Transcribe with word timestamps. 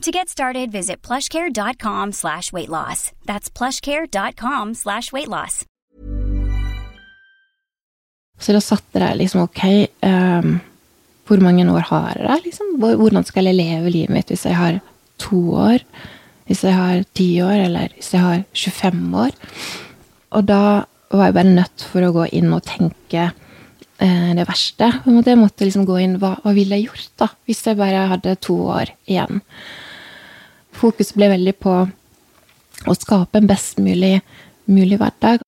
To 0.00 0.10
get 0.10 0.30
started, 0.30 0.72
visit 0.72 1.02
plushcare.com 1.02 2.12
slash 2.12 2.54
weight 2.54 2.70
loss. 2.70 3.12
That's 3.26 3.50
plushcare.com 3.50 4.72
slash 4.74 5.12
weight 5.12 5.28
loss. 5.28 5.66
Så 8.40 8.54
da 8.56 8.62
satte 8.64 9.02
jeg 9.02 9.18
liksom, 9.20 9.42
ok, 9.44 9.60
um, 10.08 10.54
hvor 11.28 11.42
mange 11.44 11.66
år 11.68 11.84
har 11.90 12.16
jeg, 12.16 12.46
liksom? 12.46 12.78
Hvordan 12.80 13.26
skal 13.28 13.50
jeg 13.50 13.58
leve 13.58 13.92
livet 13.92 14.14
mitt 14.14 14.32
hvis 14.32 14.46
jeg 14.48 14.56
har 14.56 14.78
to 15.20 15.42
år? 15.66 15.84
Hvis 16.48 16.64
jeg 16.64 16.72
har 16.78 17.04
ti 17.12 17.28
år, 17.44 17.66
eller 17.66 17.92
hvis 17.98 18.14
jeg 18.16 18.24
har 18.24 18.40
25 18.56 19.04
år? 19.26 19.36
Og 20.32 20.48
da 20.48 20.62
var 21.12 21.28
jeg 21.28 21.36
bare 21.36 21.52
nødt 21.60 21.86
for 21.92 22.08
å 22.08 22.14
gå 22.16 22.24
inn 22.40 22.48
og 22.56 22.64
tenke 22.64 23.28
eh, 23.28 24.32
det 24.32 24.48
verste. 24.48 24.88
Jeg 25.04 25.36
måtte 25.36 25.68
liksom 25.68 25.84
gå 25.84 26.00
inn, 26.00 26.16
hva, 26.24 26.38
hva 26.40 26.56
ville 26.56 26.80
jeg 26.80 26.88
gjort 26.88 27.12
da, 27.20 27.30
hvis 27.44 27.62
jeg 27.68 27.76
bare 27.84 28.08
hadde 28.16 28.38
to 28.40 28.56
år 28.80 28.96
igjen? 29.04 29.44
Fokus 30.72 31.12
ble 31.16 31.28
veldig 31.32 31.54
på 31.60 31.76
å 32.88 32.96
skape 32.96 33.40
en 33.40 33.48
best 33.50 33.80
mulig, 33.82 34.20
mulig 34.70 34.98
hverdag. 35.00 35.44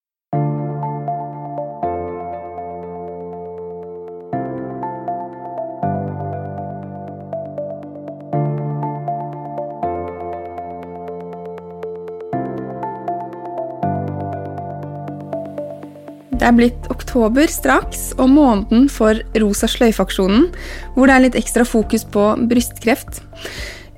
Det 16.43 16.49
er 16.49 16.57
blitt 16.59 16.87
oktober 16.91 17.47
straks, 17.47 18.09
og 18.19 18.33
måneden 18.35 18.89
for 18.91 19.15
Rosa 19.39 19.69
sløyfe-aksjonen, 19.71 20.49
hvor 20.97 21.07
det 21.07 21.15
er 21.15 21.23
litt 21.23 21.39
ekstra 21.39 21.63
fokus 21.63 22.03
på 22.03 22.25
brystkreft. 22.51 23.21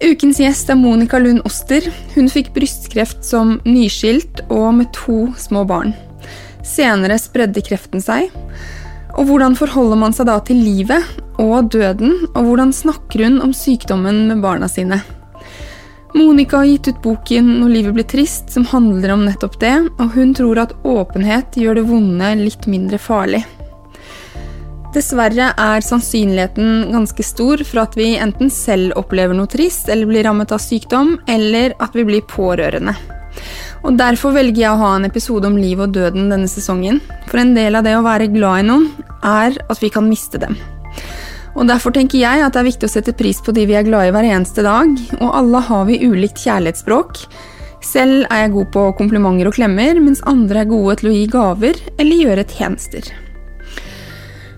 Ukens 0.05 0.37
gjest 0.37 0.69
er 0.69 0.77
Monica 0.77 1.17
Lund 1.17 1.47
Oster. 1.49 1.87
Hun 2.13 2.27
fikk 2.29 2.51
brystkreft 2.53 3.23
som 3.25 3.55
nyskilt 3.65 4.43
og 4.53 4.75
med 4.77 4.91
to 4.93 5.31
små 5.41 5.63
barn. 5.65 5.95
Senere 6.61 7.17
spredde 7.21 7.63
kreften 7.65 8.05
seg. 8.05 8.29
Og 9.17 9.31
hvordan 9.31 9.57
forholder 9.57 9.97
man 10.03 10.13
seg 10.13 10.29
da 10.29 10.37
til 10.45 10.61
livet 10.61 11.09
og 11.41 11.71
døden, 11.73 12.13
og 12.35 12.51
hvordan 12.51 12.75
snakker 12.77 13.25
hun 13.25 13.41
om 13.47 13.57
sykdommen 13.57 14.27
med 14.29 14.45
barna 14.45 14.69
sine? 14.69 15.01
Monica 16.15 16.61
har 16.61 16.69
gitt 16.69 16.89
ut 16.93 17.03
boken 17.03 17.49
'Når 17.63 17.73
livet 17.73 17.95
blir 17.95 18.05
trist', 18.05 18.53
som 18.53 18.65
handler 18.65 19.17
om 19.17 19.25
nettopp 19.25 19.59
det, 19.59 19.89
og 19.99 20.13
hun 20.15 20.35
tror 20.35 20.59
at 20.59 20.77
åpenhet 20.85 21.57
gjør 21.57 21.81
det 21.81 21.89
vonde 21.89 22.35
litt 22.45 22.67
mindre 22.67 22.99
farlig. 22.99 23.45
Dessverre 24.95 25.49
er 25.59 25.83
sannsynligheten 25.83 26.93
ganske 26.95 27.25
stor 27.27 27.63
for 27.67 27.83
at 27.83 27.97
vi 27.99 28.13
enten 28.15 28.51
selv 28.53 28.95
opplever 29.01 29.35
noe 29.35 29.51
trist 29.51 29.89
eller 29.91 30.07
blir 30.07 30.23
rammet 30.23 30.55
av 30.55 30.63
sykdom, 30.63 31.17
eller 31.27 31.75
at 31.83 31.97
vi 31.99 32.05
blir 32.07 32.23
pårørende. 32.31 32.95
Og 33.85 33.99
Derfor 33.99 34.37
velger 34.37 34.63
jeg 34.63 34.71
å 34.71 34.81
ha 34.81 34.93
en 34.97 35.09
episode 35.09 35.51
om 35.51 35.57
liv 35.59 35.83
og 35.83 35.97
døden 35.97 36.31
denne 36.31 36.49
sesongen. 36.49 37.01
For 37.27 37.43
en 37.43 37.57
del 37.57 37.75
av 37.75 37.83
det 37.85 37.97
å 37.99 38.05
være 38.07 38.31
glad 38.33 38.63
i 38.63 38.69
noen 38.69 38.87
er 39.27 39.59
at 39.67 39.83
vi 39.83 39.91
kan 39.93 40.07
miste 40.07 40.39
dem. 40.41 40.55
Og 41.59 41.67
Derfor 41.67 41.95
tenker 41.95 42.23
jeg 42.23 42.47
at 42.47 42.55
det 42.55 42.63
er 42.63 42.71
viktig 42.71 42.87
å 42.87 42.95
sette 42.95 43.17
pris 43.19 43.43
på 43.43 43.55
de 43.55 43.67
vi 43.67 43.77
er 43.79 43.87
glad 43.87 44.09
i 44.09 44.15
hver 44.15 44.31
eneste 44.31 44.63
dag, 44.63 44.95
og 45.19 45.35
alle 45.43 45.67
har 45.69 45.85
vi 45.91 46.01
ulikt 46.07 46.47
kjærlighetsspråk. 46.47 47.19
Selv 47.85 48.31
er 48.31 48.47
jeg 48.47 48.55
god 48.55 48.73
på 48.79 48.87
komplimenter 49.03 49.51
og 49.51 49.59
klemmer, 49.59 49.99
mens 50.01 50.23
andre 50.31 50.63
er 50.63 50.71
gode 50.71 51.01
til 51.03 51.11
å 51.11 51.19
gi 51.19 51.29
gaver 51.35 51.85
eller 51.99 52.27
gjøre 52.29 52.49
tjenester. 52.55 53.13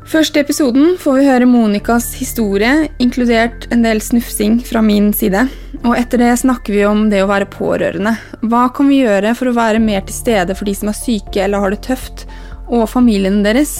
Først 0.07 0.37
i 0.37 0.41
episoden 0.45 0.93
får 1.03 1.17
vi 1.19 1.23
høre 1.27 1.47
Monicas 1.51 2.13
historie, 2.15 2.87
inkludert 3.03 3.65
en 3.75 3.81
del 3.83 3.99
snufsing 3.99 4.61
fra 4.63 4.79
min 4.79 5.09
side. 5.11 5.41
Og 5.81 5.97
etter 5.99 6.23
det 6.23 6.29
snakker 6.45 6.77
vi 6.77 6.85
om 6.87 7.09
det 7.11 7.25
å 7.25 7.27
være 7.27 7.49
pårørende. 7.51 8.13
Hva 8.47 8.69
kan 8.77 8.87
vi 8.87 9.01
gjøre 9.01 9.35
for 9.35 9.51
å 9.51 9.57
være 9.57 9.83
mer 9.83 10.07
til 10.07 10.15
stede 10.15 10.55
for 10.55 10.71
de 10.71 10.77
som 10.79 10.93
er 10.93 10.99
syke 11.01 11.43
eller 11.43 11.65
har 11.65 11.75
det 11.75 11.83
tøft, 11.89 12.23
og 12.71 12.87
familiene 12.93 13.43
deres? 13.49 13.75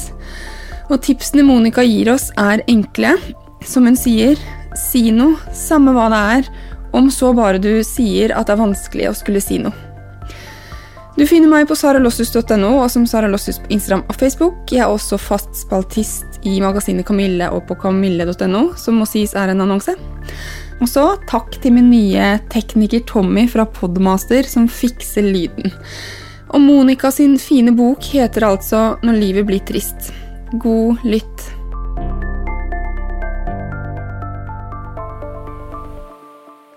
Og 0.91 0.99
tipsene 1.07 1.47
Monica 1.47 1.87
gir 1.87 2.11
oss, 2.17 2.33
er 2.35 2.67
enkle. 2.67 3.15
Som 3.63 3.87
hun 3.87 3.99
sier, 3.99 4.35
si 4.75 5.07
noe, 5.15 5.39
samme 5.55 5.95
hva 5.95 6.11
det 6.11 6.25
er, 6.41 6.55
om 6.91 7.07
så 7.07 7.31
bare 7.39 7.63
du 7.63 7.77
sier 7.87 8.35
at 8.35 8.51
det 8.51 8.59
er 8.59 8.65
vanskelig 8.67 9.13
å 9.13 9.19
skulle 9.23 9.47
si 9.47 9.63
noe. 9.63 9.86
Du 11.17 11.23
finner 11.25 11.49
meg 11.49 11.65
på 11.65 11.73
saralossus.no 11.79 12.75
og 12.77 12.91
som 12.93 13.07
Sara 13.09 13.29
Lossus 13.33 13.57
på 13.63 13.71
Instagram 13.73 14.03
og 14.05 14.19
Facebook. 14.21 14.59
Jeg 14.69 14.83
er 14.85 14.93
også 14.93 15.17
fast 15.17 15.55
spaltist 15.57 16.37
i 16.45 16.59
magasinet 16.61 17.07
Kamille 17.09 17.49
og 17.57 17.63
på 17.71 17.79
kamille.no, 17.87 18.63
som 18.77 19.01
må 19.01 19.07
sies 19.09 19.33
er 19.33 19.49
en 19.49 19.65
annonse. 19.65 19.97
Og 20.77 20.91
så 20.93 21.07
takk 21.31 21.57
til 21.63 21.73
min 21.73 21.89
nye 21.89 22.35
tekniker 22.53 23.07
Tommy 23.09 23.47
fra 23.49 23.65
Podmaster, 23.65 24.45
som 24.45 24.69
fikser 24.69 25.25
lyden. 25.25 25.73
Og 26.53 26.61
Monica 26.61 27.09
sin 27.11 27.39
fine 27.41 27.73
bok 27.73 28.05
heter 28.13 28.45
altså 28.53 28.99
'Når 29.01 29.21
livet 29.21 29.47
blir 29.47 29.65
trist'. 29.65 30.13
God 30.61 31.01
lytt. 31.03 31.56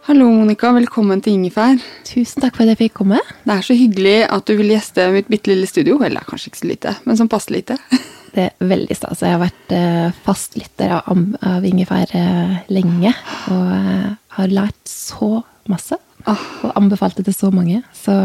Hallo, 0.10 0.26
Monica. 0.34 0.72
Velkommen 0.74 1.20
til 1.22 1.36
Ingefær. 1.38 1.76
Tusen 2.08 2.42
takk 2.42 2.56
for 2.56 2.66
at 2.66 2.72
jeg 2.72 2.80
fikk 2.80 2.96
komme. 2.98 3.20
Det 3.44 3.54
er 3.54 3.66
så 3.68 3.76
hyggelig 3.78 4.14
at 4.26 4.48
du 4.50 4.56
vil 4.58 4.72
gjeste 4.74 5.04
mitt 5.14 5.28
bitte 5.30 5.52
lille 5.52 5.68
studio. 5.70 6.00
Eller 6.02 6.26
kanskje 6.26 6.50
ikke 6.50 6.60
så 6.64 6.70
lite, 6.72 6.94
men 7.06 7.20
som 7.20 7.30
passer 7.30 7.54
lite. 7.54 7.78
Det 8.34 8.48
er 8.48 8.72
veldig 8.72 8.98
stas. 8.98 9.22
Jeg 9.22 9.36
har 9.36 9.44
vært 9.44 9.76
eh, 9.78 10.18
fastlytter 10.26 10.96
av, 10.96 11.22
av 11.46 11.68
Ingefær 11.70 12.16
eh, 12.18 12.58
lenge. 12.74 13.14
Og 13.54 13.70
eh, 13.76 14.10
har 14.40 14.56
lært 14.58 14.90
så 14.90 15.44
masse. 15.70 16.02
Ah. 16.26 16.42
Og 16.66 16.74
anbefalt 16.74 17.22
det 17.22 17.28
til 17.30 17.38
så 17.38 17.54
mange. 17.54 17.84
Så 17.94 18.18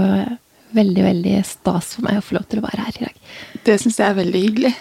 veldig, 0.73 1.05
veldig 1.11 1.37
stas 1.45 1.99
for 1.99 2.09
meg 2.09 2.23
å 2.23 2.25
få 2.25 2.39
lov 2.39 2.49
til 2.49 2.63
å 2.63 2.65
være 2.65 2.89
her 2.89 2.97
i 3.03 3.09
dag. 3.11 3.23
Det 3.69 3.77
syns 3.85 4.01
jeg 4.01 4.09
er 4.09 4.21
veldig 4.23 4.45
hyggelig. 4.47 4.73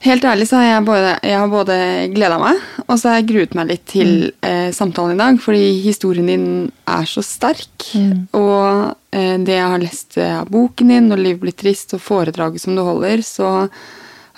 Helt 0.00 0.24
ærlig 0.24 0.46
så 0.48 0.56
har 0.56 0.64
jeg 0.64 0.84
både, 0.86 1.08
jeg 1.28 1.36
har 1.36 1.48
både 1.52 1.76
gleda 2.14 2.38
meg, 2.40 2.60
og 2.86 2.94
så 2.96 3.10
har 3.10 3.18
jeg 3.18 3.26
gruet 3.34 3.56
meg 3.58 3.68
litt 3.68 3.82
til 3.90 4.12
eh, 4.40 4.70
samtalen 4.72 5.12
i 5.12 5.20
dag, 5.20 5.40
fordi 5.44 5.64
historien 5.84 6.30
din 6.30 6.46
er 6.88 7.08
så 7.08 7.20
sterk. 7.24 7.90
Og 8.32 8.94
eh, 9.12 9.36
det 9.44 9.58
jeg 9.58 9.72
har 9.74 9.82
lest 9.82 10.16
av 10.24 10.48
boken 10.48 10.88
din, 10.88 11.10
'Når 11.10 11.20
livet 11.20 11.42
blir 11.42 11.52
trist', 11.52 11.92
og 11.92 12.00
foredraget 12.00 12.64
som 12.64 12.74
du 12.74 12.80
holder, 12.80 13.20
så 13.20 13.68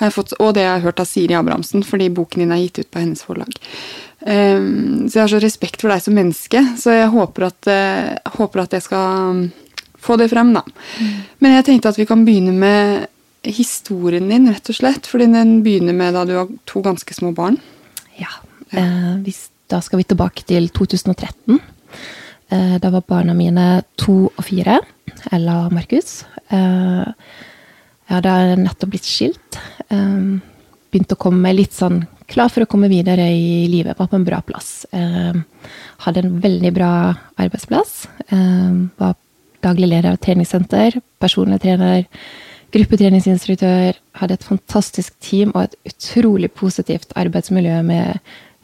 har 0.02 0.10
jeg 0.10 0.16
fått, 0.16 0.34
og 0.40 0.54
det 0.54 0.66
jeg 0.66 0.72
har 0.72 0.82
hørt 0.88 1.00
av 1.00 1.06
Siri 1.06 1.38
Abrahamsen, 1.38 1.86
fordi 1.86 2.10
boken 2.10 2.42
din 2.42 2.50
er 2.50 2.64
gitt 2.64 2.82
ut 2.82 2.90
på 2.90 2.98
hennes 2.98 3.22
forlag. 3.22 3.54
Eh, 4.26 4.58
så 5.06 5.14
jeg 5.14 5.22
har 5.22 5.34
så 5.36 5.42
respekt 5.46 5.80
for 5.80 5.94
deg 5.94 6.02
som 6.02 6.18
menneske, 6.18 6.58
så 6.74 6.90
jeg 6.90 7.14
håper 7.14 7.46
at, 7.52 7.70
eh, 7.70 8.18
håper 8.34 8.66
at 8.66 8.72
jeg 8.72 8.82
skal 8.82 9.38
mm, 9.38 9.48
få 9.94 10.18
det 10.18 10.32
frem, 10.34 10.50
da. 10.58 10.66
Men 11.38 11.54
jeg 11.60 11.70
tenkte 11.70 11.94
at 11.94 12.02
vi 12.02 12.10
kan 12.10 12.26
begynne 12.26 12.50
med 12.50 13.06
historien 13.42 14.28
din, 14.30 14.48
rett 14.52 14.70
og 14.70 14.78
slett. 14.78 15.08
Fordi 15.10 15.28
den 15.32 15.60
begynner 15.64 15.96
med 15.96 16.14
da 16.16 16.24
du 16.28 16.34
har 16.38 16.50
to 16.68 16.82
ganske 16.84 17.14
små 17.14 17.32
barn. 17.36 17.58
Ja. 18.20 18.30
Eh, 18.70 19.14
hvis, 19.24 19.48
da 19.70 19.80
skal 19.84 20.02
vi 20.02 20.08
tilbake 20.10 20.46
til 20.48 20.68
2013. 20.74 21.58
Eh, 22.52 22.76
da 22.82 22.92
var 22.92 23.06
barna 23.08 23.34
mine 23.36 23.82
to 24.00 24.28
og 24.30 24.44
fire. 24.46 24.80
Ella 25.32 25.66
og 25.66 25.74
Markus. 25.74 26.22
Eh, 26.52 27.12
jeg 28.08 28.18
hadde 28.18 28.62
nettopp 28.62 28.92
blitt 28.92 29.08
skilt. 29.08 29.60
Eh, 29.88 30.38
begynte 30.92 31.16
å 31.16 31.22
komme 31.22 31.54
litt 31.56 31.72
sånn 31.72 32.02
klar 32.32 32.52
for 32.52 32.64
å 32.64 32.70
komme 32.70 32.90
videre 32.92 33.26
i 33.32 33.66
livet. 33.70 33.98
Var 33.98 34.08
på 34.08 34.18
en 34.18 34.26
bra 34.26 34.40
plass. 34.44 34.86
Eh, 34.92 35.34
hadde 36.06 36.24
en 36.24 36.38
veldig 36.40 36.72
bra 36.76 36.92
arbeidsplass. 37.40 38.06
Eh, 38.28 38.72
var 39.00 39.16
daglig 39.62 39.88
leder 39.88 40.12
av 40.12 40.20
treningssenter. 40.22 41.00
Personlig 41.22 41.60
trener. 41.62 42.06
Gruppetreningsinstruktør, 42.72 43.98
hadde 44.20 44.38
et 44.38 44.46
fantastisk 44.46 45.14
team 45.20 45.52
og 45.54 45.66
et 45.66 45.76
utrolig 45.92 46.50
positivt 46.56 47.12
arbeidsmiljø 47.18 47.80
med 47.86 48.20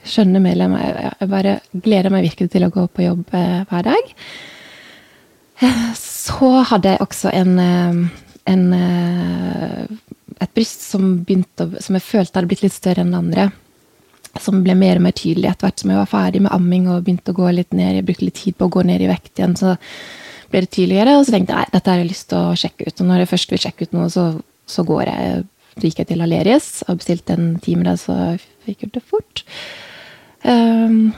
skjønne 0.08 0.40
medlemmer. 0.42 1.12
Jeg 1.20 1.30
bare 1.30 1.58
gleder 1.72 2.14
meg 2.14 2.28
virkelig 2.28 2.52
til 2.52 2.66
å 2.66 2.72
gå 2.72 2.86
på 2.92 3.04
jobb 3.04 3.34
eh, 3.36 3.60
hver 3.68 3.88
dag. 3.90 4.12
Så 5.98 6.50
hadde 6.70 6.94
jeg 6.94 7.02
også 7.02 7.32
en, 7.34 7.58
eh, 7.58 8.02
en 8.52 8.66
eh, 8.76 9.96
et 10.38 10.54
bryst 10.54 10.84
som, 10.86 11.18
begynte, 11.24 11.66
som 11.82 11.96
jeg 11.96 12.06
følte 12.06 12.38
hadde 12.38 12.50
blitt 12.50 12.62
litt 12.64 12.76
større 12.76 13.02
enn 13.02 13.12
det 13.14 13.18
andre. 13.22 13.48
Som 14.38 14.62
ble 14.62 14.76
mer 14.78 15.00
og 15.00 15.06
mer 15.08 15.16
tydelig 15.16 15.50
etter 15.50 15.68
hvert 15.68 15.82
som 15.82 15.92
jeg 15.92 15.98
var 15.98 16.10
ferdig 16.10 16.42
med 16.44 16.54
amming 16.54 16.88
og 16.92 17.02
begynte 17.06 17.34
å 17.34 17.38
gå 17.38 17.50
litt 17.56 17.74
ned. 17.74 17.96
Jeg 17.98 18.06
brukte 18.06 18.28
litt 18.28 18.38
tid 18.38 18.58
på 18.58 18.68
å 18.68 18.74
gå 18.76 18.84
ned 18.86 19.02
i 19.02 19.10
vekt 19.10 19.40
igjen, 19.40 19.56
så 19.58 19.74
ble 20.52 20.64
det 20.64 20.72
tydeligere. 20.74 21.18
Og 21.18 21.26
så 21.26 21.36
tenkte 21.36 21.56
jeg 21.56 21.74
dette 21.74 21.92
har 21.92 22.02
jeg 22.02 22.10
lyst 22.10 22.28
til 22.32 22.40
å 22.40 22.56
sjekke 22.58 22.88
ut. 22.88 22.96
Og 23.00 23.10
når 23.10 23.22
jeg 23.22 23.32
først 23.34 23.54
vil 23.54 23.62
sjekke 23.64 23.88
ut 23.88 23.96
noe, 23.96 24.10
så, 24.12 24.26
så 24.68 24.84
går 24.88 25.04
jeg, 25.10 25.46
så 25.76 25.84
gikk 25.86 26.02
jeg 26.02 26.10
til 26.12 26.24
Aleris 26.26 26.68
og 26.88 27.00
bestilte 27.00 27.38
en 27.38 27.50
time 27.64 27.88
der, 27.88 28.00
så 28.00 28.18
fikk 28.66 28.86
jeg 28.86 28.94
det 28.96 29.04
fort. 29.06 29.44
Um, 30.44 31.12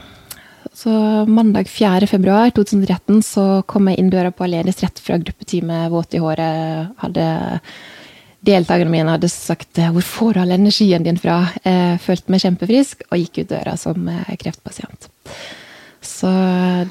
så 0.77 0.91
mandag 1.29 1.69
4. 1.69 2.07
februar 2.09 2.53
2013 2.57 3.23
så 3.27 3.47
kom 3.69 3.89
jeg 3.91 4.01
inn 4.01 4.13
døra 4.13 4.31
på 4.33 4.47
Aleris 4.47 4.81
rett 4.85 5.01
fra 5.03 5.19
gruppetime, 5.21 5.89
våt 5.93 6.15
i 6.17 6.23
håret. 6.23 6.95
Hadde 7.03 7.27
deltakerne 8.47 8.93
mine 8.93 9.13
hadde 9.13 9.29
sagt 9.29 9.77
'Hvor 9.77 10.03
får 10.03 10.33
du 10.35 10.41
all 10.41 10.53
energien 10.53 11.05
din 11.05 11.19
fra?' 11.19 11.53
Jeg 11.65 12.01
følte 12.01 12.31
meg 12.31 12.41
kjempefrisk 12.41 13.03
og 13.11 13.19
gikk 13.19 13.43
ut 13.45 13.51
døra 13.51 13.77
som 13.77 14.09
eh, 14.09 14.37
kreftpasient. 14.37 15.11
Så 16.01 16.31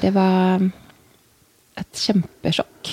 det 0.00 0.14
var 0.14 0.60
et 1.80 2.02
kjempesjokk. 2.04 2.92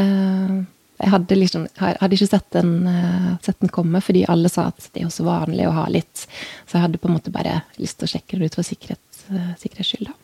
Eh, 0.00 0.54
jeg 1.02 1.10
hadde, 1.10 1.38
liksom, 1.38 1.66
hadde 1.78 2.14
ikke 2.14 2.30
sett 2.30 2.50
den, 2.54 2.74
eh, 2.86 3.30
sett 3.42 3.58
den, 3.60 3.72
komme, 3.74 4.02
fordi 4.04 4.24
alle 4.30 4.50
sa 4.52 4.68
at 4.70 4.90
det 4.92 5.02
er 5.02 5.08
også 5.08 5.26
vanlig 5.26 5.66
å 5.68 5.76
ha 5.76 5.86
litt. 5.90 6.26
Så 6.66 6.78
jeg 6.78 6.86
hadde 6.86 7.00
på 7.02 7.10
en 7.10 7.16
måte 7.16 7.34
bare 7.34 7.62
lyst 7.82 7.98
til 8.00 8.08
å 8.08 8.12
sjekke 8.14 8.38
det 8.38 8.50
ut 8.50 8.58
for 8.60 8.66
sikkerhet, 8.66 9.24
sikkerhets 9.58 9.94
skyld. 9.94 10.12
Da. 10.12 10.14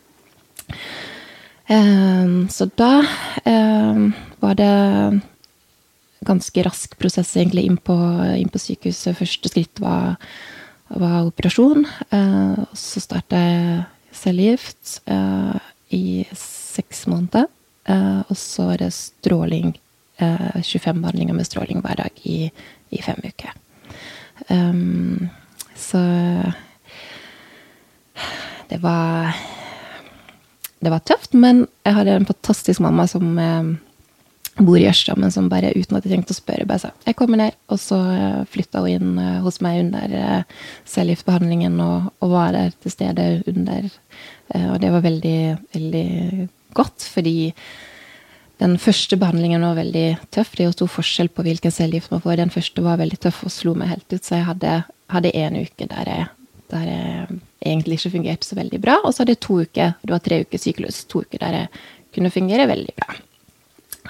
Så 2.48 2.64
da 2.78 2.92
var 4.40 4.54
det 4.56 4.72
ganske 6.26 6.64
rask 6.66 6.96
prosess 6.98 7.34
egentlig 7.36 7.66
inn 7.68 7.78
på, 7.80 7.96
inn 8.38 8.50
på 8.52 8.60
sykehuset. 8.62 9.16
Første 9.18 9.50
skritt 9.52 9.82
var, 9.82 10.16
var 10.88 11.28
operasjon. 11.28 11.86
Eh, 12.14 12.64
så 12.76 13.02
starta 13.02 13.42
jeg 13.42 13.84
cellegift 14.18 14.98
eh, 15.10 15.70
i 15.94 16.04
seks 16.34 17.06
måneder. 17.10 17.48
Eh, 17.88 18.20
og 18.28 18.36
så 18.36 18.70
var 18.70 18.82
det 18.84 18.92
stråling. 18.94 19.74
25 20.18 20.90
eh, 20.90 21.00
behandlinger 21.00 21.34
med 21.34 21.46
stråling 21.46 21.82
hver 21.84 22.00
dag 22.00 22.22
i, 22.26 22.50
i 22.90 23.02
fem 23.02 23.20
uker. 23.24 23.52
Um, 24.48 25.28
så 25.78 25.98
det 28.68 28.78
var 28.82 29.34
Det 30.78 30.90
var 30.90 30.98
tøft, 30.98 31.34
men 31.34 31.66
jeg 31.82 31.94
hadde 31.94 32.12
en 32.14 32.26
fantastisk 32.26 32.80
mamma 32.80 33.06
som 33.10 33.38
eh, 33.38 33.72
bor 34.62 34.78
i 34.78 34.86
Ørsta, 34.88 35.14
men 35.18 35.32
som 35.34 35.48
bare 35.50 35.72
uten 35.74 35.96
at 35.98 36.06
jeg 36.06 36.12
trengte 36.12 36.34
å 36.34 36.38
spørre, 36.38 36.66
bare 36.68 36.82
sa 36.82 36.90
jeg 37.06 37.16
kommer 37.18 37.40
ned. 37.40 37.56
Og 37.72 37.80
så 37.82 37.98
eh, 38.14 38.44
flytta 38.52 38.82
hun 38.84 38.92
inn 38.92 39.18
eh, 39.22 39.40
hos 39.44 39.60
meg 39.64 39.80
under 39.84 40.14
eh, 40.18 40.60
cellegiftbehandlingen 40.88 41.80
og, 41.84 42.12
og, 42.20 42.30
var 42.34 42.54
der 42.56 42.74
til 42.82 42.94
stede 42.94 43.28
under. 43.50 43.90
Og 44.58 44.78
det 44.80 44.88
var 44.94 45.04
veldig, 45.04 45.40
veldig 45.74 46.08
godt, 46.78 47.04
fordi 47.12 47.52
den 48.58 48.74
første 48.82 49.18
behandlingen 49.18 49.62
var 49.62 49.76
veldig 49.78 50.06
tøff. 50.34 50.56
Det 50.56 50.64
er 50.64 50.70
jo 50.70 50.76
stor 50.78 50.90
forskjell 50.90 51.30
på 51.30 51.44
hvilken 51.46 51.74
cellegift 51.74 52.10
man 52.10 52.22
får. 52.24 52.40
Den 52.40 52.54
første 52.54 52.82
var 52.82 52.98
veldig 52.98 53.20
tøff 53.22 53.44
og 53.46 53.54
slo 53.54 53.74
meg 53.78 53.92
helt 53.92 54.08
ut, 54.16 54.24
så 54.24 54.40
jeg 54.40 54.48
hadde, 54.48 54.72
hadde 55.14 55.34
en 55.44 55.60
uke 55.62 55.86
der 55.92 56.10
jeg, 56.10 56.26
der 56.74 56.88
jeg 56.88 57.38
egentlig 57.68 58.00
ikke 58.00 58.16
fungerte 58.16 58.48
så 58.48 58.58
veldig 58.58 58.80
bra. 58.82 58.98
Og 59.04 59.12
så 59.12 59.22
hadde 59.22 59.36
jeg 59.36 59.44
to 59.46 59.60
uker, 59.62 59.94
det 60.02 60.14
var 60.14 60.24
tre 60.24 60.40
uker 60.42 60.62
syklus, 60.62 61.04
to 61.06 61.22
uker 61.22 61.44
der 61.44 61.60
jeg 61.60 61.70
kunne 62.16 62.34
fungere 62.34 62.66
veldig 62.70 62.96
bra. 62.98 63.18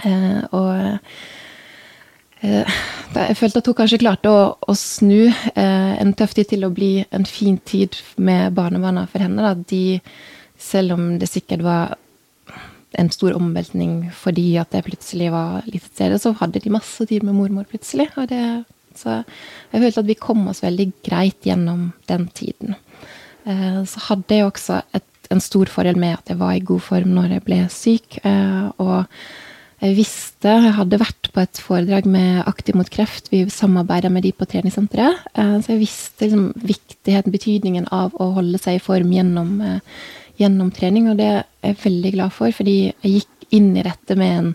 Eh, 0.09 0.41
og 0.57 0.99
eh, 2.41 2.83
jeg 3.19 3.37
følte 3.37 3.61
at 3.61 3.69
hun 3.69 3.79
kanskje 3.83 4.01
klarte 4.01 4.33
å, 4.33 4.43
å 4.57 4.75
snu 4.79 5.29
eh, 5.29 5.95
en 5.99 6.17
tøff 6.17 6.37
tid 6.39 6.55
til 6.55 6.65
å 6.65 6.73
bli 6.73 6.93
en 7.05 7.29
fin 7.29 7.59
tid 7.69 8.01
med 8.17 8.57
barnebarna 8.57 9.05
for 9.11 9.25
henne. 9.25 9.45
Da. 9.45 9.53
De, 9.59 10.01
selv 10.59 10.97
om 10.97 11.11
det 11.21 11.29
sikkert 11.29 11.67
var 11.67 11.99
en 12.97 13.11
stor 13.13 13.37
omveltning 13.37 14.09
fordi 14.17 14.57
at 14.61 14.73
jeg 14.73 14.87
plutselig 14.87 15.31
var 15.35 15.67
litt 15.69 15.85
til 15.85 15.95
stede, 15.95 16.21
så 16.23 16.33
hadde 16.41 16.63
de 16.65 16.73
masse 16.73 17.05
tid 17.09 17.27
med 17.27 17.37
mormor 17.37 17.69
plutselig. 17.69 18.09
Og 18.17 18.31
det, 18.31 18.43
så 18.97 19.21
jeg 19.73 19.83
følte 19.83 20.05
at 20.05 20.09
vi 20.09 20.21
kom 20.21 20.47
oss 20.49 20.65
veldig 20.65 20.89
greit 21.07 21.45
gjennom 21.45 21.91
den 22.09 22.29
tiden. 22.37 22.79
Så 23.45 24.03
hadde 24.11 24.37
jeg 24.37 24.49
også 24.49 24.81
et, 24.97 25.05
en 25.33 25.41
stor 25.41 25.71
fordel 25.73 26.01
med 26.01 26.17
at 26.19 26.33
jeg 26.33 26.41
var 26.41 26.57
i 26.57 26.65
god 26.65 26.83
form 26.85 27.13
når 27.17 27.37
jeg 27.37 27.45
ble 27.47 27.61
syk. 27.73 28.19
og 28.25 29.05
jeg 29.79 29.95
visste 29.95 30.51
Jeg 30.51 30.75
hadde 30.75 30.99
vært 30.99 31.29
på 31.31 31.43
et 31.45 31.61
foredrag 31.63 32.07
med 32.11 32.43
Aktiv 32.51 32.75
mot 32.79 32.89
kreft. 32.91 33.31
Vi 33.31 33.45
samarbeida 33.53 34.11
med 34.11 34.25
de 34.27 34.33
på 34.35 34.47
treningssenteret. 34.51 35.23
Eh, 35.39 35.59
så 35.63 35.75
jeg 35.75 35.85
visste 35.85 36.27
liksom 36.27 36.49
viktigheten, 36.57 37.35
betydningen 37.35 37.87
av 37.95 38.17
å 38.19 38.33
holde 38.41 38.59
seg 38.59 38.79
i 38.79 38.83
form 38.83 39.13
gjennom, 39.15 39.61
eh, 40.39 40.43
gjennom 40.43 40.73
trening. 40.75 41.11
Og 41.11 41.19
det 41.21 41.29
er 41.29 41.45
jeg 41.67 41.81
veldig 41.85 42.15
glad 42.17 42.35
for, 42.35 42.55
fordi 42.55 42.79
jeg 42.89 43.15
gikk 43.21 43.49
inn 43.59 43.71
i 43.77 43.87
dette 43.87 44.17
med 44.19 44.35
en 44.39 44.51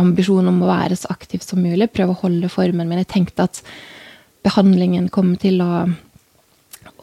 ambisjon 0.00 0.46
om 0.48 0.62
å 0.62 0.70
være 0.70 0.96
så 0.96 1.10
aktiv 1.12 1.42
som 1.44 1.62
mulig. 1.62 1.90
Prøve 1.92 2.14
å 2.14 2.22
holde 2.22 2.50
formen. 2.52 2.88
Men 2.88 3.02
jeg 3.02 3.10
tenkte 3.14 3.48
at 3.48 3.62
behandlingen 4.46 5.10
kom 5.12 5.34
til 5.40 5.60
å, 5.64 5.84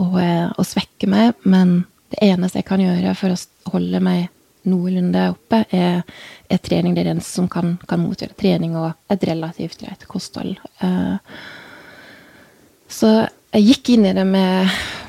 å, 0.02 0.08
eh, 0.22 0.48
å 0.50 0.66
svekke 0.66 1.10
meg. 1.12 1.38
Men 1.44 1.84
det 2.14 2.24
eneste 2.32 2.62
jeg 2.62 2.70
kan 2.70 2.82
gjøre 2.82 3.14
for 3.20 3.36
å 3.36 3.72
holde 3.74 4.02
meg 4.04 4.28
noenlunde 4.68 5.30
oppe, 5.32 5.62
er, 5.72 6.02
er, 6.50 6.60
trening. 6.64 6.96
Det 6.96 7.06
er 7.06 7.14
den 7.14 7.24
som 7.24 7.48
kan, 7.52 7.78
kan 7.88 8.02
motgjøre 8.04 8.36
trening 8.40 8.76
og 8.76 8.92
et 9.12 9.24
relativt 9.30 9.80
greit 9.84 10.04
kosthold. 10.10 10.58
Uh, 10.82 11.16
så 12.92 13.12
jeg 13.56 13.68
gikk 13.72 13.94
inn 13.96 14.08
i 14.10 14.16
det 14.16 14.26
med, 14.28 14.68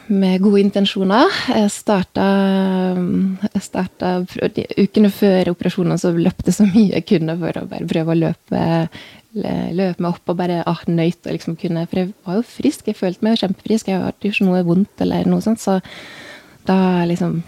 med 0.09 0.43
gode 0.43 0.63
intensjoner. 0.63 1.33
Jeg 1.53 1.71
starta, 1.73 2.27
jeg 3.45 3.63
starta 3.65 4.15
Ukene 4.79 5.11
før 5.13 5.53
operasjonen 5.53 6.01
så 6.01 6.13
løpte 6.17 6.55
så 6.55 6.67
mye 6.69 6.99
jeg 6.99 7.07
kunne 7.09 7.37
for 7.41 7.61
å 7.61 7.67
bare 7.69 7.89
prøve 7.91 8.15
å 8.15 8.19
løpe, 8.19 8.63
løpe 9.35 10.03
meg 10.03 10.09
opp 10.11 10.33
og 10.33 10.41
bare 10.41 10.63
ah, 10.69 10.81
nøyt 10.89 11.21
og 11.27 11.37
liksom 11.37 11.59
kunne 11.61 11.85
For 11.91 12.03
jeg 12.03 12.15
var 12.27 12.41
jo 12.41 12.49
frisk, 12.49 12.89
jeg 12.89 12.99
følte 12.99 13.27
meg 13.27 13.39
kjempefrisk. 13.43 13.93
Jeg 13.93 14.03
hadde 14.03 14.33
ikke 14.33 14.49
noe 14.49 14.65
vondt 14.67 15.05
eller 15.05 15.29
noe 15.29 15.45
sånt, 15.45 15.63
så 15.63 15.79
da 16.69 17.07
liksom 17.09 17.41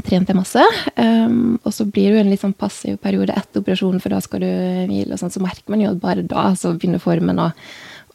trente 0.00 0.32
jeg 0.32 0.38
masse. 0.38 0.64
Um, 0.96 1.58
og 1.62 1.72
så 1.74 1.84
blir 1.84 2.10
det 2.10 2.16
jo 2.16 2.24
en 2.24 2.30
litt 2.32 2.42
sånn 2.42 2.56
passiv 2.56 2.96
periode 3.02 3.34
etter 3.36 3.60
operasjonen, 3.60 4.00
for 4.00 4.14
da 4.14 4.20
skal 4.24 4.44
du 4.44 4.48
hvile, 4.48 5.12
og 5.12 5.20
sånn, 5.20 5.34
så 5.34 5.42
merker 5.44 5.74
man 5.74 5.84
jo 5.84 5.92
at 5.92 6.00
bare 6.02 6.24
da 6.24 6.50
så 6.58 6.72
begynner 6.72 7.02
formen 7.02 7.42
å, 7.42 7.50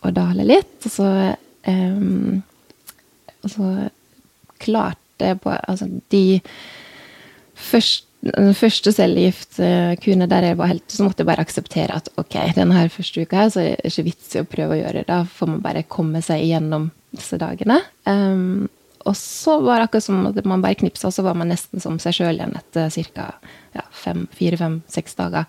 å 0.01 0.13
dale 0.15 0.47
litt. 0.47 0.79
Og 0.87 0.93
så, 0.93 1.11
um, 1.69 2.39
og 3.43 3.53
så 3.53 3.71
klarte 4.63 5.35
på 5.41 5.49
Altså 5.49 5.87
de 6.13 6.41
første 7.57 8.07
den 8.25 8.55
første 8.57 8.91
cellegiftkuren 8.91 10.25
der 10.29 10.49
jeg 10.49 10.57
var 10.57 10.71
helt, 10.71 10.85
så 10.91 11.05
måtte 11.05 11.21
jeg 11.21 11.29
bare 11.29 11.43
akseptere 11.45 11.95
at 11.95 12.09
ok, 12.17 12.35
denne 12.57 12.75
her 12.75 12.89
første 12.91 13.21
uka 13.21 13.43
her, 13.43 13.51
så 13.53 13.61
er 13.61 13.75
det 13.77 13.91
ikke 13.91 14.07
vits 14.09 14.33
i 14.33 14.41
å 14.41 14.47
prøve 14.49 14.73
å 14.75 14.79
gjøre 14.79 14.99
det. 14.99 15.05
Da 15.09 15.19
får 15.29 15.51
man 15.51 15.61
bare 15.63 15.85
komme 15.87 16.21
seg 16.25 16.43
igjennom 16.43 16.89
disse 17.15 17.37
dagene. 17.39 17.77
Um, 18.09 18.67
og 19.07 19.15
så 19.15 19.59
var 19.63 19.79
det 19.79 19.87
akkurat 19.87 20.07
som 20.07 20.25
at 20.27 20.49
man 20.49 20.65
bare 20.65 20.79
knipsa, 20.81 21.07
og 21.07 21.15
så 21.15 21.23
var 21.23 21.37
man 21.39 21.51
nesten 21.53 21.83
som 21.83 21.99
seg 22.01 22.17
sjøl 22.17 22.41
igjen 22.41 22.57
etter 22.57 22.91
ca. 23.13 23.29
Ja, 23.77 23.85
fire, 24.01 24.59
fem, 24.59 24.81
seks 24.91 25.15
dager. 25.19 25.47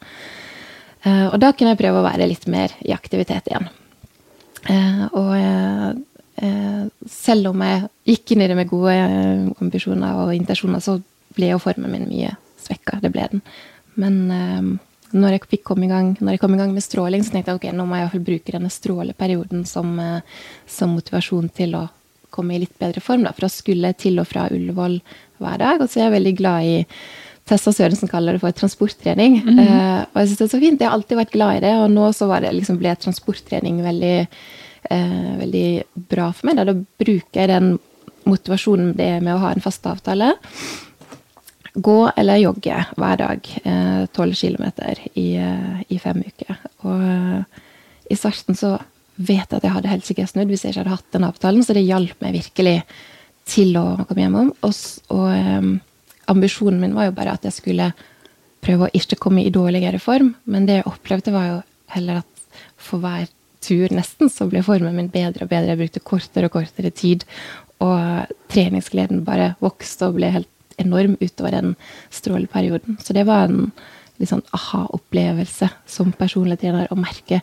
Uh, 1.06 1.32
og 1.32 1.38
da 1.42 1.54
kunne 1.54 1.72
jeg 1.72 1.80
prøve 1.80 2.02
å 2.02 2.06
være 2.06 2.28
litt 2.28 2.46
mer 2.50 2.74
i 2.84 2.92
aktivitet 2.94 3.48
igjen. 3.50 3.70
Uh, 4.68 5.04
og 5.16 5.32
uh, 5.34 5.90
selv 7.10 7.50
om 7.50 7.62
jeg 7.64 7.88
gikk 8.12 8.32
inn 8.34 8.42
i 8.44 8.48
det 8.50 8.56
med 8.58 8.70
gode 8.70 8.94
ambisjoner 9.58 10.20
og 10.24 10.34
intensjoner, 10.36 10.82
så 10.84 10.98
ble 11.34 11.52
jo 11.52 11.58
formen 11.62 11.90
min 11.90 12.08
mye 12.10 12.34
svekka. 12.62 13.00
Det 13.02 13.10
ble 13.14 13.26
den. 13.32 13.42
Men 13.98 14.16
når 15.10 15.34
jeg, 15.34 15.60
komme 15.66 15.88
i 15.88 15.90
gang, 15.90 16.12
når 16.20 16.36
jeg 16.36 16.42
kom 16.42 16.54
i 16.54 16.60
gang 16.60 16.74
med 16.74 16.84
stråling, 16.84 17.24
så 17.24 17.34
tenkte 17.34 17.50
jeg 17.50 17.60
ok, 17.60 17.68
nå 17.74 17.86
må 17.88 17.96
jeg 17.96 18.02
i 18.02 18.06
hvert 18.06 18.16
fall 18.16 18.26
bruke 18.30 18.54
denne 18.54 18.70
stråleperioden 18.72 19.64
som, 19.66 19.94
som 20.70 20.94
motivasjon 20.94 21.50
til 21.58 21.74
å 21.78 21.86
komme 22.34 22.56
i 22.56 22.62
litt 22.62 22.76
bedre 22.80 23.02
form. 23.02 23.24
Da, 23.26 23.32
for 23.34 23.46
da 23.46 23.52
skulle 23.52 23.92
jeg 23.92 24.02
til 24.04 24.20
og 24.22 24.28
fra 24.30 24.46
Ullevål 24.52 25.00
hver 25.42 25.62
dag. 25.62 25.82
Og 25.82 25.88
så 25.88 26.00
er 26.00 26.08
jeg 26.08 26.16
veldig 26.18 26.34
glad 26.38 26.68
i 26.68 26.76
Tessa 27.48 27.72
Sørensen 27.72 28.10
kaller 28.10 28.36
det 28.36 28.42
for 28.42 28.52
transporttrening. 28.52 29.40
Mm 29.44 29.58
-hmm. 29.58 29.60
eh, 29.60 30.00
og 30.12 30.20
jeg 30.20 30.28
synes 30.28 30.38
det 30.38 30.44
er 30.44 30.56
så 30.56 30.60
fint. 30.60 30.80
Jeg 30.80 30.88
har 30.88 30.96
alltid 30.96 31.16
vært 31.16 31.32
glad 31.32 31.56
i 31.56 31.60
det, 31.60 31.74
og 31.74 31.90
nå 31.90 32.12
så 32.12 32.26
var 32.26 32.40
det, 32.40 32.52
liksom, 32.52 32.78
ble 32.78 32.94
transporttrening 32.94 33.82
veldig, 33.82 34.26
uh, 34.90 35.32
veldig 35.40 35.68
bra 36.10 36.30
for 36.32 36.48
meg. 36.48 36.58
Da. 36.58 36.66
da 36.70 36.76
bruker 36.76 37.40
jeg 37.42 37.52
den 37.52 37.72
motivasjonen 38.28 38.92
det 38.98 39.08
er 39.16 39.24
med 39.24 39.36
å 39.36 39.42
ha 39.44 39.54
en 39.54 39.64
fast 39.64 39.86
avtale. 39.88 40.34
Gå 41.78 41.98
eller 42.16 42.42
jogge 42.42 42.82
hver 42.98 43.20
dag. 43.20 43.50
Tolv 44.16 44.34
uh, 44.34 44.40
kilometer 44.40 45.00
i, 45.14 45.28
i, 45.88 46.00
fem 46.02 46.24
uker. 46.26 46.62
Og 46.88 48.08
i 48.08 48.16
starten 48.18 48.58
så 48.58 48.76
vet 49.18 49.50
jeg 49.50 49.58
at 49.58 49.66
jeg 49.66 49.74
hadde 49.74 49.92
helt 49.92 50.06
sikkert 50.06 50.32
snudd 50.32 50.50
hvis 50.52 50.64
jeg 50.64 50.72
ikke 50.72 50.84
hadde 50.84 50.96
hatt 50.96 51.14
den 51.16 51.26
avtalen, 51.26 51.64
så 51.66 51.74
det 51.76 51.86
hjalp 51.86 52.20
meg 52.22 52.36
virkelig 52.38 52.76
til 53.48 53.74
å 53.80 53.86
komme 54.04 54.24
hjem 54.24 54.38
om. 54.42 54.52
Og, 54.66 54.76
og 55.14 55.26
um, 55.32 55.72
ambisjonen 56.30 56.80
min 56.82 56.94
var 56.96 57.08
jo 57.08 57.16
bare 57.16 57.34
at 57.38 57.48
jeg 57.48 57.56
skulle 57.56 57.90
prøve 58.64 58.86
å 58.86 58.94
ikke 58.96 59.18
komme 59.22 59.44
i 59.46 59.54
dårligere 59.54 60.00
form, 60.02 60.32
men 60.50 60.66
det 60.68 60.80
jeg 60.80 60.90
opplevde, 60.90 61.34
var 61.34 61.48
jo 61.48 61.58
heller 61.94 62.22
at 62.22 62.54
for 62.78 63.02
hver 63.02 63.26
tur 63.64 63.92
nesten 63.94 64.30
så 64.32 64.48
ble 64.50 64.62
formen 64.66 64.96
min 64.96 65.10
bedre 65.12 65.46
og 65.46 65.52
bedre. 65.52 65.72
Jeg 65.72 65.80
brukte 65.82 66.04
kortere 66.04 66.50
og 66.50 66.56
kortere 66.56 66.92
tid, 66.94 67.26
og 67.84 68.30
treningsgleden 68.50 69.24
bare 69.26 69.52
vokste 69.62 70.08
og 70.08 70.18
ble 70.18 70.32
helt 70.34 70.78
enorm 70.78 71.16
utover 71.20 71.54
den 71.54 71.74
stråleperioden. 72.14 72.98
Så 73.02 73.14
det 73.16 73.26
var 73.28 73.48
en 73.48 73.70
litt 74.18 74.30
sånn 74.30 74.46
aha-opplevelse 74.54 75.70
som 75.86 76.14
personlig 76.18 76.58
trener 76.62 76.90
å 76.90 76.98
merke 76.98 77.42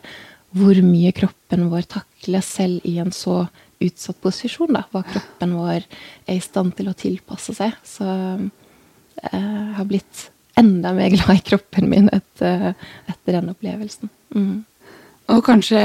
hvor 0.56 0.78
mye 0.84 1.12
kroppen 1.16 1.66
vår 1.72 1.88
takler 1.90 2.44
selv 2.44 2.84
i 2.88 2.96
en 3.02 3.12
så 3.12 3.44
utsatt 3.82 4.20
posisjon. 4.24 4.72
da, 4.76 4.84
Hva 4.92 5.02
kroppen 5.04 5.56
vår 5.56 5.82
er 5.84 6.36
i 6.36 6.44
stand 6.44 6.76
til 6.78 6.88
å 6.88 6.96
tilpasse 6.96 7.56
seg. 7.56 7.76
Så 7.84 8.06
jeg 8.06 9.32
eh, 9.32 9.74
har 9.76 9.88
blitt 9.88 10.28
enda 10.56 10.94
mer 10.96 11.12
glad 11.12 11.36
i 11.36 11.44
kroppen 11.44 11.90
min 11.90 12.08
etter, 12.12 12.72
etter 13.10 13.38
den 13.38 13.52
opplevelsen. 13.52 14.12
Mm. 14.36 14.64
Og 15.32 15.42
kanskje 15.46 15.80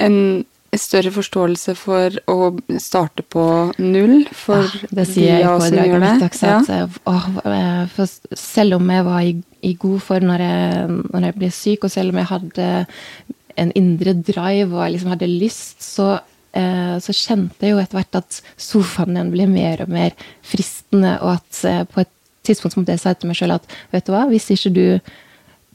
en 0.00 0.44
større 0.76 1.12
forståelse 1.14 1.74
for 1.78 2.16
å 2.28 2.50
starte 2.82 3.24
på 3.32 3.44
null 3.80 4.26
for 4.36 4.66
ja, 4.66 4.90
det 4.98 5.06
sier 5.08 5.40
jeg 5.40 5.48
på 5.48 5.70
draget 5.72 6.02
mitt 6.02 6.24
også. 6.26 6.50
Ja. 6.50 6.84
At, 7.08 7.98
å, 8.02 8.06
selv 8.36 8.78
om 8.78 8.92
jeg 8.92 9.06
var 9.06 9.24
i, 9.24 9.34
i 9.64 9.74
god 9.80 10.00
form 10.04 10.30
når 10.30 10.44
jeg, 10.44 10.96
når 11.12 11.28
jeg, 11.28 11.36
ble 11.40 11.52
syk, 11.54 11.86
og 11.86 11.94
selv 11.94 12.12
om 12.12 12.20
jeg 12.20 12.30
hadde 12.32 12.70
en 13.56 13.72
indre 13.78 14.16
drive 14.20 14.72
og 14.74 14.82
jeg 14.82 14.96
liksom 14.96 15.14
hadde 15.14 15.30
lyst, 15.32 15.78
så, 15.84 16.10
eh, 16.56 16.96
så 17.00 17.16
kjente 17.16 17.64
jeg 17.64 17.72
jo 17.72 17.80
etter 17.80 18.00
hvert 18.00 18.20
at 18.20 18.40
sofaen 18.60 19.16
igjen 19.16 19.32
ble 19.32 19.48
mer 19.48 19.86
og 19.86 19.94
mer 19.96 20.28
fristende, 20.44 21.16
og 21.22 21.38
at 21.38 21.62
eh, 21.68 21.84
på 21.88 22.04
et 22.04 22.12
tidspunkt 22.46 22.76
måtte 22.78 22.94
jeg 22.94 23.02
si 23.02 23.14
til 23.16 23.30
meg 23.30 23.38
sjøl 23.38 23.56
at 23.56 23.78
vet 23.94 24.06
du 24.06 24.12
hva, 24.12 24.26
hvis 24.30 24.50
ikke 24.54 24.74
du 24.76 24.84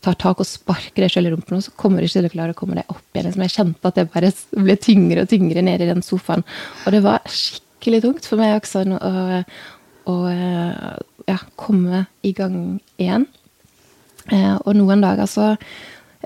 tar 0.01 0.17
tak 0.22 0.41
og 0.41 0.48
sparker 0.48 1.03
deg 1.03 1.13
sjøl 1.13 1.29
i 1.29 1.34
rumpen, 1.34 1.62
så 1.62 1.74
kommer 1.77 2.01
du 2.01 2.08
ikke 2.08 2.20
til 2.20 2.29
å 2.29 2.34
klare 2.34 2.55
å 2.55 2.58
komme 2.58 2.77
deg 2.79 2.89
opp 2.89 3.03
igjen. 3.13 3.27
Liksom 3.27 3.46
jeg 3.46 3.55
kjente 3.55 3.91
at 3.91 4.00
det 4.00 4.08
bare 4.13 4.31
ble 4.58 4.77
tyngre 4.81 5.25
og 5.25 5.29
tyngre 5.31 5.65
nede 5.65 5.86
i 5.86 5.91
den 5.91 6.05
sofaen. 6.05 6.46
Og 6.86 6.96
det 6.96 7.03
var 7.05 7.22
skikkelig 7.29 8.01
tungt 8.05 8.29
for 8.29 8.41
meg 8.41 8.55
også 8.58 8.86
å, 8.98 9.13
å 10.10 10.15
ja, 11.29 11.38
komme 11.60 12.05
i 12.25 12.34
gang 12.38 12.58
igjen. 13.01 13.27
Eh, 14.29 14.55
og 14.55 14.77
noen 14.77 15.01
dager 15.01 15.25
så 15.25 15.46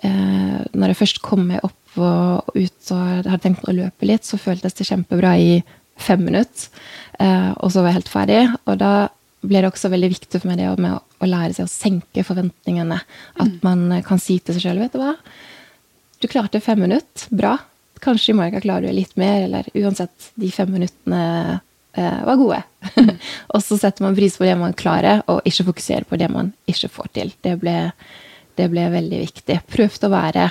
eh, 0.04 0.60
Når 0.76 0.92
jeg 0.92 0.98
først 1.00 1.22
kom 1.24 1.46
meg 1.48 1.64
opp 1.64 1.96
og 1.96 2.58
ut 2.58 2.90
og 2.92 3.04
hadde 3.24 3.40
tenkt 3.46 3.68
å 3.72 3.76
løpe 3.76 4.08
litt, 4.08 4.28
så 4.28 4.40
føltes 4.40 4.76
det 4.76 4.88
kjempebra 4.90 5.36
i 5.40 5.60
fem 5.96 6.26
minutter. 6.28 6.68
Eh, 7.20 7.52
og 7.56 7.72
så 7.72 7.82
var 7.82 7.94
jeg 7.94 8.02
helt 8.02 8.12
ferdig. 8.12 8.42
Og 8.68 8.80
da 8.82 8.94
ble 9.50 9.62
det 9.62 9.70
også 9.70 9.92
veldig 9.94 10.12
viktig 10.14 10.42
for 10.42 10.50
meg 10.50 10.60
det 10.62 10.72
med 10.82 10.98
å, 10.98 11.28
lære 11.28 11.56
seg 11.58 11.68
å 11.68 11.72
senke 11.72 12.26
forventningene. 12.28 12.98
At 13.36 13.52
mm. 13.52 13.62
man 13.66 14.02
kan 14.08 14.22
si 14.22 14.40
til 14.40 14.58
seg 14.58 14.68
sjøl, 14.68 14.82
vet 14.84 14.96
du 14.96 15.02
hva, 15.02 15.16
du 16.22 16.28
klarte 16.32 16.62
fem 16.64 16.80
minutter, 16.82 17.30
bra. 17.30 17.58
Kanskje 18.04 18.34
i 18.34 18.38
morgen 18.38 18.64
klarer 18.64 18.88
du 18.88 18.96
litt 18.96 19.16
mer, 19.20 19.46
eller 19.48 19.70
uansett, 19.78 20.32
de 20.40 20.52
fem 20.54 20.72
minuttene 20.72 21.22
eh, 21.94 22.20
var 22.28 22.40
gode. 22.42 22.62
Mm. 22.96 23.16
og 23.54 23.64
så 23.64 23.80
setter 23.82 24.06
man 24.06 24.18
pris 24.18 24.38
på 24.38 24.48
det 24.48 24.56
man 24.60 24.76
klarer, 24.78 25.24
og 25.32 25.46
ikke 25.48 25.68
fokuserer 25.72 26.08
på 26.10 26.20
det 26.22 26.30
man 26.34 26.54
ikke 26.72 26.92
får 26.92 27.12
til. 27.18 27.34
Det 27.46 27.58
ble, 27.62 27.76
det 28.60 28.70
ble 28.72 28.88
veldig 28.94 29.24
viktig. 29.26 29.60
Prøvde 29.76 30.10
å 30.10 30.16
være 30.16 30.50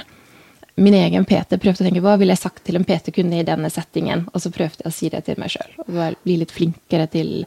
min 0.74 0.94
egen 0.94 1.24
PT. 1.24 1.58
Prøvde 1.62 1.84
å 1.84 1.86
tenke 1.86 2.02
hva 2.04 2.16
ville 2.18 2.34
jeg 2.34 2.42
sagt 2.42 2.64
til 2.66 2.78
en 2.78 2.86
PT-kunde 2.86 3.38
i 3.38 3.46
denne 3.46 3.70
settingen, 3.70 4.26
og 4.32 4.42
så 4.42 4.52
prøvde 4.54 4.84
jeg 4.84 4.90
å 4.90 4.94
si 4.94 5.10
det 5.12 5.22
til 5.28 5.38
meg 5.40 5.54
sjøl. 5.54 5.74
Og 5.86 6.20
bli 6.26 6.38
litt 6.40 6.54
flinkere 6.54 7.06
til 7.12 7.46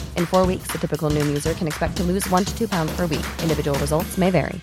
In 0.17 0.25
four 0.25 0.47
weeks, 0.47 0.71
the 0.71 0.79
typical 0.79 1.11
new 1.11 1.25
user 1.25 1.53
can 1.53 1.67
expect 1.67 1.97
to 1.97 2.03
lose 2.03 2.27
one 2.29 2.45
to 2.45 2.57
two 2.57 2.67
pounds 2.67 2.95
per 2.95 3.05
week. 3.05 3.25
Individual 3.43 3.77
results 3.77 4.17
may 4.17 4.31
vary. 4.31 4.59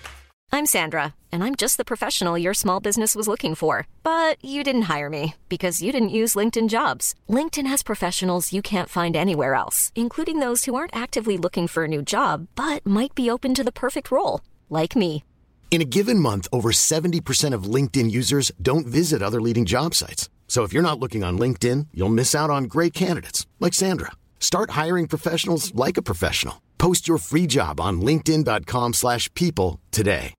I'm 0.51 0.65
Sandra, 0.65 1.13
and 1.31 1.43
I'm 1.43 1.53
just 1.55 1.77
the 1.77 1.85
professional 1.85 2.35
your 2.35 2.55
small 2.55 2.79
business 2.79 3.15
was 3.15 3.27
looking 3.27 3.53
for. 3.53 3.87
But 4.01 4.43
you 4.43 4.63
didn't 4.63 4.89
hire 4.93 5.09
me 5.09 5.35
because 5.47 5.81
you 5.81 5.91
didn't 5.91 6.17
use 6.21 6.35
LinkedIn 6.35 6.69
jobs. 6.69 7.13
LinkedIn 7.29 7.67
has 7.67 7.83
professionals 7.83 8.51
you 8.51 8.61
can't 8.61 8.89
find 8.89 9.15
anywhere 9.15 9.53
else, 9.53 9.91
including 9.95 10.39
those 10.39 10.65
who 10.65 10.75
aren't 10.75 10.95
actively 10.95 11.37
looking 11.37 11.67
for 11.67 11.83
a 11.83 11.87
new 11.87 12.01
job 12.01 12.47
but 12.55 12.85
might 12.85 13.13
be 13.15 13.29
open 13.29 13.53
to 13.53 13.63
the 13.63 13.71
perfect 13.71 14.09
role, 14.11 14.41
like 14.69 14.95
me. 14.95 15.23
In 15.69 15.81
a 15.81 15.91
given 15.97 16.17
month, 16.17 16.47
over 16.51 16.71
70% 16.71 17.53
of 17.53 17.63
LinkedIn 17.75 18.09
users 18.09 18.51
don't 18.59 18.87
visit 18.87 19.21
other 19.21 19.39
leading 19.39 19.65
job 19.65 19.93
sites. 19.93 20.29
So 20.47 20.63
if 20.63 20.73
you're 20.73 20.89
not 20.89 20.99
looking 20.99 21.23
on 21.23 21.37
LinkedIn, 21.37 21.87
you'll 21.93 22.09
miss 22.09 22.33
out 22.33 22.49
on 22.49 22.63
great 22.63 22.93
candidates 22.95 23.45
like 23.59 23.75
Sandra. 23.75 24.11
Start 24.39 24.71
hiring 24.71 25.07
professionals 25.07 25.71
like 25.75 25.97
a 25.97 26.01
professional. 26.01 26.55
Post 26.77 27.07
your 27.07 27.19
free 27.19 27.45
job 27.47 27.79
on 27.79 28.01
linkedin.com 28.01 28.93
slash 28.93 29.33
people 29.33 29.79
today. 29.91 30.33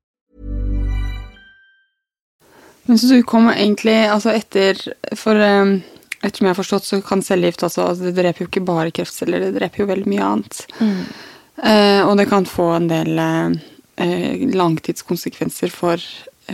Men 2.83 2.99
så 2.99 3.07
du 3.07 3.23
kommer 3.23 3.55
egentlig 3.55 3.95
altså 4.11 4.33
etter 4.35 4.79
For 5.17 5.39
um, 5.39 5.77
etter 6.21 6.39
som 6.39 6.47
jeg 6.47 6.51
har 6.51 6.59
forstått, 6.59 6.87
så 6.89 6.99
kan 7.05 7.23
cellegift 7.23 7.63
altså, 7.63 7.85
altså 7.87 8.09
Det 8.09 8.17
dreper 8.17 8.45
jo 8.45 8.49
ikke 8.49 8.65
bare 8.67 8.91
kreftceller, 8.91 9.45
det 9.45 9.55
dreper 9.61 9.85
jo 9.85 9.91
veldig 9.93 10.11
mye 10.11 10.25
annet. 10.27 10.65
Mm. 10.81 11.05
Uh, 11.61 12.03
og 12.09 12.17
det 12.19 12.27
kan 12.29 12.49
få 12.49 12.67
en 12.77 12.89
del 12.91 13.21
uh, 13.21 13.55
langtidskonsekvenser 14.57 15.73
for 15.73 16.03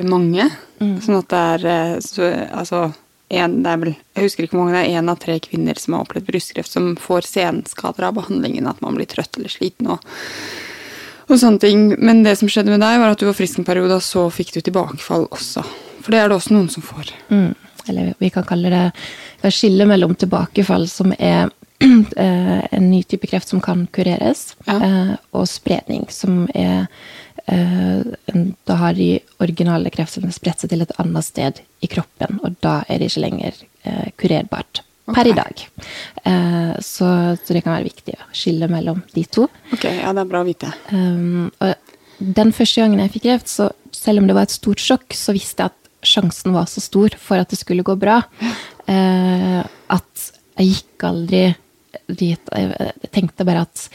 mange. 0.05 0.51
Mm. 0.83 0.99
Sånn 1.03 1.19
at 1.23 1.33
det 1.33 1.43
er 1.55 1.67
uh, 1.71 1.99
så, 2.05 2.31
Altså 2.51 2.85
en, 3.29 3.57
det 3.65 3.73
er 3.73 3.81
vel, 3.83 3.95
jeg 4.15 4.29
husker 4.29 4.47
ikke 4.47 4.55
hvor 4.55 4.67
mange, 4.67 4.77
det 4.77 4.85
er 4.87 5.01
én 5.01 5.11
av 5.11 5.19
tre 5.23 5.37
kvinner 5.43 5.79
som 5.81 5.97
har 5.97 6.05
opplevd 6.05 6.29
brystkreft, 6.29 6.71
som 6.71 6.93
får 7.01 7.27
senskader 7.27 8.07
av 8.07 8.15
behandlingen. 8.21 8.69
At 8.71 8.83
man 8.85 8.99
blir 8.99 9.09
trøtt 9.11 9.39
eller 9.41 9.51
sliten 9.51 9.91
og, 9.97 10.07
og 11.27 11.41
sånne 11.41 11.63
ting. 11.63 11.89
Men 11.99 12.23
det 12.27 12.37
som 12.39 12.51
skjedde 12.51 12.71
med 12.71 12.85
deg, 12.85 13.01
var 13.03 13.17
at 13.17 13.23
du 13.23 13.27
var 13.27 13.39
frisk 13.39 13.59
en 13.61 13.69
periode, 13.69 13.99
og 13.99 14.07
så 14.07 14.29
fikk 14.31 14.55
du 14.55 14.61
tilbakefall 14.61 15.27
også. 15.35 15.67
For 16.05 16.15
det 16.15 16.23
er 16.23 16.31
det 16.31 16.39
også 16.39 16.55
noen 16.55 16.71
som 16.71 16.87
får. 16.87 17.11
Mm. 17.35 17.53
Eller 17.91 18.15
vi 18.23 18.31
kan 18.35 18.47
kalle 18.47 18.71
det 18.71 18.85
et 19.43 19.55
skille 19.55 19.87
mellom 19.91 20.15
tilbakefall, 20.19 20.87
som 20.91 21.15
er 21.19 21.51
eh, 21.83 22.63
en 22.71 22.91
ny 22.91 23.03
type 23.03 23.27
kreft 23.27 23.51
som 23.51 23.61
kan 23.61 23.89
kureres, 23.93 24.53
ja. 24.69 24.79
Eh, 24.79 25.15
og 25.37 25.51
spredning, 25.51 26.07
som 26.15 26.45
er 26.55 26.87
da 27.47 28.75
har 28.81 28.97
de 28.99 29.21
originale 29.43 29.91
kreftcellene 29.95 30.35
spredt 30.35 30.65
seg 30.65 30.73
til 30.73 30.83
et 30.83 30.95
annet 31.03 31.27
sted 31.27 31.61
i 31.85 31.91
kroppen, 31.91 32.41
og 32.43 32.57
da 32.65 32.81
er 32.91 32.99
det 32.99 33.11
ikke 33.11 33.23
lenger 33.23 33.61
eh, 33.87 34.09
kurerbart. 34.19 34.83
Per 35.07 35.23
okay. 35.23 35.31
i 35.31 35.35
dag. 35.39 35.61
Eh, 36.27 36.73
så, 36.83 37.09
så, 37.39 37.55
det 37.55 37.61
kan 37.63 37.77
være 37.77 37.87
viktig 37.87 38.17
å 38.19 38.25
skille 38.35 38.67
mellom 38.67 39.05
de 39.15 39.23
to. 39.31 39.45
Ok, 39.71 39.85
ja, 39.87 40.11
det 40.11 40.25
er 40.25 40.33
bra 40.33 40.41
å 40.43 40.49
vite. 40.49 40.73
Um, 40.91 41.53
den 42.19 42.51
første 42.57 42.83
gangen 42.83 43.05
jeg 43.05 43.13
fikk 43.15 43.29
kreft, 43.29 43.53
så 43.53 43.69
selv 43.95 44.19
om 44.19 44.27
det 44.27 44.35
var 44.35 44.49
et 44.49 44.57
stort 44.57 44.83
sjokk, 44.83 45.07
så 45.15 45.37
visste 45.37 45.63
jeg 45.63 45.71
at 45.71 45.93
sjansen 46.07 46.57
var 46.57 46.67
så 46.71 46.83
stor 46.83 47.15
for 47.23 47.39
at 47.39 47.55
det 47.55 47.61
skulle 47.61 47.87
gå 47.87 47.95
bra, 47.99 48.19
at 48.87 50.27
jeg 50.57 50.69
gikk 50.73 51.07
aldri 51.07 51.41
dit. 52.07 52.51
Jeg 52.53 53.11
tenkte 53.15 53.47
bare 53.47 53.65
at 53.67 53.87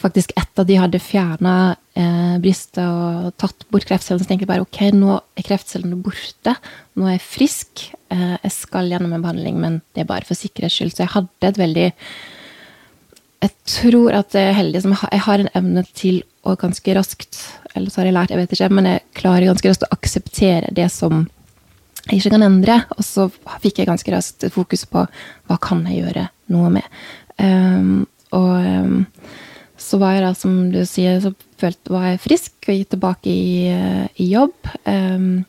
faktisk 0.00 0.34
etter 0.38 0.66
de 0.68 0.78
hadde 0.80 1.00
fjerna 1.02 1.74
eh, 1.98 2.36
brystet 2.42 2.82
og 2.84 3.32
tatt 3.40 3.66
bort 3.72 3.86
kreftcellene, 3.88 4.24
så 4.24 4.30
tenkte 4.30 4.46
jeg 4.46 4.52
bare 4.52 4.64
ok, 4.66 4.80
nå 4.96 5.18
er 5.18 5.46
kreftcellene 5.46 5.98
borte. 6.04 6.56
Nå 6.98 7.08
er 7.08 7.16
jeg 7.16 7.26
frisk. 7.26 7.84
Eh, 8.14 8.36
jeg 8.36 8.54
skal 8.54 8.90
gjennom 8.92 9.14
en 9.16 9.24
behandling, 9.24 9.60
men 9.60 9.80
det 9.94 10.04
er 10.04 10.10
bare 10.10 10.28
for 10.28 10.38
sikkerhets 10.38 10.78
skyld. 10.78 10.94
Så 10.96 11.04
jeg 11.04 11.14
hadde 11.16 11.52
et 11.52 11.60
veldig 11.60 11.90
Jeg 13.44 13.52
tror 13.68 14.14
at 14.16 14.32
jeg 14.32 14.48
er 14.48 14.56
heldig 14.56 14.80
som 14.80 14.94
jeg 14.96 15.20
har 15.26 15.42
en 15.42 15.50
evne 15.58 15.82
til 15.92 16.22
å 16.48 16.54
ganske 16.56 16.94
raskt 16.96 17.40
Eller 17.74 17.90
så 17.90 18.00
har 18.00 18.06
jeg 18.08 18.14
lært, 18.16 18.30
jeg 18.30 18.40
vet 18.40 18.52
ikke, 18.56 18.68
men 18.72 18.88
jeg 18.88 19.02
klarer 19.18 19.50
ganske 19.50 19.68
raskt 19.68 19.84
å 19.84 19.92
akseptere 19.92 20.70
det 20.72 20.88
som 20.92 21.26
jeg 22.10 22.20
ikke 22.20 22.34
kan 22.34 22.46
endre. 22.46 22.78
Og 22.98 23.04
så 23.06 23.28
fikk 23.62 23.80
jeg 23.80 23.88
ganske 23.88 24.12
raskt 24.12 24.46
fokus 24.52 24.84
på 24.88 25.04
hva 25.08 25.58
kan 25.62 25.84
jeg 25.88 26.02
gjøre 26.02 26.28
noe 26.52 26.72
med. 26.72 26.88
Um, 27.38 28.04
og 28.34 28.52
um, 28.62 29.00
så 29.80 29.98
var 30.00 30.16
jeg 30.16 30.24
da, 30.24 30.34
som 30.38 30.54
du 30.72 30.80
sier, 30.88 31.18
så 31.22 31.34
følte, 31.60 31.92
var 31.92 32.08
jeg 32.08 32.22
frisk 32.24 32.68
og 32.68 32.78
gikk 32.78 32.94
tilbake 32.94 33.32
i, 33.32 33.74
i 34.22 34.28
jobb. 34.30 34.56
Um, 34.86 35.44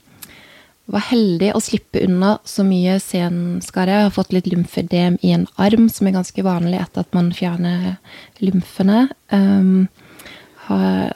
var 0.92 1.08
heldig 1.08 1.50
å 1.56 1.62
slippe 1.64 2.04
unna 2.06 2.36
så 2.46 2.66
mye 2.66 3.00
senskade. 3.02 3.94
Jeg 3.94 4.08
har 4.08 4.14
fått 4.14 4.36
litt 4.36 4.50
lymfedem 4.52 5.18
i 5.26 5.34
en 5.34 5.48
arm, 5.62 5.88
som 5.90 6.06
er 6.06 6.18
ganske 6.18 6.46
vanlig 6.46 6.78
etter 6.82 7.06
at 7.06 7.18
man 7.18 7.32
fjerner 7.34 7.96
lymfene. 8.44 9.08
Um, 9.34 9.88
har 10.68 11.14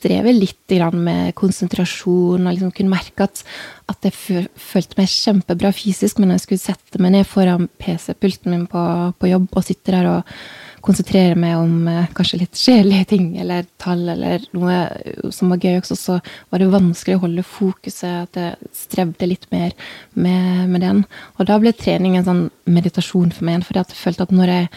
strevet 0.00 0.36
litt 0.36 0.56
med 0.96 1.34
konsentrasjon 1.36 2.46
og 2.46 2.54
liksom 2.54 2.72
kunne 2.72 2.94
merke 2.94 3.26
at, 3.26 3.42
at 3.90 4.08
jeg 4.08 4.46
følte 4.56 4.98
meg 4.98 5.12
kjempebra 5.12 5.72
fysisk, 5.76 6.18
men 6.18 6.30
når 6.30 6.40
jeg 6.40 6.46
skulle 6.46 6.64
sette 6.64 7.02
meg 7.02 7.14
ned 7.16 7.28
foran 7.28 7.68
PC-pulten 7.82 8.54
min 8.54 8.66
på, 8.70 8.82
på 9.20 9.30
jobb 9.30 9.50
og 9.52 9.66
sitte 9.66 9.92
der 9.92 10.08
og 10.08 10.36
konsentrere 10.84 11.36
meg 11.38 11.58
om 11.60 11.88
eh, 11.90 12.08
kanskje 12.16 12.40
litt 12.42 12.58
sjelelige 12.58 13.08
ting, 13.12 13.26
eller 13.40 13.66
tall, 13.80 14.02
eller 14.12 14.44
noe 14.56 15.30
som 15.34 15.52
var 15.52 15.62
gøy 15.62 15.80
også, 15.80 15.96
så 15.98 16.16
var 16.50 16.62
det 16.62 16.70
vanskelig 16.72 17.18
å 17.18 17.22
holde 17.24 17.44
fokuset, 17.46 18.26
at 18.28 18.40
jeg 18.40 18.72
strevde 18.76 19.28
litt 19.28 19.46
mer 19.52 19.74
med, 20.14 20.70
med 20.72 20.84
den. 20.84 21.04
Og 21.38 21.48
da 21.50 21.58
ble 21.60 21.74
trening 21.76 22.16
en 22.18 22.26
sånn 22.26 22.42
meditasjon 22.70 23.32
for 23.36 23.48
meg, 23.48 23.64
for 23.66 23.80
jeg 23.80 23.98
følte 23.98 24.26
at 24.26 24.34
når 24.34 24.54
jeg, 24.54 24.70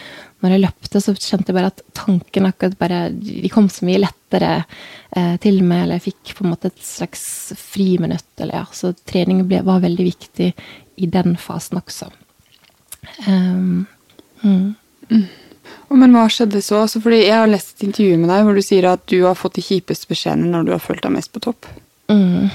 når 0.44 0.54
jeg 0.54 0.64
løpte, 0.64 1.02
så 1.02 1.16
kjente 1.16 1.52
jeg 1.52 1.58
bare 1.58 1.72
at 1.72 1.84
tankene 1.96 2.50
akkurat 2.52 2.74
bare 2.80 2.98
De 3.14 3.48
kom 3.52 3.70
så 3.72 3.86
mye 3.88 4.02
lettere 4.02 4.52
eh, 4.60 5.36
til 5.42 5.62
meg, 5.62 5.84
eller 5.84 6.00
jeg 6.00 6.10
fikk 6.10 6.34
på 6.38 6.44
en 6.44 6.52
måte 6.52 6.72
et 6.72 6.84
slags 6.84 7.24
friminutt, 7.60 8.30
eller 8.38 8.60
ja. 8.60 8.66
Så 8.74 8.92
trening 9.06 9.44
ble, 9.48 9.62
var 9.64 9.84
veldig 9.84 10.10
viktig 10.10 10.52
i 11.00 11.08
den 11.10 11.38
fasen 11.40 11.80
også. 11.80 12.10
Um, 13.26 13.86
mm. 14.42 15.24
Men 15.94 16.14
hva 16.16 16.26
skjedde 16.32 16.62
så? 16.64 16.82
Altså, 16.84 17.00
fordi 17.04 17.22
Jeg 17.24 17.36
har 17.36 17.50
lest 17.50 17.76
et 17.76 17.88
intervju 17.88 18.18
med 18.20 18.30
deg 18.32 18.44
hvor 18.46 18.58
du 18.58 18.64
sier 18.64 18.90
at 18.90 19.02
du 19.10 19.18
har 19.24 19.38
fått 19.38 19.58
de 19.58 19.64
kjipeste 19.64 20.10
beskjedene 20.10 20.50
når 20.52 20.68
du 20.68 20.74
har 20.74 20.82
følt 20.82 21.02
deg 21.04 21.14
mest 21.14 21.32
på 21.34 21.42
topp. 21.44 21.68
Mm, 22.12 22.50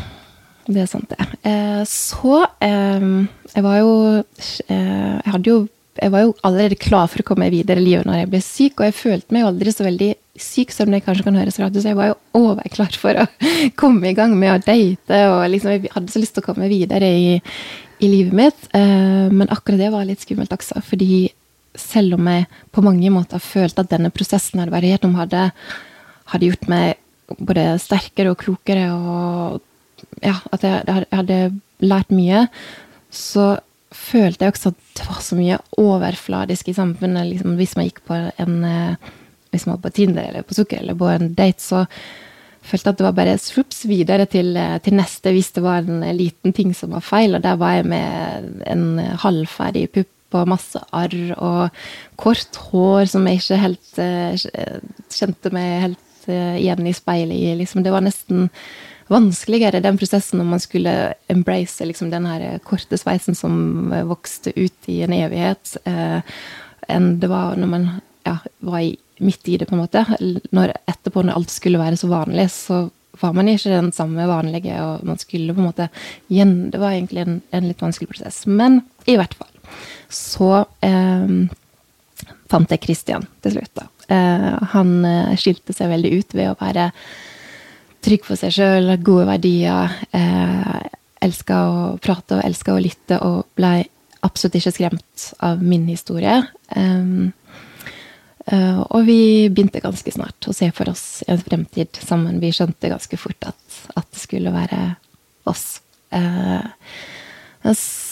det 0.70 0.84
er 0.84 0.90
sant, 0.90 1.10
det. 1.10 1.28
Eh, 1.48 1.82
så 1.90 2.44
eh, 2.62 3.10
Jeg 3.56 3.66
var 3.66 3.80
jo 3.82 3.94
eh, 4.20 5.18
Jeg 5.18 5.34
hadde 5.34 5.54
jo 5.54 5.60
jeg 6.00 6.14
var 6.14 6.22
jo 6.24 6.30
allerede 6.48 6.78
klar 6.80 7.10
for 7.12 7.20
å 7.20 7.26
komme 7.28 7.50
videre 7.52 7.82
i 7.82 7.84
livet 7.84 8.08
når 8.08 8.22
jeg 8.22 8.28
ble 8.32 8.40
syk, 8.40 8.78
og 8.78 8.86
jeg 8.86 8.96
følte 8.96 9.36
meg 9.36 9.44
aldri 9.50 9.74
så 9.74 9.84
veldig 9.84 10.08
syk 10.40 10.72
som 10.72 10.94
det 10.94 11.02
kanskje 11.04 11.26
kan 11.26 11.36
høres 11.36 11.58
ut, 11.60 11.76
så 11.76 11.90
jeg 11.90 11.98
var 11.98 12.14
jo 12.14 12.16
overklar 12.40 12.96
for 12.96 13.20
å 13.20 13.26
komme 13.82 14.08
i 14.08 14.16
gang 14.16 14.32
med 14.40 14.54
å 14.54 14.62
date, 14.64 15.20
og 15.28 15.44
liksom, 15.52 15.74
jeg 15.74 15.92
hadde 15.92 16.14
så 16.14 16.22
lyst 16.24 16.38
til 16.38 16.46
å 16.46 16.48
komme 16.48 16.70
videre 16.72 17.10
i, 17.12 17.34
i 18.00 18.12
livet 18.14 18.38
mitt. 18.40 18.70
Men 18.72 19.52
akkurat 19.52 19.82
det 19.82 19.92
var 19.92 20.08
litt 20.08 20.24
skummelt 20.24 20.56
også, 20.56 20.80
fordi 20.88 21.26
selv 21.78 22.18
om 22.18 22.28
jeg 22.32 22.48
på 22.74 22.84
mange 22.86 23.12
måter 23.14 23.42
følte 23.44 23.84
at 23.84 23.92
denne 23.92 24.12
prosessen 24.14 24.62
hadde 24.62 24.74
vært 24.74 24.90
gjennom, 24.90 25.18
hadde, 25.20 25.50
hadde 26.34 26.52
gjort 26.52 26.70
meg 26.72 27.38
både 27.38 27.66
sterkere 27.82 28.34
og 28.34 28.40
klokere, 28.42 28.88
og 28.94 29.60
ja, 30.24 30.38
at 30.54 30.66
jeg, 30.66 30.84
jeg 30.88 31.10
hadde 31.14 31.40
lært 31.86 32.14
mye, 32.14 32.46
så 33.14 33.58
følte 33.96 34.46
jeg 34.46 34.54
også 34.54 34.72
at 34.74 34.82
det 35.00 35.06
var 35.10 35.22
så 35.26 35.38
mye 35.38 35.60
overfladisk 35.82 36.70
i 36.70 36.78
samfunnet. 36.78 37.30
Liksom, 37.32 37.56
hvis 37.60 37.76
man 37.78 37.90
gikk 37.90 38.04
på 38.08 38.18
en 38.18 38.60
eh, 38.68 39.16
Hvis 39.50 39.66
man 39.66 39.80
var 39.80 39.88
på 39.88 39.96
Tinder 39.98 40.28
eller 40.30 40.44
på 40.46 40.54
Sukker 40.54 40.78
eller 40.78 40.94
på 40.94 41.08
en 41.10 41.32
date, 41.34 41.58
så 41.58 41.88
følte 42.62 42.86
jeg 42.86 42.94
at 42.94 43.00
det 43.00 43.06
var 43.08 43.16
bare 43.18 43.38
svups 43.42 43.80
videre 43.90 44.28
til, 44.30 44.52
eh, 44.58 44.78
til, 44.86 44.94
neste 44.94 45.34
hvis 45.34 45.50
det 45.56 45.64
var 45.66 45.82
en 45.82 46.04
liten 46.14 46.54
ting 46.54 46.76
som 46.78 46.94
var 46.94 47.02
feil. 47.02 47.34
Og 47.34 47.42
der 47.42 47.58
var 47.58 47.80
jeg 47.80 47.88
med 47.90 48.62
en 48.70 49.00
halvferdig 49.24 49.88
pupp 49.96 50.12
og 50.38 50.50
masse 50.52 50.82
arr 50.96 51.34
og 51.38 51.82
kort 52.20 52.60
hår 52.70 53.10
som 53.12 53.26
jeg 53.28 53.42
ikke 53.42 53.64
helt 53.64 54.02
uh, 54.02 54.84
kjente 55.14 55.54
meg 55.56 55.74
helt 55.88 56.30
uh, 56.30 56.56
igjen 56.60 56.90
i 56.90 56.96
speilet 56.96 57.38
i. 57.40 57.58
Liksom, 57.62 57.84
det 57.86 57.94
var 57.96 58.06
nesten 58.06 58.50
vanskeligere, 59.10 59.82
den 59.82 59.98
prosessen, 59.98 60.38
når 60.38 60.50
man 60.52 60.62
skulle 60.62 60.96
embrace 61.34 61.86
liksom, 61.88 62.12
den 62.14 62.28
her 62.30 62.60
korte 62.62 63.00
sveisen 63.02 63.38
som 63.38 63.90
vokste 64.06 64.54
ut 64.54 64.92
i 64.92 65.00
en 65.02 65.16
evighet, 65.18 65.72
enn 65.90 67.08
det 67.18 67.30
var 67.32 67.58
når 67.58 67.72
man 67.72 67.88
ja, 68.28 68.36
var 68.70 68.86
midt 69.20 69.50
i 69.50 69.58
det, 69.58 69.66
på 69.66 69.76
en 69.76 69.82
måte. 69.82 70.06
Når 70.56 70.76
etterpå, 70.86 71.24
når 71.26 71.40
alt 71.40 71.54
skulle 71.54 71.82
være 71.82 71.98
så 71.98 72.10
vanlig, 72.12 72.48
så 72.54 72.84
var 73.20 73.36
man 73.36 73.50
ikke 73.52 73.74
den 73.74 73.92
samme 73.96 74.28
vanlige, 74.30 74.78
og 74.84 75.06
man 75.08 75.20
skulle 75.20 75.54
på 75.54 75.60
en 75.60 75.70
måte 75.72 75.90
igjen 76.30 76.70
Det 76.72 76.80
var 76.80 76.94
egentlig 76.94 77.26
en, 77.26 77.42
en 77.52 77.68
litt 77.68 77.82
vanskelig 77.82 78.12
prosess. 78.14 78.46
Men 78.48 78.82
i 79.10 79.18
hvert 79.20 79.34
fall 79.36 79.49
så 80.10 80.66
eh, 80.86 81.32
fant 82.50 82.74
jeg 82.74 82.84
Christian 82.84 83.26
til 83.44 83.58
slutt, 83.58 83.74
da. 83.78 83.88
Eh, 84.10 84.54
han 84.74 84.94
eh, 85.06 85.36
skilte 85.38 85.76
seg 85.76 85.92
veldig 85.92 86.12
ut 86.18 86.36
ved 86.38 86.50
å 86.50 86.58
være 86.58 86.90
trygg 88.06 88.26
på 88.26 88.38
seg 88.40 88.56
sjøl, 88.56 88.94
gode 89.06 89.28
verdier. 89.30 89.98
Eh, 90.16 90.78
elska 91.26 91.60
å 91.68 91.82
prate 92.02 92.40
og 92.40 92.46
elska 92.48 92.74
å 92.74 92.82
lytte, 92.82 93.20
og 93.22 93.52
blei 93.60 93.84
absolutt 94.26 94.58
ikke 94.60 94.76
skremt 94.76 95.28
av 95.46 95.62
min 95.64 95.86
historie. 95.88 96.42
Um, 96.76 97.32
og 98.50 99.04
vi 99.06 99.46
begynte 99.52 99.82
ganske 99.84 100.10
snart 100.10 100.48
å 100.50 100.54
se 100.58 100.72
for 100.74 100.90
oss 100.90 101.22
en 101.30 101.38
fremtid 101.44 102.00
sammen. 102.02 102.40
Vi 102.42 102.50
skjønte 102.56 102.90
ganske 102.90 103.20
fort 103.20 103.46
at, 103.46 103.60
at 103.94 104.08
det 104.10 104.22
skulle 104.24 104.52
være 104.56 104.80
oss. 105.52 105.84
Uh, 106.10 106.66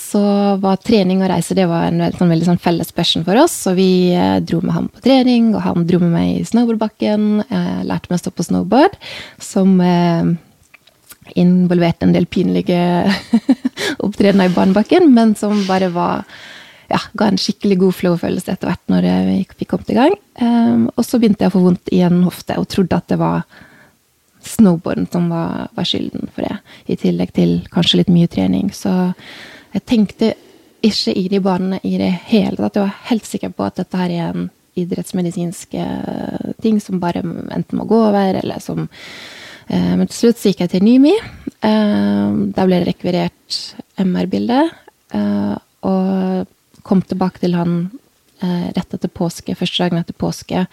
så 0.07 0.21
var 0.61 0.79
trening 0.79 1.21
og 1.21 1.31
reise 1.31 1.55
det 1.57 1.67
var 1.67 1.89
en 1.89 2.01
sånn, 2.15 2.31
veldig 2.31 2.47
sånn 2.47 2.61
felles 2.63 2.93
passion 2.95 3.25
for 3.27 3.39
oss. 3.41 3.55
Så 3.67 3.73
vi 3.77 4.13
eh, 4.15 4.39
dro 4.45 4.61
med 4.63 4.75
ham 4.75 4.89
på 4.91 5.03
trening, 5.03 5.51
og 5.55 5.63
han 5.65 5.87
dro 5.89 5.99
med 6.03 6.13
meg 6.13 6.33
i 6.37 6.45
snowboardbakken. 6.47 7.29
Eh, 7.43 7.79
lærte 7.87 8.11
meg 8.11 8.19
å 8.19 8.23
stå 8.23 8.33
på 8.35 8.47
snowboard, 8.47 8.95
som 9.43 9.75
eh, 9.83 10.29
involverte 11.35 12.07
en 12.07 12.15
del 12.15 12.29
pinlige 12.31 12.79
opptredener 14.05 14.47
i 14.47 14.55
barnebakken, 14.55 15.11
men 15.13 15.35
som 15.39 15.65
bare 15.67 15.91
var 15.93 16.23
ja, 16.87 17.01
ga 17.19 17.27
en 17.27 17.39
skikkelig 17.41 17.81
god 17.81 17.95
flow-følelse 17.97 18.53
etter 18.53 18.69
hvert 18.69 18.91
når 18.91 19.07
vi 19.27 19.67
kommet 19.67 19.89
i 19.91 19.97
gang. 19.97 20.13
Um, 20.39 20.85
og 20.95 21.03
så 21.03 21.19
begynte 21.19 21.43
jeg 21.43 21.51
å 21.51 21.57
få 21.57 21.63
vondt 21.65 21.91
i 21.91 21.99
en 22.07 22.21
hofte, 22.23 22.55
og 22.55 22.69
trodde 22.71 22.95
at 22.95 23.09
det 23.11 23.17
var 23.19 23.43
snowboarden 24.47 25.09
som 25.11 25.27
var, 25.33 25.67
var 25.75 25.87
skylden 25.87 26.29
for 26.31 26.47
det. 26.47 26.55
I 26.87 26.95
tillegg 26.99 27.33
til 27.35 27.57
kanskje 27.73 28.01
litt 28.01 28.13
mye 28.13 28.31
trening. 28.31 28.71
Så 28.71 28.93
jeg 29.73 29.85
tenkte 29.85 30.33
ikke 30.85 31.13
i 31.17 31.25
de 31.31 31.39
banene 31.43 31.79
i 31.83 31.95
det 31.99 32.11
hele 32.29 32.57
tatt. 32.57 32.77
Jeg 32.77 32.85
var 32.85 33.09
helt 33.09 33.27
sikker 33.27 33.53
på 33.55 33.65
at 33.65 33.79
dette 33.81 33.99
her 33.99 34.13
er 34.13 34.29
en 34.29 34.49
idrettsmedisinsk 34.77 35.73
eh, 35.73 36.51
ting 36.61 36.79
som 36.83 37.01
bare 37.01 37.23
enten 37.23 37.79
må 37.79 37.87
gå 37.89 37.97
over, 38.09 38.37
eller 38.43 38.61
som 38.63 38.85
eh, 38.85 39.93
Men 39.97 40.05
til 40.07 40.19
slutt 40.19 40.43
gikk 40.45 40.63
jeg 40.63 40.73
til 40.75 40.85
NYMI. 40.85 41.15
Eh, 41.65 42.27
der 42.53 42.69
ble 42.69 42.81
det 42.81 42.91
rekvirert 42.91 43.61
MR-bilde. 43.97 44.67
Og 45.87 46.81
kom 46.83 47.01
tilbake 47.01 47.39
til 47.39 47.55
han 47.55 47.77
rett 48.37 48.91
etter 48.93 49.09
påske, 49.09 49.55
første 49.57 49.81
dagen 49.81 50.01
etter 50.01 50.13
påske 50.13 50.65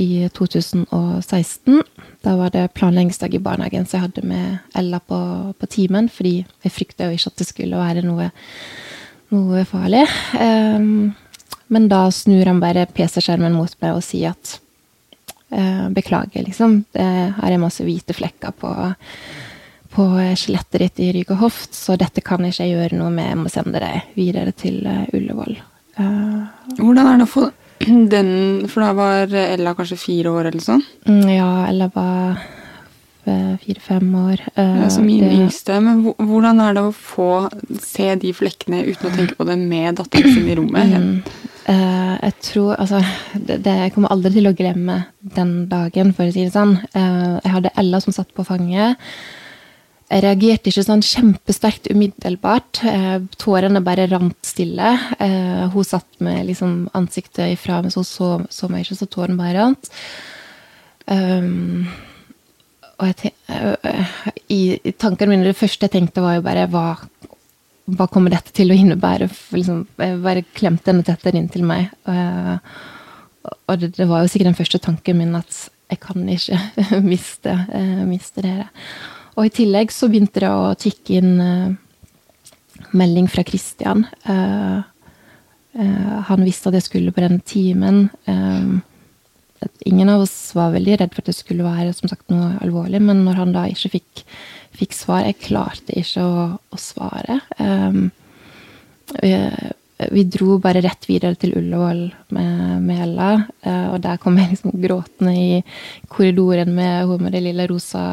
i 0.00 0.28
2016. 0.32 1.82
Da 2.24 2.36
var 2.36 2.50
det 2.50 2.68
planleggingsdag 2.74 3.34
i 3.34 3.38
barnehagen, 3.38 3.86
så 3.86 3.98
jeg 3.98 4.06
hadde 4.06 4.28
med 4.28 4.56
Ella 4.76 5.00
på, 5.00 5.18
på 5.58 5.68
timen. 5.68 6.08
Fordi 6.12 6.40
jeg 6.40 6.72
frykta 6.72 7.08
jo 7.08 7.16
ikke 7.16 7.32
at 7.32 7.42
det 7.42 7.48
skulle 7.48 7.80
være 7.80 8.04
noe, 8.06 8.30
noe 9.34 9.64
farlig. 9.68 10.06
Um, 10.40 11.12
men 11.70 11.90
da 11.92 12.06
snur 12.14 12.48
han 12.48 12.62
bare 12.62 12.88
PC-skjermen 12.88 13.54
mot 13.54 13.76
meg 13.84 13.98
og 13.98 14.04
sier 14.04 14.32
at 14.32 14.56
uh, 15.52 15.86
beklager, 15.92 16.48
liksom. 16.48 16.80
Det, 16.96 17.06
her 17.36 17.52
er 17.52 17.62
masse 17.62 17.84
hvite 17.84 18.16
flekker 18.16 18.56
på, 18.56 18.72
på 19.92 20.10
skjelettet 20.32 20.86
ditt 20.86 21.04
i 21.04 21.12
rygg 21.18 21.36
og 21.36 21.44
hoft, 21.44 21.76
så 21.76 21.98
dette 22.00 22.24
kan 22.24 22.44
ikke 22.48 22.64
jeg 22.64 22.78
gjøre 22.78 23.02
noe 23.02 23.12
med. 23.12 23.34
Jeg 23.34 23.42
må 23.44 23.52
sende 23.52 23.84
deg 23.84 24.16
videre 24.16 24.56
til 24.56 24.80
uh, 24.88 25.04
Ullevål. 25.12 25.60
Uh, 26.00 26.48
Hvordan 26.80 27.04
er 27.04 27.20
det 27.20 27.28
å 27.28 27.34
få 27.36 27.50
den, 28.14 28.30
for 28.70 28.84
da 28.84 28.94
var 28.96 29.36
Ella 29.42 29.74
kanskje 29.78 30.00
fire 30.00 30.32
år 30.36 30.50
eller 30.52 30.64
sånn? 30.64 30.82
Mm, 31.08 31.28
ja, 31.32 31.50
Ella 31.70 31.90
var 31.94 32.40
eh, 33.24 33.54
fire-fem 33.64 34.08
år. 34.20 34.42
Ja, 34.54 34.88
så 34.92 35.04
min 35.04 35.24
det... 35.24 35.34
yngste. 35.38 35.78
Men 35.84 36.02
hvordan 36.14 36.60
er 36.64 36.76
det 36.76 36.86
å 36.88 36.96
få 36.96 37.30
se 37.80 38.12
de 38.20 38.34
flekkene 38.36 38.84
uten 38.88 39.10
å 39.10 39.14
tenke 39.16 39.38
på 39.38 39.48
det 39.48 39.58
med 39.60 40.00
datteren 40.02 40.36
sin 40.36 40.50
i 40.50 40.58
rommet? 40.58 40.96
Mm. 40.96 41.48
Uh, 41.70 42.16
jeg 42.24 42.34
tror 42.42 42.70
Altså, 42.80 43.02
det, 43.34 43.60
det, 43.64 43.74
jeg 43.84 43.92
kommer 43.94 44.10
aldri 44.10 44.32
til 44.32 44.48
å 44.48 44.56
glemme 44.56 44.96
den 45.36 45.68
dagen, 45.70 46.14
for 46.16 46.26
å 46.26 46.32
si 46.34 46.46
det 46.46 46.54
sånn. 46.54 46.78
Uh, 46.96 47.36
jeg 47.44 47.52
hadde 47.54 47.74
Ella 47.78 48.00
som 48.02 48.16
satt 48.16 48.32
på 48.34 48.46
fanget. 48.48 48.98
Jeg 50.10 50.24
reagerte 50.24 50.72
ikke 50.72 50.82
sånn 50.82 51.04
kjempesterkt 51.06 51.84
umiddelbart. 51.92 52.80
Eh, 52.82 53.20
tårene 53.38 53.78
bare 53.86 54.08
rant 54.10 54.38
stille. 54.42 54.90
Eh, 55.22 55.66
hun 55.70 55.86
satt 55.86 56.18
med 56.18 56.48
liksom 56.48 56.88
ansiktet 56.98 57.52
ifra, 57.54 57.78
men 57.84 57.94
så 57.94 58.02
så, 58.06 58.32
så 58.50 58.66
meg 58.66 58.82
ikke, 58.82 58.98
så 58.98 59.06
tårene 59.06 59.38
bare 59.38 59.54
rant. 59.60 59.90
Um, 61.10 61.86
og 63.00 63.08
jeg 63.08 63.30
i, 64.52 64.58
tankene 64.98 65.32
mine, 65.32 65.46
det 65.46 65.58
første 65.58 65.86
jeg 65.86 65.94
tenkte, 65.94 66.22
var 66.22 66.36
jo 66.36 66.44
bare 66.44 66.66
hva, 66.70 66.84
hva 67.94 68.08
kommer 68.10 68.34
dette 68.34 68.52
til 68.54 68.74
å 68.74 68.78
innebære? 68.78 69.30
Liksom, 69.54 69.86
jeg 70.02 70.18
bare 70.26 70.44
klemte 70.58 70.90
henne 70.90 71.06
tettere 71.06 71.38
inntil 71.38 71.64
meg. 71.70 71.86
Og, 72.10 72.74
og 73.62 73.78
det, 73.78 73.94
det, 73.94 74.10
var 74.10 74.24
jo 74.24 74.34
sikkert 74.34 74.52
den 74.52 74.58
første 74.58 74.82
tanken 74.82 75.22
min 75.22 75.38
at 75.38 75.62
jeg 75.90 76.02
kan 76.02 76.28
ikke 76.34 76.60
miste, 77.12 77.56
miste 78.10 78.42
dere. 78.42 78.68
Og 79.40 79.48
i 79.48 79.54
tillegg 79.56 79.88
så 79.88 80.10
begynte 80.12 80.42
det 80.42 80.50
å 80.52 80.74
tikke 80.76 81.16
inn 81.16 81.40
uh, 81.40 81.72
melding 82.92 83.24
fra 83.32 83.40
Christian. 83.48 84.04
Uh, 84.28 84.84
uh, 85.80 86.16
han 86.28 86.44
visste 86.44 86.68
at 86.68 86.76
jeg 86.76 86.88
skulle 86.90 87.14
på 87.16 87.24
den 87.24 87.40
timen. 87.48 88.10
Ingen 89.88 90.12
av 90.12 90.26
oss 90.26 90.34
var 90.56 90.74
veldig 90.74 90.98
redd 91.00 91.14
for 91.14 91.24
at 91.24 91.32
det 91.32 91.38
skulle 91.38 91.64
være 91.64 91.96
som 91.96 92.12
sagt, 92.12 92.28
noe 92.32 92.52
alvorlig, 92.60 93.00
men 93.04 93.24
når 93.24 93.40
han 93.40 93.56
da 93.56 93.64
ikke 93.68 93.94
fikk, 93.96 94.22
fikk 94.76 94.96
svar 94.96 95.24
Jeg 95.24 95.40
klarte 95.40 95.96
ikke 96.00 96.24
å, 96.24 96.46
å 96.56 96.80
svare. 96.80 97.40
Vi, 99.20 99.32
vi, 100.08 100.24
dro 100.24 100.56
bare 100.62 100.82
rett 100.84 101.04
videre 101.08 101.36
til 101.38 101.52
Ullevål 101.58 102.02
med, 102.36 102.54
med 102.86 103.02
Ella, 103.04 103.30
og 103.92 103.98
der 104.04 104.20
kom 104.22 104.38
jeg 104.40 104.54
liksom 104.54 104.74
gråtende 104.80 105.34
i 105.36 105.60
korridoren 106.08 106.72
med 106.74 107.10
hun 107.10 107.26
med 107.26 107.36
det 107.36 107.42
lille 107.44 107.66
rosa 107.68 108.04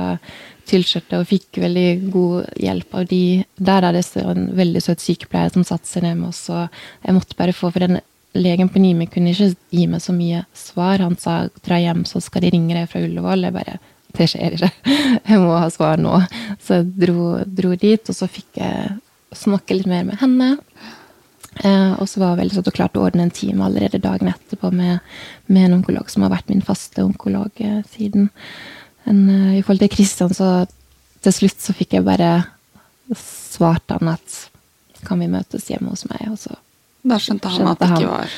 tilskjørte 0.68 1.22
og 1.22 1.30
fikk 1.30 1.62
veldig 1.64 1.88
god 2.12 2.60
hjelp 2.60 3.00
av 3.00 3.08
de. 3.10 3.24
Der 3.56 3.88
er 3.88 3.96
det 3.96 4.04
en 4.22 4.50
veldig 4.58 4.84
søt 4.84 5.04
sykepleier 5.04 5.54
som 5.54 5.66
satte 5.68 5.90
seg 5.90 6.06
ned 6.06 6.20
med 6.20 6.32
oss, 6.34 6.44
og 6.52 6.68
jeg 7.06 7.18
måtte 7.18 7.40
bare 7.40 7.56
få 7.56 7.72
For 7.72 7.84
den 7.84 8.00
legen 8.38 8.70
på 8.70 8.82
Nime 8.82 9.08
kunne 9.10 9.34
ikke 9.34 9.54
gi 9.74 9.88
meg 9.90 10.04
så 10.04 10.14
mye 10.16 10.44
svar. 10.56 11.02
Han 11.04 11.18
sa 11.20 11.48
dra 11.66 11.80
hjem, 11.82 12.04
så 12.06 12.22
skal 12.24 12.44
de 12.44 12.52
ringe 12.54 12.76
deg 12.76 12.90
fra 12.92 13.02
Ullevål. 13.04 13.48
Jeg 13.48 13.56
bare 13.56 13.80
det 14.18 14.30
skjer 14.32 14.56
ikke. 14.58 14.70
Jeg 15.30 15.42
må 15.42 15.58
ha 15.58 15.68
svar 15.70 16.00
nå. 16.02 16.16
Så 16.64 16.80
jeg 16.80 16.88
dro, 17.04 17.26
dro 17.46 17.74
dit, 17.78 18.02
og 18.10 18.16
så 18.16 18.26
fikk 18.32 18.58
jeg 18.58 18.96
snakke 19.36 19.76
litt 19.76 19.90
mer 19.90 20.08
med 20.08 20.18
henne. 20.22 20.48
Eh, 21.64 21.94
og 21.98 22.06
så 22.10 22.22
var 22.22 22.34
jeg 22.34 22.42
veldig 22.44 22.58
sånn 22.58 22.70
og 22.70 22.76
klarte 22.78 23.02
å 23.02 23.06
ordne 23.08 23.28
en 23.28 23.34
time 23.34 23.66
allerede 23.66 24.02
dagen 24.04 24.30
etterpå 24.32 24.72
med, 24.76 25.00
med, 25.48 25.64
en 25.66 25.78
onkolog 25.80 26.12
som 26.12 26.26
har 26.26 26.34
vært 26.36 26.52
min 26.52 26.66
faste 26.66 27.06
onkolog 27.06 27.64
eh, 27.64 27.80
siden. 27.94 28.30
Men 29.08 29.24
uh, 29.32 29.54
i 29.56 29.62
forhold 29.64 29.86
til 29.86 29.94
Kristian, 29.94 30.34
så 30.36 30.68
til 31.24 31.34
slutt 31.34 31.64
så 31.64 31.74
fikk 31.76 31.96
jeg 31.96 32.06
bare 32.06 32.32
svart 33.16 33.96
han 33.96 34.12
at 34.12 34.42
kan 35.08 35.22
vi 35.22 35.30
møtes 35.32 35.70
hjemme 35.72 35.94
hos 35.94 36.04
meg, 36.10 36.26
og 36.28 36.36
så 36.42 36.58
Da 37.08 37.16
skjønte 37.22 37.48
han 37.48 37.62
skjønte 37.62 37.72
at 37.72 37.84
det 37.84 37.90
ikke 38.02 38.12
var 38.12 38.34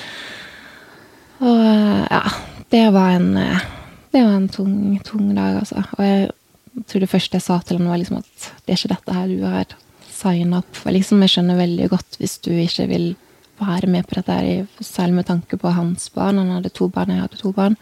Og 1.49 1.63
ja, 2.12 2.21
det 2.69 2.84
var 2.93 3.15
en 3.15 3.32
det 4.10 4.21
var 4.25 4.36
en 4.36 4.49
tung, 4.49 4.99
tung 5.05 5.34
dag, 5.34 5.60
altså. 5.62 5.84
Og 5.97 6.05
jeg 6.05 6.29
tror 6.89 7.03
det 7.03 7.12
første 7.12 7.38
jeg 7.38 7.45
sa 7.45 7.60
til 7.62 7.77
han 7.77 7.89
var 7.89 8.01
liksom 8.01 8.21
at 8.21 8.49
det 8.65 8.73
er 8.73 8.79
ikke 8.79 8.93
dette 8.93 9.15
her 9.15 9.29
du 9.29 9.43
har 9.45 9.75
signa 10.19 10.62
opp 10.62 10.75
for. 10.75 10.93
Liksom, 10.95 11.21
jeg 11.23 11.36
skjønner 11.36 11.60
veldig 11.60 11.89
godt 11.93 12.19
hvis 12.19 12.38
du 12.45 12.51
ikke 12.53 12.88
vil 12.91 13.12
være 13.60 13.89
med 13.91 14.08
på 14.08 14.19
dette, 14.19 14.67
særlig 14.84 15.19
med 15.19 15.27
tanke 15.27 15.60
på 15.60 15.71
hans 15.75 16.10
barn. 16.15 16.39
Han 16.41 16.58
hadde 16.58 16.71
to 16.75 16.88
barn, 16.91 17.12
jeg 17.13 17.25
hadde 17.25 17.39
to 17.39 17.51
barn. 17.55 17.75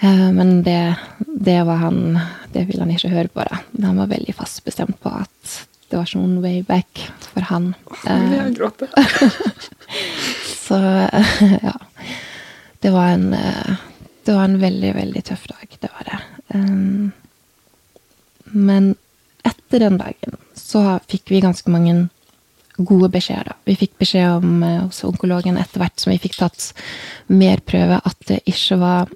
Eh, 0.00 0.28
men 0.36 0.62
det, 0.66 0.94
det, 1.18 1.58
var 1.68 1.82
han 1.82 2.18
Det 2.52 2.64
ville 2.68 2.80
han 2.80 2.92
ikke 2.92 3.12
høre 3.12 3.32
på, 3.32 3.44
da. 3.48 3.60
Han 3.86 4.00
var 4.00 4.12
veldig 4.12 4.34
fast 4.36 4.64
bestemt 4.64 5.00
på 5.02 5.12
at 5.12 5.58
det 5.90 5.98
var 5.98 6.06
ikke 6.06 6.20
noen 6.20 6.42
way 6.44 6.60
back 6.62 7.04
for 7.32 7.46
han. 7.50 7.72
Jeg 8.06 8.54
gråter. 8.58 8.92
Så 10.66 10.78
ja. 11.68 11.76
Det 12.80 12.92
var 12.94 13.16
en 13.16 13.32
Det 14.24 14.36
var 14.36 14.44
en 14.44 14.60
veldig, 14.60 14.94
veldig 14.94 15.22
tøff 15.26 15.48
dag. 15.50 15.76
Det 15.80 15.90
var 15.90 16.06
det. 16.06 16.20
Men 18.52 18.94
etter 19.42 19.82
den 19.82 19.98
dagen 19.98 20.36
så 20.70 20.84
fikk 21.10 21.34
vi 21.34 21.42
ganske 21.44 21.72
mange 21.72 22.08
gode 22.80 23.10
beskjeder. 23.12 23.58
Vi 23.68 23.76
fikk 23.76 23.98
beskjed 24.00 24.40
om 24.40 24.62
hos 24.62 25.02
onkologen 25.04 25.58
etter 25.60 25.82
hvert 25.82 26.00
som 26.00 26.14
vi 26.14 26.20
fikk 26.22 26.38
tatt 26.38 26.70
mer 27.28 27.60
prøve, 27.66 27.98
at 28.00 28.28
det 28.30 28.40
ikke 28.48 28.78
var 28.80 29.10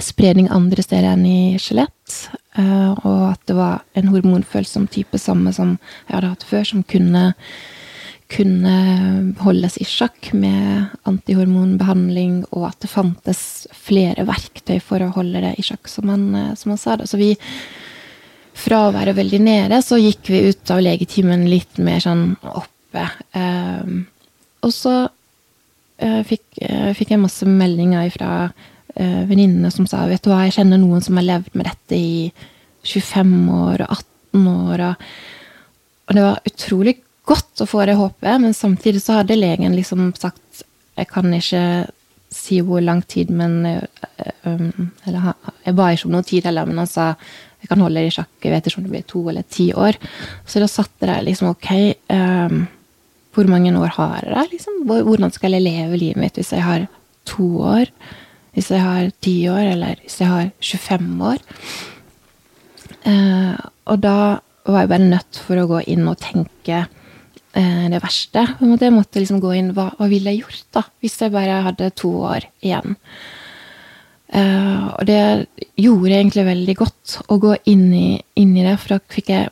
spredning 0.00 0.48
andre 0.52 0.84
steder 0.84 1.12
enn 1.12 1.26
i 1.28 1.60
skjelett. 1.60 2.16
Uh, 2.56 2.92
og 3.04 3.20
at 3.32 3.44
det 3.48 3.56
var 3.56 3.82
en 3.96 4.10
hormonfølsom 4.12 4.88
type 4.92 5.20
samme 5.20 5.52
som 5.56 5.76
jeg 5.76 6.14
hadde 6.16 6.32
hatt 6.34 6.48
før, 6.48 6.66
som 6.68 6.82
kunne, 6.88 7.22
kunne 8.32 8.74
holdes 9.40 9.78
i 9.80 9.86
sjakk 9.88 10.32
med 10.36 10.92
antihormonbehandling, 11.08 12.42
og 12.52 12.70
at 12.70 12.80
det 12.84 12.92
fantes 12.92 13.44
flere 13.72 14.26
verktøy 14.28 14.78
for 14.84 15.04
å 15.04 15.12
holde 15.16 15.44
det 15.44 15.54
i 15.58 15.66
sjakk, 15.66 15.88
som 15.92 16.12
han, 16.12 16.28
eh, 16.36 16.52
som 16.60 16.74
han 16.74 16.80
sa 16.80 16.98
det. 17.00 17.08
Så 17.10 17.20
vi, 17.20 17.32
fra 18.54 18.86
å 18.86 18.92
være 18.94 19.14
veldig 19.16 19.40
nede, 19.42 19.80
så 19.84 19.98
gikk 20.00 20.30
vi 20.32 20.44
ut 20.50 20.72
av 20.72 20.82
legetimen 20.84 21.46
litt 21.50 21.80
mer 21.82 22.02
sånn 22.04 22.34
oppe. 22.42 23.06
Um, 23.32 24.04
og 24.62 24.74
så 24.74 24.94
uh, 25.06 26.22
fikk, 26.28 26.44
fikk 26.98 27.14
jeg 27.14 27.22
masse 27.22 27.48
meldinger 27.48 28.10
fra 28.14 28.32
uh, 28.48 29.22
venninnene 29.28 29.72
som 29.72 29.88
sa 29.88 30.04
vet 30.10 30.22
du 30.24 30.30
hva, 30.32 30.44
jeg 30.46 30.58
kjenner 30.58 30.80
noen 30.82 31.04
som 31.04 31.18
har 31.18 31.28
levd 31.28 31.56
med 31.56 31.70
dette 31.70 31.98
i 31.98 32.28
25 32.84 33.32
år 33.56 33.86
og 33.86 33.96
18 33.96 34.52
år. 34.52 34.84
Og, 34.90 35.08
og 36.08 36.18
det 36.18 36.26
var 36.26 36.52
utrolig 36.52 36.96
godt 37.28 37.62
å 37.62 37.68
få 37.70 37.86
det 37.88 37.96
håpet, 37.98 38.36
men 38.42 38.54
samtidig 38.56 39.02
så 39.02 39.20
hadde 39.20 39.38
legen 39.38 39.76
liksom 39.78 40.10
sagt 40.18 40.64
jeg 40.98 41.08
kan 41.08 41.32
ikke 41.32 41.64
si 42.32 42.58
hvor 42.64 42.82
lang 42.84 43.00
tid, 43.08 43.30
men 43.32 43.64
uh, 43.66 43.80
um, 44.48 44.90
Eller 45.06 45.32
jeg 45.64 45.76
ba 45.76 45.90
ikke 45.92 46.08
om 46.08 46.14
noe 46.16 46.26
tid 46.26 46.48
heller, 46.48 46.68
men 46.68 46.80
han 46.82 46.90
sa 46.90 47.12
jeg 47.62 47.70
kan 47.70 47.82
holde 47.82 48.02
i 48.02 48.12
sjakk, 48.12 48.32
jeg 48.42 48.52
vet 48.52 48.68
ikke 48.68 48.80
om 48.80 48.86
det 48.86 48.94
blir 48.94 49.04
to 49.10 49.22
eller 49.30 49.46
ti 49.46 49.68
år. 49.72 49.98
Så 50.44 50.62
da 50.62 50.68
satt 50.70 50.92
det 51.00 51.08
der 51.08 51.22
liksom 51.26 51.52
ok 51.52 51.68
um, 52.10 52.64
Hvor 53.32 53.48
mange 53.48 53.70
år 53.78 53.94
har 53.96 54.26
jeg? 54.26 54.50
Liksom? 54.56 54.82
Hvordan 54.84 55.32
skal 55.32 55.54
jeg 55.56 55.64
leve 55.64 55.96
livet 55.96 56.20
mitt 56.20 56.36
hvis 56.36 56.52
jeg 56.52 56.66
har 56.66 56.84
to 57.24 57.46
år? 57.64 57.86
hvis 58.52 58.70
jeg 58.72 58.84
har 58.84 59.12
ti 59.24 59.36
år, 59.48 59.64
eller 59.74 60.00
hvis 60.04 60.18
jeg 60.20 60.28
har 60.28 60.50
25 60.60 61.12
år. 61.24 61.44
Uh, 63.02 63.56
og 63.90 64.02
da 64.02 64.16
var 64.68 64.84
jeg 64.84 64.90
bare 64.92 65.10
nødt 65.10 65.40
for 65.42 65.58
å 65.58 65.68
gå 65.70 65.80
inn 65.90 66.04
og 66.10 66.20
tenke 66.22 66.82
uh, 66.84 67.86
det 67.92 68.02
verste. 68.02 68.44
Jeg 68.60 68.94
måtte 68.94 69.22
liksom 69.22 69.40
gå 69.42 69.54
inn 69.58 69.72
hva, 69.76 69.90
hva 69.96 70.10
ville 70.10 70.34
jeg 70.34 70.44
gjort 70.44 70.66
da, 70.76 70.84
hvis 71.02 71.18
jeg 71.24 71.34
bare 71.34 71.62
hadde 71.68 71.92
to 71.98 72.12
år 72.28 72.46
igjen? 72.62 72.98
Eh, 74.32 74.84
og 74.96 75.04
det 75.04 75.46
gjorde 75.76 76.16
egentlig 76.16 76.44
veldig 76.46 76.74
godt 76.78 77.16
å 77.28 77.36
gå 77.40 77.56
inn 77.68 77.88
i, 77.92 78.08
inn 78.40 78.54
i 78.56 78.64
det, 78.64 78.78
for 78.80 78.94
da 78.94 79.00
fikk 79.12 79.28
jeg 79.28 79.50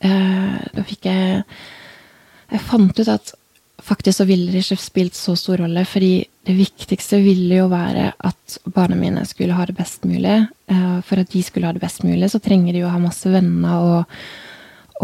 uh, 0.00 0.60
Da 0.72 0.84
fikk 0.88 1.08
jeg 1.10 1.42
Jeg 2.48 2.62
fant 2.64 3.00
ut 3.00 3.10
at 3.12 3.34
faktisk 3.84 4.22
så 4.22 4.24
ville 4.28 4.52
det 4.52 4.62
ikke 4.62 4.80
spilt 4.80 5.18
så 5.18 5.34
stor 5.36 5.60
rolle, 5.60 5.82
fordi 5.84 6.22
det 6.48 6.54
viktigste 6.56 7.18
ville 7.20 7.58
jo 7.58 7.66
være 7.68 8.06
at 8.16 8.56
barna 8.72 8.96
mine 8.96 9.26
skulle 9.28 9.56
ha 9.58 9.66
det 9.68 9.76
best 9.76 10.06
mulig. 10.08 10.38
Uh, 10.70 11.02
for 11.04 11.20
at 11.20 11.32
de 11.34 11.42
skulle 11.44 11.68
ha 11.68 11.76
det 11.76 11.82
best 11.82 12.06
mulig, 12.06 12.30
så 12.32 12.40
trenger 12.40 12.72
de 12.72 12.80
jo 12.80 12.88
å 12.88 12.94
ha 12.94 13.02
masse 13.02 13.28
venner 13.28 13.84
og, 13.84 14.14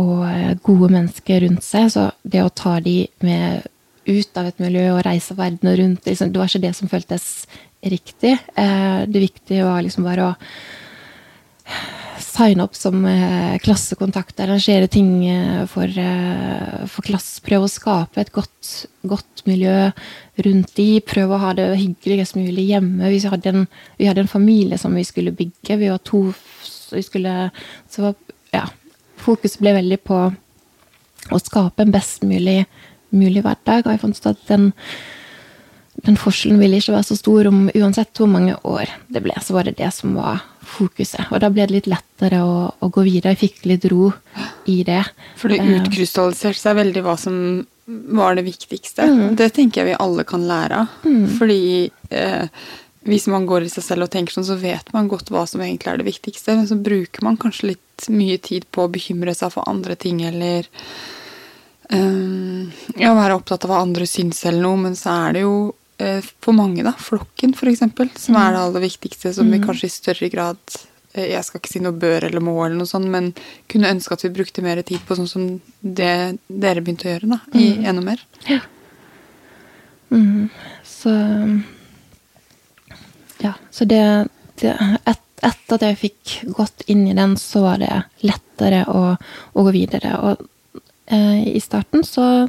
og 0.01 0.65
gode 0.65 0.89
mennesker 0.95 1.45
rundt 1.45 1.67
seg. 1.67 1.91
Så 1.93 2.07
det 2.25 2.47
å 2.47 2.55
ta 2.63 2.79
de 2.81 3.03
med 3.27 3.69
ut 4.09 4.41
av 4.41 4.49
et 4.49 4.63
miljø 4.63 4.87
og 4.95 5.05
reise 5.05 5.37
verden 5.37 5.75
rundt, 5.77 6.07
liksom, 6.09 6.33
det 6.33 6.41
var 6.41 6.49
ikke 6.49 6.65
det 6.65 6.73
som 6.79 6.89
føltes 6.89 7.27
riktig. 7.83 8.39
Eh, 8.55 9.03
det 9.07 9.21
viktige 9.21 9.65
var 9.65 9.83
liksom 9.83 10.05
bare 10.05 10.31
å 10.31 10.35
signe 12.21 12.65
opp 12.65 12.77
som 12.77 13.05
eh, 13.09 13.57
klassekontakt, 13.63 14.41
arrangere 14.41 14.89
ting 14.91 15.27
eh, 15.29 15.63
for, 15.71 15.89
for 16.91 17.07
klasse. 17.07 17.41
Prøve 17.45 17.67
å 17.67 17.73
skape 17.73 18.21
et 18.21 18.33
godt, 18.35 18.73
godt, 19.03 19.45
miljø 19.49 19.91
rundt 20.45 20.75
de. 20.77 20.89
Prøve 21.07 21.37
å 21.37 21.43
ha 21.45 21.55
det 21.57 21.71
hyggeligst 21.81 22.37
mulig 22.37 22.69
hjemme. 22.71 23.13
Vi 23.13 23.23
hadde, 23.25 23.55
en, 23.55 23.65
vi 23.97 24.11
hadde 24.11 24.27
en 24.27 24.35
familie 24.35 24.79
som 24.81 24.95
vi 24.97 25.07
skulle 25.09 25.35
bygge. 25.37 25.81
Vi 25.81 25.89
var 25.89 26.03
to 26.05 26.29
vi 26.91 27.05
skulle, 27.07 27.51
Så 27.89 28.03
var, 28.03 28.15
ja, 28.51 28.65
fokuset 29.23 29.61
ble 29.63 29.77
veldig 29.77 30.01
på 30.03 30.19
å 31.31 31.39
skape 31.39 31.85
en 31.85 31.95
best 31.95 32.25
mulig, 32.27 32.65
mulig 33.15 33.45
hverdag. 33.45 33.87
Og 33.87 33.93
jeg 33.95 34.03
fant 34.03 34.19
ut 34.19 34.31
at 34.33 34.45
den 34.51 34.71
den 36.07 36.17
forskjellen 36.21 36.61
ville 36.63 36.79
ikke 36.81 36.95
være 36.95 37.09
så 37.11 37.17
stor 37.19 37.49
om 37.51 37.67
uansett 37.77 38.21
hvor 38.21 38.31
mange 38.31 38.55
år 38.67 38.91
det 39.13 39.23
ble. 39.25 39.35
Så 39.45 39.57
var 39.57 39.69
det 39.69 39.79
det 39.81 39.91
som 39.95 40.15
var 40.17 40.43
fokuset. 40.71 41.29
Og 41.31 41.43
da 41.43 41.51
ble 41.53 41.67
det 41.67 41.77
litt 41.77 41.91
lettere 41.91 42.43
å, 42.47 42.69
å 42.73 42.91
gå 42.93 43.05
videre. 43.07 43.35
Jeg 43.35 43.43
fikk 43.45 43.67
litt 43.69 43.87
ro 43.91 44.11
i 44.71 44.81
det. 44.87 45.03
For 45.41 45.53
det 45.53 45.61
eh, 45.61 45.73
utkrystalliserte 45.81 46.61
seg 46.61 46.79
veldig 46.79 47.05
hva 47.07 47.17
som 47.21 47.37
var 48.21 48.39
det 48.39 48.47
viktigste. 48.47 49.09
Mm. 49.09 49.35
Det 49.39 49.51
tenker 49.57 49.83
jeg 49.83 49.93
vi 49.93 49.99
alle 50.05 50.25
kan 50.29 50.47
lære 50.47 50.85
av. 50.85 51.01
Mm. 51.05 51.27
Fordi 51.39 51.63
eh, 52.15 52.67
hvis 53.09 53.27
man 53.33 53.47
går 53.49 53.67
i 53.67 53.73
seg 53.73 53.87
selv 53.87 54.07
og 54.07 54.13
tenker 54.13 54.37
sånn, 54.37 54.49
så 54.49 54.59
vet 54.61 54.93
man 54.95 55.09
godt 55.11 55.33
hva 55.33 55.47
som 55.49 55.63
egentlig 55.65 55.93
er 55.93 56.01
det 56.01 56.09
viktigste. 56.11 56.57
Men 56.59 56.69
så 56.71 56.79
bruker 56.81 57.27
man 57.27 57.41
kanskje 57.41 57.73
litt 57.73 58.09
mye 58.13 58.39
tid 58.41 58.69
på 58.73 58.87
å 58.87 58.93
bekymre 58.93 59.35
seg 59.37 59.53
for 59.55 59.69
andre 59.69 59.97
ting, 60.01 60.23
eller 60.25 60.69
um, 61.93 62.71
ja, 62.97 63.13
være 63.17 63.37
opptatt 63.37 63.67
av 63.67 63.73
hva 63.73 63.83
andre 63.85 64.09
syns 64.09 64.41
eller 64.49 64.65
noe, 64.65 64.81
men 64.87 64.97
så 64.97 65.17
er 65.27 65.37
det 65.37 65.45
jo 65.45 65.57
for 66.41 66.57
mange, 66.57 66.85
da, 66.87 66.93
flokken 66.99 67.55
f.eks., 67.57 67.83
som 68.23 68.39
er 68.41 68.55
det 68.55 68.63
aller 68.63 68.85
viktigste, 68.87 69.33
som 69.37 69.51
vi 69.51 69.61
mm. 69.61 69.67
kanskje 69.67 69.89
i 69.89 69.95
større 69.95 70.29
grad 70.33 70.77
eh, 71.15 71.31
Jeg 71.33 71.47
skal 71.47 71.61
ikke 71.61 71.73
si 71.73 71.83
noe 71.85 71.97
bør 71.97 72.29
eller 72.29 72.45
må, 72.45 72.57
eller 72.65 72.79
noe 72.81 72.91
sånt, 72.91 73.11
men 73.13 73.33
kunne 73.71 73.93
ønske 73.93 74.17
at 74.17 74.27
vi 74.27 74.33
brukte 74.41 74.65
mer 74.65 74.83
tid 74.87 75.03
på 75.07 75.19
sånn 75.19 75.31
som 75.31 75.49
det 75.81 76.13
dere 76.49 76.85
begynte 76.85 77.09
å 77.09 77.15
gjøre, 77.15 77.33
da, 77.35 77.41
i 77.55 77.67
mm. 77.77 77.89
enda 77.93 78.07
mer. 78.07 78.25
Ja. 78.51 78.61
Mm. 80.11 80.49
Så 80.87 81.17
Ja, 83.41 83.55
så 83.71 83.87
det, 83.89 84.05
det 84.61 84.77
et, 85.07 85.27
Etter 85.41 85.79
at 85.79 85.85
jeg 85.87 85.97
fikk 85.97 86.33
gått 86.53 86.83
inn 86.93 87.07
i 87.09 87.15
den, 87.17 87.33
så 87.41 87.63
var 87.65 87.79
det 87.81 87.95
lettere 88.29 88.83
å, 88.93 89.15
å 89.57 89.63
gå 89.65 89.71
videre. 89.73 90.11
Og 90.21 90.43
Eh, 91.11 91.57
I 91.57 91.61
starten 91.61 92.05
så 92.05 92.49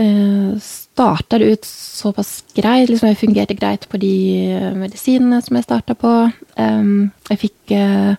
uh, 0.00 0.58
starta 0.60 1.38
det 1.38 1.44
ut 1.44 1.64
såpass 1.64 2.44
greit. 2.54 2.90
Liksom 2.90 3.10
jeg 3.10 3.20
fungerte 3.20 3.56
greit 3.58 3.88
på 3.90 4.00
de 4.00 4.16
medisinene 4.76 5.40
som 5.44 5.58
jeg 5.58 5.66
starta 5.66 5.96
på. 5.98 6.12
Um, 6.56 7.10
jeg 7.30 7.42
fikk, 7.46 7.58
uh, 7.74 8.16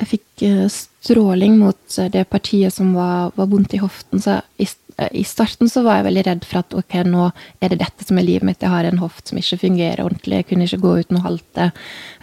jeg 0.00 0.10
fikk 0.16 0.44
uh, 0.48 0.66
stråling 0.72 1.58
mot 1.60 1.98
det 2.12 2.24
partiet 2.30 2.74
som 2.74 2.94
var, 2.96 3.32
var 3.38 3.50
vondt 3.52 3.76
i 3.76 3.82
hoften. 3.82 4.22
Så 4.22 4.40
i, 4.56 4.68
i, 5.10 5.24
starten 5.26 5.70
så 5.70 5.84
var 5.86 6.00
jeg 6.00 6.08
veldig 6.10 6.26
redd 6.28 6.46
for 6.48 6.62
at 6.62 6.76
ok, 6.78 7.00
nå 7.08 7.30
er 7.60 7.72
det 7.72 7.80
dette 7.84 8.08
som 8.08 8.20
er 8.20 8.28
livet 8.28 8.48
mitt. 8.48 8.62
Jeg 8.62 8.72
har 8.72 8.88
en 8.88 9.02
hoft 9.02 9.28
som 9.28 9.40
ikke 9.40 9.62
fungerer 9.64 10.04
ordentlig. 10.04 10.42
Jeg 10.42 10.50
kunne 10.50 10.68
ikke 10.68 10.84
gå 10.84 10.98
uten 11.02 11.18
å 11.20 11.26
halte. 11.26 11.72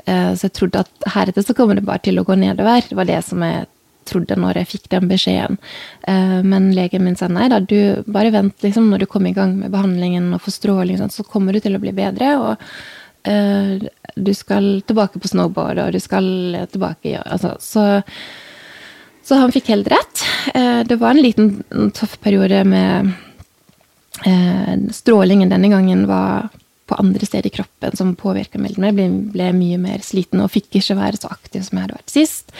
så 0.05 0.47
jeg 0.47 0.55
trodde 0.55 0.85
at 0.85 1.11
heretter 1.15 1.45
så 1.45 1.55
kommer 1.57 1.77
det 1.77 1.85
bare 1.87 2.01
til 2.07 2.21
å 2.21 2.25
gå 2.27 2.37
nedover. 2.39 2.85
Det 2.87 2.97
var 2.97 3.09
det 3.09 3.19
som 3.27 3.43
jeg 3.45 3.67
trodde 4.09 4.37
når 4.39 4.61
jeg 4.61 4.71
fikk 4.73 4.89
den 4.93 5.09
beskjeden. 5.09 5.59
Eh, 6.07 6.39
men 6.45 6.71
legen 6.75 7.05
min 7.05 7.17
sa 7.19 7.29
nei 7.31 7.47
da, 7.51 7.61
du 7.61 8.03
bare 8.09 8.33
vent, 8.35 8.57
liksom, 8.65 8.89
når 8.91 9.03
du 9.03 9.09
kommer 9.11 9.31
i 9.31 9.37
gang 9.37 9.55
med 9.59 9.73
behandlingen 9.73 10.31
og 10.35 10.43
får 10.45 10.57
stråling, 10.57 11.01
så 11.13 11.25
kommer 11.27 11.55
du 11.55 11.61
til 11.63 11.77
å 11.77 11.83
bli 11.83 11.95
bedre. 11.95 12.35
og 12.39 12.69
uh, 13.29 13.87
du 14.15 14.33
skal 14.33 14.81
tilbake 14.87 15.19
på 15.19 15.27
snowboard, 15.27 15.81
og 15.83 15.91
du 15.93 15.99
skal 15.99 16.25
tilbake 16.71 17.19
altså, 17.19 17.55
så, 17.59 18.01
så 19.23 19.41
han 19.41 19.51
fikk 19.53 19.69
helt 19.73 19.89
rett. 19.91 20.23
Uh, 20.55 20.81
det 20.87 20.97
var 21.01 21.13
en 21.13 21.23
liten 21.23 21.91
tøff 21.95 22.19
periode 22.23 22.63
med 22.67 23.15
Strålingen 24.91 25.47
denne 25.47 25.69
gangen 25.71 26.01
var 26.09 26.49
på 26.89 26.97
andre 26.99 27.27
steder 27.27 27.49
i 27.49 27.53
kroppen 27.53 27.97
som 27.97 28.15
påvirka 28.17 28.61
meg. 28.61 28.77
Jeg 28.77 28.97
ble, 28.97 29.07
ble, 29.33 29.49
mye 29.55 29.79
mer 29.81 30.03
sliten 30.05 30.41
og 30.43 30.51
fikk 30.53 30.79
ikke 30.81 30.97
være 30.99 31.21
så 31.21 31.31
aktiv 31.31 31.65
som 31.65 31.77
jeg 31.77 31.85
hadde 31.87 31.99
vært 31.99 32.13
sist. 32.13 32.53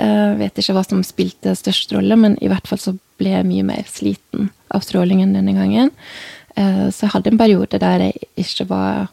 Uh, 0.00 0.34
vet 0.40 0.58
ikke 0.60 0.76
hva 0.76 0.84
som 0.86 1.04
spilte 1.06 1.54
størst 1.58 1.94
rolle, 1.96 2.18
men 2.20 2.38
i 2.42 2.50
hvert 2.50 2.66
fall 2.68 2.82
så 2.82 2.96
ble 3.20 3.32
jeg 3.32 3.48
mye 3.48 3.66
mer 3.66 3.86
sliten 3.90 4.50
av 4.74 4.84
strålingen 4.84 5.36
denne 5.36 5.54
gangen. 5.56 5.92
Uh, 6.56 6.88
så 6.90 7.06
jeg 7.06 7.14
hadde 7.14 7.32
en 7.34 7.40
periode 7.40 7.80
der 7.82 8.08
jeg 8.08 8.30
ikke 8.42 8.68
var 8.72 9.06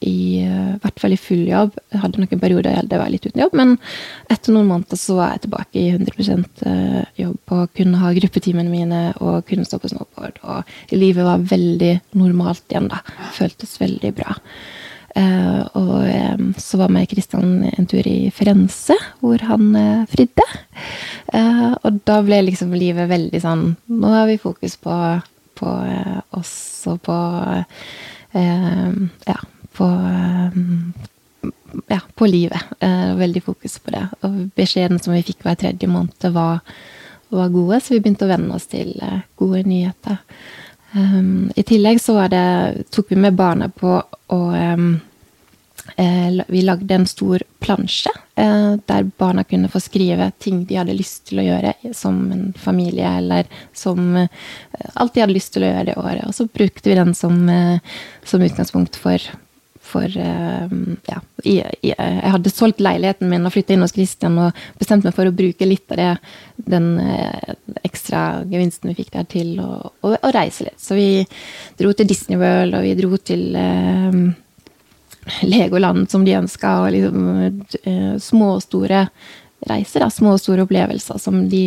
i 0.00 0.46
uh, 0.48 0.76
hvert 0.80 1.00
fall 1.00 1.12
i 1.12 1.20
full 1.20 1.42
jobb. 1.48 1.74
Jeg 1.92 2.00
hadde 2.02 2.22
noen 2.22 2.40
perioder 2.40 2.78
der 2.80 2.96
jeg 2.96 3.02
var 3.02 3.12
litt 3.12 3.26
uten 3.26 3.42
jobb, 3.42 3.56
men 3.58 3.74
etter 4.32 4.54
noen 4.54 4.70
måneder 4.70 5.00
så 5.00 5.16
var 5.18 5.34
jeg 5.34 5.44
tilbake 5.44 5.80
i 5.80 5.86
100 5.92 6.44
uh, 6.64 7.02
jobb 7.20 7.54
og 7.56 7.74
kunne 7.76 8.00
ha 8.00 8.12
gruppetimene 8.16 8.72
mine 8.72 9.02
og 9.20 9.44
kunne 9.48 9.66
stå 9.68 9.80
på 9.80 9.92
snowboard. 9.92 10.40
Og 10.42 10.96
livet 10.96 11.26
var 11.26 11.44
veldig 11.52 11.94
normalt 12.20 12.64
igjen, 12.72 12.88
da. 12.92 13.02
Føltes 13.36 13.76
veldig 13.82 14.14
bra. 14.16 14.36
Uh, 15.10 15.66
og 15.76 16.06
um, 16.06 16.50
så 16.56 16.78
var 16.80 16.92
med 16.94 17.08
Kristian 17.10 17.64
en 17.68 17.90
tur 17.90 18.06
i 18.06 18.30
Firenze, 18.32 18.96
hvor 19.20 19.42
han 19.50 19.74
fridde. 20.08 20.46
og 21.30 22.00
da 22.08 22.16
ble 22.26 22.40
liksom 22.46 22.72
livet 22.74 23.06
veldig 23.10 23.40
sånn 23.42 23.60
Nå 24.00 24.08
har 24.10 24.24
vi 24.26 24.40
fokus 24.40 24.74
på, 24.82 24.94
på 25.60 25.74
oss 26.34 26.54
og 26.90 26.98
på 27.06 27.18
ja, 28.32 29.36
på 29.80 29.88
eh, 29.88 30.60
ja, 31.88 32.00
på 32.14 32.26
livet. 32.26 32.62
Eh, 32.80 33.14
veldig 33.16 33.42
fokus 33.42 33.78
på 33.78 33.94
det. 33.94 34.06
Og 34.26 34.40
beskjeden 34.56 35.00
som 35.00 35.14
vi 35.16 35.24
fikk 35.24 35.44
hver 35.46 35.58
tredje 35.60 35.88
måned, 35.88 36.30
var, 36.34 36.60
var, 37.32 37.52
gode, 37.52 37.80
så 37.80 37.94
vi 37.94 38.02
begynte 38.02 38.28
å 38.28 38.32
venne 38.32 38.56
oss 38.56 38.68
til 38.70 38.96
eh, 39.00 39.22
gode 39.40 39.64
nyheter. 39.68 40.20
Um, 40.90 41.52
I 41.54 41.62
tillegg 41.62 42.00
så 42.02 42.16
var 42.16 42.32
det, 42.32 42.46
tok 42.90 43.12
vi 43.12 43.20
med 43.22 43.36
barna 43.38 43.68
på 43.70 44.00
å 44.02 44.38
um, 44.50 44.96
Vi 46.50 46.62
lagde 46.62 46.94
en 46.94 47.06
stor 47.08 47.42
plansje 47.58 48.10
der 48.34 49.06
barna 49.18 49.42
kunne 49.44 49.68
få 49.68 49.80
skrive 49.82 50.28
ting 50.38 50.62
de 50.64 50.76
hadde 50.78 50.94
lyst 50.94 51.26
til 51.28 51.40
å 51.42 51.44
gjøre 51.44 51.72
som 51.96 52.20
en 52.32 52.44
familie, 52.56 53.08
eller 53.18 53.48
som 53.76 54.14
alt 54.16 55.14
de 55.14 55.22
hadde 55.24 55.34
lyst 55.34 55.52
til 55.52 55.66
å 55.66 55.70
gjøre 55.72 55.88
det 55.90 55.96
året. 56.00 56.22
Og 56.28 56.36
så 56.36 56.46
brukte 56.46 56.92
vi 56.92 56.96
den 56.96 57.10
som, 57.18 57.42
som 58.24 58.46
utgangspunkt 58.46 58.96
for 59.02 59.26
for 59.90 60.06
eh, 60.06 60.74
ja, 61.08 61.20
jeg, 61.44 61.94
hadde 62.34 62.52
solgt 62.52 62.82
leiligheten 62.82 63.30
min 63.30 63.46
og 63.46 63.54
flytta 63.54 63.74
inn 63.74 63.84
hos 63.84 63.94
Christian 63.96 64.38
og 64.40 64.60
bestemt 64.80 65.06
meg 65.06 65.16
for 65.16 65.28
å 65.28 65.34
bruke 65.34 65.68
litt 65.68 65.90
av 65.94 66.00
det, 66.00 66.10
den 66.70 66.92
eh, 67.02 67.56
ekstra 67.86 68.44
gevinsten 68.50 68.92
vi 68.92 68.98
fikk 69.00 69.12
der, 69.16 69.26
til 69.30 69.56
å, 69.62 69.90
å, 69.90 70.14
å 70.14 70.32
reise 70.34 70.68
litt. 70.68 70.80
Så 70.82 70.98
vi 70.98 71.24
dro 71.80 71.92
til 71.96 72.08
Disney 72.10 72.40
World, 72.40 72.78
og 72.78 72.86
vi 72.86 72.96
dro 72.98 73.20
til 73.20 73.44
eh, 73.58 74.22
Legoland, 75.46 76.08
som 76.12 76.24
de 76.26 76.38
ønska, 76.38 76.80
og 76.84 76.94
liksom 76.94 77.30
eh, 77.84 78.16
små 78.22 78.56
og 78.56 78.64
store 78.64 79.06
reiser, 79.68 80.00
da, 80.00 80.08
små 80.08 80.34
og 80.36 80.40
store 80.40 80.64
opplevelser 80.64 81.20
som 81.20 81.42
de, 81.50 81.64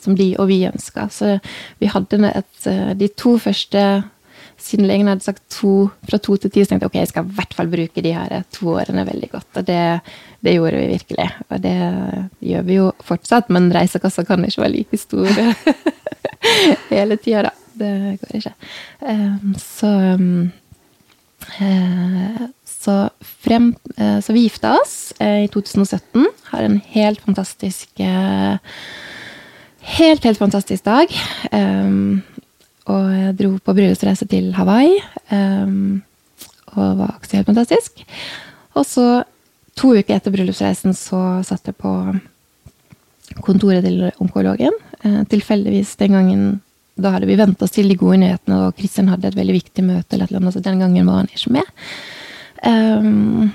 som 0.00 0.16
de 0.16 0.30
og 0.40 0.48
vi 0.48 0.62
ønska. 0.68 1.10
Så 1.12 1.36
vi 1.82 1.90
hadde 1.92 2.22
et, 2.30 2.68
de 2.96 3.10
to 3.20 3.36
første 3.42 3.82
siden 4.60 4.86
legen 4.88 5.08
hadde 5.10 5.24
sagt 5.24 5.42
to, 5.52 5.88
fra 6.08 6.18
to 6.22 6.36
til 6.40 6.52
ti, 6.52 6.62
så 6.64 6.72
tenkte 6.72 6.86
jeg 6.86 6.92
ok, 6.92 6.98
jeg 7.00 7.10
skal 7.10 7.26
i 7.26 7.36
hvert 7.38 7.56
fall 7.56 7.70
bruke 7.72 8.04
de 8.04 8.12
her 8.14 8.34
to 8.54 8.74
årene 8.74 9.06
veldig 9.08 9.30
godt. 9.32 9.50
Og 9.60 9.66
det, 9.68 9.80
det 10.44 10.56
gjorde 10.56 10.80
vi 10.80 10.92
virkelig. 10.94 11.28
Og 11.48 11.62
det 11.64 11.76
gjør 12.52 12.66
vi 12.68 12.78
jo 12.78 12.90
fortsatt, 13.04 13.50
men 13.54 13.72
reisekassa 13.74 14.26
kan 14.28 14.44
ikke 14.46 14.64
være 14.64 14.74
like 14.76 15.00
stor 15.00 15.28
hele 16.94 17.18
tida, 17.20 17.48
da. 17.48 17.54
Det 17.74 17.90
går 18.20 18.36
ikke. 18.38 18.52
Um, 19.02 19.54
så 19.58 19.88
uh, 21.58 22.44
så, 22.68 22.94
frem, 23.42 23.72
uh, 23.98 24.20
så 24.22 24.36
vi 24.36 24.44
gifta 24.46 24.76
oss 24.78 25.10
uh, 25.18 25.42
i 25.42 25.48
2017. 25.50 26.28
Har 26.52 26.68
en 26.68 26.78
helt 26.94 27.24
fantastisk 27.24 28.04
Helt, 29.84 30.24
helt 30.24 30.38
fantastisk 30.40 30.84
dag. 30.86 31.10
Um, 31.52 32.22
og 32.92 33.04
jeg 33.16 33.36
dro 33.38 33.54
på 33.64 33.74
bryllupsreise 33.76 34.26
til 34.28 34.50
Hawaii. 34.56 34.98
Um, 35.32 36.02
og 36.74 36.98
var 36.98 37.14
også 37.16 37.38
helt 37.38 37.48
fantastisk. 37.48 38.04
Og 38.74 38.84
så, 38.88 39.06
to 39.78 39.94
uker 39.94 40.18
etter 40.18 40.34
bryllupsreisen, 40.34 40.96
så 40.96 41.40
satt 41.46 41.70
jeg 41.70 41.78
på 41.80 41.94
kontoret 43.44 43.86
til 43.86 44.04
onkologen. 44.20 44.76
Uh, 45.04 45.22
tilfeldigvis 45.30 45.96
den 46.00 46.18
gangen 46.18 46.44
Da 46.94 47.10
hadde 47.10 47.26
vi 47.26 47.34
vent 47.34 47.58
oss 47.64 47.72
til 47.74 47.88
de 47.90 47.96
gode 47.98 48.20
nyhetene, 48.22 48.56
og 48.68 48.76
Kristian 48.78 49.08
hadde 49.10 49.26
et 49.26 49.34
veldig 49.34 49.54
viktig 49.56 49.82
møte, 49.82 50.14
eller 50.14 50.38
noe, 50.38 50.52
så 50.54 50.60
den 50.62 50.78
gangen 50.78 51.08
var 51.10 51.24
han 51.24 51.30
ikke 51.34 51.50
med. 51.56 51.72
Um, 52.62 53.48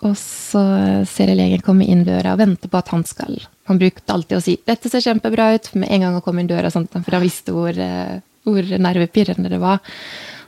og 0.00 0.14
så 0.16 0.62
ser 1.04 1.28
jeg 1.28 1.36
legen 1.36 1.60
komme 1.60 1.84
inn 1.84 2.06
døra 2.06 2.32
og 2.32 2.40
vente 2.40 2.70
på 2.72 2.80
at 2.80 2.88
han 2.94 3.04
skal 3.04 3.36
Han 3.68 3.78
brukte 3.78 4.10
alltid 4.10 4.38
å 4.38 4.42
si 4.42 4.56
'dette 4.56 4.88
ser 4.88 5.04
kjempebra 5.04 5.52
ut' 5.52 5.68
med 5.76 5.92
en 5.92 6.00
gang 6.00 6.16
han 6.16 6.24
kom 6.24 6.38
inn 6.40 6.48
døra, 6.48 6.70
sånt, 6.72 6.90
for 6.96 7.12
han 7.12 7.22
visste 7.22 7.52
hvor, 7.52 7.76
uh, 7.76 8.24
hvor 8.46 8.74
nervepirrende 8.78 9.50
det 9.52 9.60
var. 9.62 9.80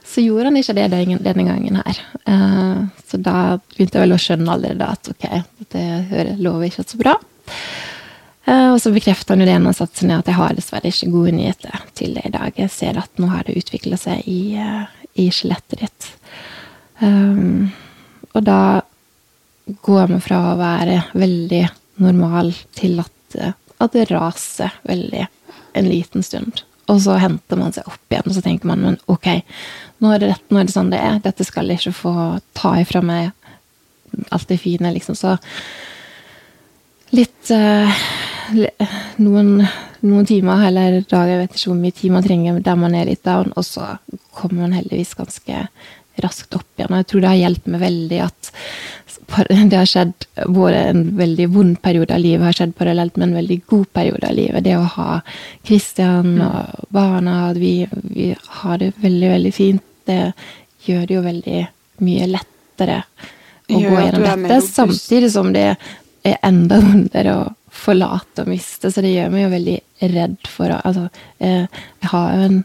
Så 0.05 0.21
gjorde 0.21 0.51
han 0.51 0.59
ikke 0.59 0.75
det 0.77 0.89
denne 0.93 1.47
gangen 1.47 1.79
her. 1.81 1.99
Eh, 2.29 2.83
så 3.09 3.19
da 3.19 3.57
begynte 3.73 3.97
jeg 3.97 4.05
vel 4.05 4.15
å 4.15 4.21
skjønne 4.21 4.53
allerede 4.53 4.89
at 4.93 5.09
ok, 5.11 5.25
dette 5.63 6.35
lover 6.39 6.69
ikke 6.69 6.85
så 6.87 6.99
bra. 7.01 7.15
Eh, 8.45 8.67
og 8.73 8.77
så 8.81 8.93
bekrefta 8.93 9.33
han 9.33 9.41
jo 9.41 9.47
det 9.49 9.55
når 9.57 9.71
han 9.71 9.79
satte 9.79 10.19
at 10.19 10.29
jeg 10.29 10.37
har 10.37 10.57
dessverre 10.57 10.91
ikke 10.91 11.13
gode 11.13 11.33
nyheter 11.39 11.87
til 11.97 12.13
det 12.17 12.27
i 12.29 12.33
dag. 12.35 12.59
Jeg 12.61 12.73
ser 12.73 12.99
at 13.01 13.21
nå 13.21 13.31
har 13.31 13.47
det 13.47 13.57
utvikla 13.61 13.97
seg 13.99 14.27
i, 14.29 14.55
eh, 14.61 14.85
i 15.25 15.29
skjelettet 15.33 15.81
ditt. 15.81 16.11
Um, 17.01 17.73
og 18.31 18.43
da 18.45 18.59
går 19.65 20.13
vi 20.13 20.19
fra 20.23 20.37
å 20.51 20.59
være 20.59 21.01
veldig 21.17 21.63
normal 22.05 22.53
til 22.77 23.01
at, 23.03 23.39
at 23.81 23.97
det 23.97 24.05
raser 24.11 24.77
veldig 24.87 25.25
en 25.75 25.89
liten 25.89 26.23
stund. 26.23 26.61
Og 26.91 27.01
så 27.01 27.15
henter 27.21 27.59
man 27.59 27.73
seg 27.73 27.87
opp 27.89 28.13
igjen, 28.13 28.27
og 28.29 28.35
så 28.35 28.43
tenker 28.45 28.69
man 28.69 28.83
men 28.83 28.99
ok, 29.09 29.31
nå 30.03 30.11
er 30.13 30.21
det, 30.21 30.33
nå 30.51 30.59
er 30.59 30.67
det 30.67 30.75
sånn 30.75 30.91
det 30.93 31.01
er. 31.01 31.17
Dette 31.23 31.47
skal 31.47 31.71
jeg 31.71 31.81
ikke 31.81 31.97
få 32.03 32.13
ta 32.57 32.75
ifra 32.81 33.01
meg 33.05 33.31
alt 34.35 34.47
det 34.51 34.59
fine, 34.61 34.91
liksom. 34.93 35.17
Så 35.17 35.33
litt 37.15 37.51
uh, 37.53 38.05
noen, 39.21 39.51
noen, 40.05 40.27
timer 40.29 40.67
eller 40.69 41.01
dager, 41.01 41.33
jeg 41.33 41.41
vet 41.43 41.57
ikke 41.57 41.71
hvor 41.71 41.81
mye 41.81 41.97
tid 41.99 42.15
man 42.15 42.25
trenger 42.25 42.63
der 42.65 42.79
man 42.79 42.97
er 42.97 43.09
litt 43.09 43.25
down, 43.25 43.53
og 43.55 43.65
så 43.65 43.95
kommer 44.35 44.65
man 44.65 44.77
heldigvis 44.77 45.15
ganske 45.17 45.65
raskt 46.23 46.55
opp 46.55 46.67
igjen. 46.77 46.93
Og 46.93 47.01
jeg 47.01 47.09
tror 47.11 47.23
det 47.23 47.31
har 47.31 47.41
hjulpet 47.41 47.73
meg 47.73 47.85
veldig 47.85 48.21
at 48.29 48.51
det 49.69 49.77
har 49.77 49.89
skjedd 49.89 50.27
både 50.45 50.81
en 50.91 51.03
veldig 51.17 51.47
vond 51.53 51.81
periode 51.81 52.15
av 52.15 52.21
livet 52.23 52.45
har 52.45 52.57
skjedd 52.57 52.75
parallelt 52.77 53.17
med 53.17 53.29
en 53.29 53.37
veldig 53.39 53.59
god 53.71 53.87
periode 53.93 54.29
av 54.29 54.37
livet. 54.37 54.63
Det 54.65 54.75
å 54.77 54.87
ha 54.95 55.19
Kristian 55.65 56.35
mm. 56.35 56.43
og 56.45 56.91
barna, 56.95 57.37
at 57.49 57.59
vi, 57.61 57.73
vi, 58.03 58.31
har 58.61 58.81
det 58.81 58.93
veldig, 59.03 59.29
veldig 59.35 59.53
fint, 59.55 59.83
det 60.05 60.21
gjør 60.85 61.07
det 61.07 61.17
jo 61.17 61.25
veldig 61.25 61.61
mye 62.05 62.29
lettere 62.29 63.01
å 63.69 63.79
gå 63.81 63.99
gjennom 63.99 64.25
dette. 64.25 64.61
Samtidig 64.67 65.31
som 65.33 65.51
det 65.55 65.67
er 66.25 66.39
enda 66.45 66.79
vondere 66.81 67.37
å 67.39 67.45
forlate 67.75 68.45
og 68.45 68.49
miste, 68.53 68.91
så 68.91 69.03
det 69.03 69.15
gjør 69.15 69.33
meg 69.33 69.45
jo 69.45 69.51
veldig 69.55 69.79
redd 70.15 70.47
for 70.49 70.71
å 70.71 70.79
Altså, 70.85 71.09
jeg, 71.41 71.67
jeg 72.01 72.11
har 72.13 72.37
jo 72.37 72.47
en 72.49 72.63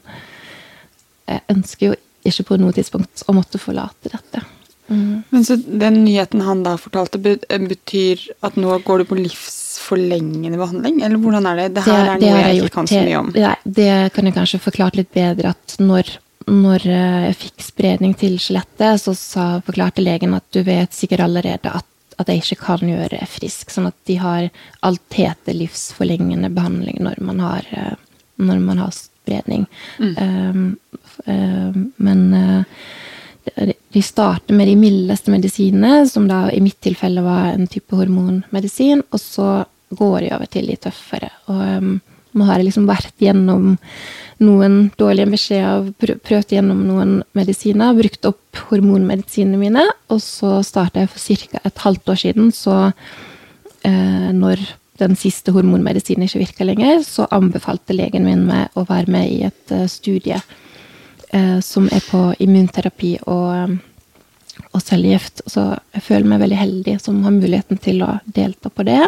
Jeg 1.30 1.42
ønsker 1.52 1.86
jo 1.86 1.98
ikke 2.26 2.44
på 2.48 2.56
noe 2.60 2.74
tidspunkt 2.76 3.22
å 3.30 3.34
måtte 3.36 3.58
forlate 3.62 4.10
dette. 4.12 4.42
Mm. 4.90 5.22
Men 5.30 5.44
så 5.44 5.56
den 5.56 6.00
nyheten 6.04 6.40
han 6.42 6.64
da 6.66 6.74
fortalte, 6.80 7.18
betyr 7.22 8.24
at 8.46 8.56
nå 8.58 8.78
går 8.86 9.02
du 9.02 9.04
på 9.06 9.18
livsforlengende 9.20 10.58
behandling? 10.58 10.98
Eller 11.06 11.20
hvordan 11.22 11.46
er 11.46 11.60
det? 11.62 11.68
Det 11.76 11.84
her 11.86 12.14
er 12.16 12.18
det 12.18 12.26
noe 12.26 12.40
har 12.40 12.50
jeg 12.50 12.64
ikke 12.64 12.76
kan 12.78 12.90
så 12.90 13.04
mye 13.06 13.20
om. 13.20 13.30
Nei, 13.36 13.54
det 13.78 13.92
kan 14.16 14.26
jeg 14.26 14.36
kanskje 14.36 14.62
forklart 14.64 14.98
litt 14.98 15.12
bedre. 15.14 15.54
At 15.54 15.76
når, 15.78 16.10
når 16.50 16.88
eh, 16.90 17.20
jeg 17.28 17.38
fikk 17.44 17.66
spredning 17.68 18.16
til 18.18 18.34
skjelettet, 18.42 19.04
så 19.04 19.14
sa, 19.18 19.46
forklarte 19.66 20.04
legen 20.04 20.34
at 20.38 20.46
du 20.56 20.64
vet 20.66 20.96
sikkert 20.96 21.22
allerede 21.28 21.74
at, 21.80 21.86
at 22.18 22.32
jeg 22.32 22.42
ikke 22.42 22.62
kan 22.66 22.82
gjøre 22.90 23.22
frisk. 23.30 23.70
Sånn 23.70 23.86
at 23.92 23.98
de 24.10 24.18
har 24.22 24.50
alt 24.86 25.20
heter 25.20 25.56
livsforlengende 25.56 26.50
behandling 26.56 26.98
når 27.06 27.22
man 27.30 27.44
har, 27.46 27.70
eh, 27.70 27.94
når 28.42 28.66
man 28.66 28.82
har 28.82 28.96
spredning. 28.96 29.68
Um, 30.00 30.74
um, 31.30 31.92
men 31.96 32.26
eh, 32.34 33.70
de 33.92 34.02
starter 34.02 34.54
med 34.54 34.68
de 34.70 34.76
mildeste 34.78 35.32
medisinene, 35.32 36.04
som 36.06 36.28
da 36.30 36.44
i 36.54 36.60
mitt 36.62 36.78
tilfelle 36.84 37.24
var 37.24 37.50
en 37.50 37.66
type 37.70 37.96
hormonmedisin, 37.98 39.02
og 39.10 39.20
så 39.22 39.50
går 39.98 40.20
de 40.22 40.32
over 40.36 40.50
til 40.50 40.70
de 40.70 40.76
tøffere. 40.78 41.30
Og 41.50 41.60
um, 41.60 41.94
nå 42.38 42.46
har 42.46 42.60
jeg 42.60 42.68
liksom 42.68 42.86
vært 42.86 43.14
gjennom 43.18 43.72
noen 44.40 44.76
dårlige 45.00 45.32
beskjeder, 45.32 45.90
prøvd 46.22 46.54
gjennom 46.54 46.84
noen 46.86 47.16
medisiner, 47.36 47.96
brukt 47.98 48.30
opp 48.30 48.62
hormonmedisinene 48.70 49.58
mine, 49.60 49.84
og 50.08 50.22
så 50.22 50.60
starta 50.66 51.02
jeg 51.02 51.10
for 51.10 51.42
ca. 51.50 51.64
et 51.66 51.82
halvt 51.84 52.14
år 52.14 52.22
siden, 52.22 52.54
så 52.54 52.76
eh, 53.82 54.30
når 54.36 54.62
den 55.00 55.16
siste 55.18 55.52
hormonmedisinen 55.56 56.28
ikke 56.28 56.44
virka 56.44 56.68
lenger, 56.68 57.02
så 57.02 57.28
anbefalte 57.34 57.96
legen 57.96 58.26
min 58.28 58.46
meg 58.48 58.78
å 58.78 58.86
være 58.88 59.10
med 59.12 59.32
i 59.32 59.42
et 59.48 59.74
eh, 59.74 59.88
studie 59.90 60.38
som 61.62 61.84
er 61.94 62.02
på 62.10 62.20
immunterapi 62.42 63.12
og, 63.30 63.76
og 64.72 64.80
cellegift. 64.82 65.44
Så 65.46 65.62
jeg 65.94 66.02
føler 66.02 66.26
meg 66.32 66.40
veldig 66.42 66.58
heldig 66.58 66.94
som 66.98 67.20
har 67.22 67.36
muligheten 67.36 67.78
til 67.78 68.02
å 68.02 68.16
delta 68.26 68.72
på 68.72 68.86
det. 68.88 69.04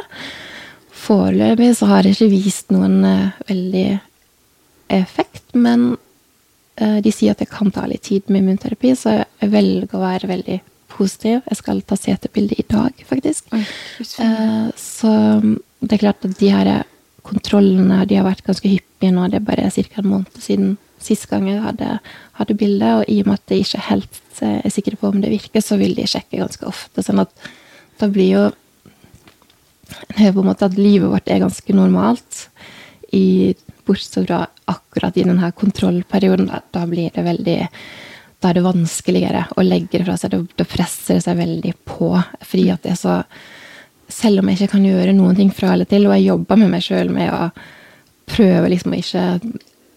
Foreløpig 1.03 1.73
så 1.77 1.89
har 1.91 2.05
det 2.05 2.15
ikke 2.15 2.31
vist 2.31 2.71
noen 2.75 3.01
eh, 3.07 3.39
veldig 3.49 3.87
effekt, 4.93 5.55
men 5.57 5.97
eh, 6.77 6.99
de 7.03 7.13
sier 7.15 7.35
at 7.35 7.43
det 7.43 7.51
kan 7.51 7.73
ta 7.75 7.89
litt 7.91 8.05
tid 8.07 8.29
med 8.29 8.45
immunterapi, 8.45 8.93
så 8.99 9.17
jeg 9.23 9.51
velger 9.51 9.97
å 9.97 10.03
være 10.05 10.31
veldig 10.31 10.61
positiv. 10.93 11.41
Jeg 11.49 11.59
skal 11.59 11.83
ta 11.89 11.99
CT-bilde 11.99 12.59
i 12.61 12.69
dag, 12.69 13.05
faktisk. 13.09 13.51
Oi, 13.57 13.65
Eh, 14.23 14.69
så 14.79 15.11
det 15.81 15.97
er 15.97 16.03
klart 16.05 16.25
at 16.27 16.39
de 16.39 16.51
her 16.53 16.71
kontrollene 17.27 18.03
de 18.07 18.19
har 18.19 18.27
vært 18.27 18.45
ganske 18.47 18.69
hyppige 18.69 19.15
nå. 19.15 19.27
Det 19.31 19.41
er 19.41 19.47
bare 19.47 19.71
ca. 19.71 20.03
en 20.03 20.11
måned 20.11 20.39
siden 20.43 20.77
sist 21.07 21.29
gang 21.31 21.49
jeg 21.49 21.63
hadde, 21.65 21.97
hadde 22.39 22.59
bilde. 22.59 22.93
Og 23.01 23.11
i 23.11 23.21
og 23.23 23.31
med 23.31 23.41
at 23.41 23.55
jeg 23.55 23.67
ikke 23.67 23.87
helt 23.89 24.23
eh, 24.41 24.61
er 24.63 24.75
sikker 24.75 24.99
på 25.01 25.11
om 25.13 25.21
det 25.23 25.33
virker, 25.33 25.65
så 25.65 25.79
vil 25.81 25.97
de 25.99 26.09
sjekke 26.09 26.41
ganske 26.41 26.69
ofte. 26.69 27.05
Sånn 27.05 27.23
at 27.25 27.33
da 28.01 28.11
blir 28.11 28.33
jo 28.33 28.51
En 29.93 30.23
hører 30.23 30.33
på 30.33 30.41
en 30.41 30.47
måte 30.49 30.65
at 30.65 30.77
livet 30.81 31.11
vårt 31.13 31.27
er 31.29 31.43
ganske 31.43 31.75
normalt. 31.77 32.47
I, 33.13 33.53
bortsett 33.85 34.25
fra 34.25 34.39
akkurat 34.73 35.19
i 35.21 35.25
denne 35.27 35.51
kontrollperioden. 35.53 36.47
Da, 36.49 36.63
da 36.73 36.87
blir 36.89 37.11
det 37.13 37.27
veldig 37.27 37.59
da 38.43 38.51
er 38.51 38.59
det 38.59 38.65
vanskeligere 38.65 39.45
å 39.55 39.63
legge 39.63 40.01
det 40.01 40.07
fra 40.07 40.17
seg. 40.19 40.35
Da 40.59 40.67
presser 40.67 41.19
det 41.19 41.27
seg 41.27 41.39
veldig 41.39 41.75
på. 41.87 42.11
Fordi 42.41 42.65
at 42.75 42.83
det 42.87 42.97
er 42.97 43.03
så 43.03 43.19
Selv 44.13 44.43
om 44.43 44.49
jeg 44.51 44.59
ikke 44.59 44.75
kan 44.75 44.85
gjøre 44.85 45.13
noen 45.17 45.37
ting 45.39 45.49
fra 45.57 45.71
eller 45.73 45.89
til, 45.89 46.05
og 46.05 46.13
jeg 46.13 46.27
jobber 46.27 46.59
med 46.61 46.69
meg 46.75 46.83
sjøl 46.85 47.09
med 47.09 47.31
å 47.33 47.47
prøve 48.29 48.69
liksom 48.69 48.93
å 48.93 48.99
ikke 48.99 49.23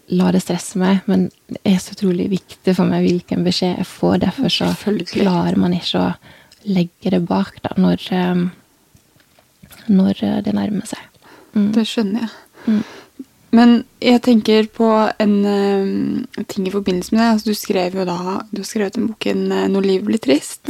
la 0.07 0.31
det 0.31 0.43
stresse 0.43 0.77
meg, 0.77 1.01
men 1.09 1.29
det 1.49 1.61
er 1.65 1.79
så 1.81 1.95
utrolig 1.95 2.27
viktig 2.29 2.75
for 2.77 2.85
meg 2.85 3.07
hvilken 3.07 3.45
beskjed 3.45 3.79
jeg 3.79 3.87
får. 3.89 4.17
Derfor 4.25 4.53
så 4.53 4.69
klarer 5.09 5.57
man 5.57 5.73
ikke 5.73 6.01
å 6.01 6.11
legge 6.65 7.13
det 7.13 7.23
bak 7.25 7.57
da, 7.63 7.73
når, 7.77 8.05
eh, 8.13 8.45
når 9.89 10.21
det 10.45 10.53
nærmer 10.53 10.85
seg. 10.89 11.01
Det 11.55 11.85
skjønner 11.87 12.25
jeg. 12.25 12.83
Men 13.55 13.75
jeg 14.03 14.21
tenker 14.25 14.67
på 14.75 14.87
en 15.21 15.35
uh, 15.45 16.43
ting 16.51 16.67
i 16.67 16.73
forbindelse 16.73 17.13
med 17.15 17.21
det. 17.21 17.27
Altså, 17.31 17.51
du 17.53 17.55
skrev 17.55 17.95
jo 17.95 18.05
da 18.07 18.41
Du 18.51 18.59
har 18.59 18.67
skrevet 18.67 18.97
den 18.97 19.07
boken 19.07 19.51
eh, 19.51 19.67
'Når 19.71 19.81
livet 19.85 20.05
blir 20.09 20.19
trist'. 20.19 20.67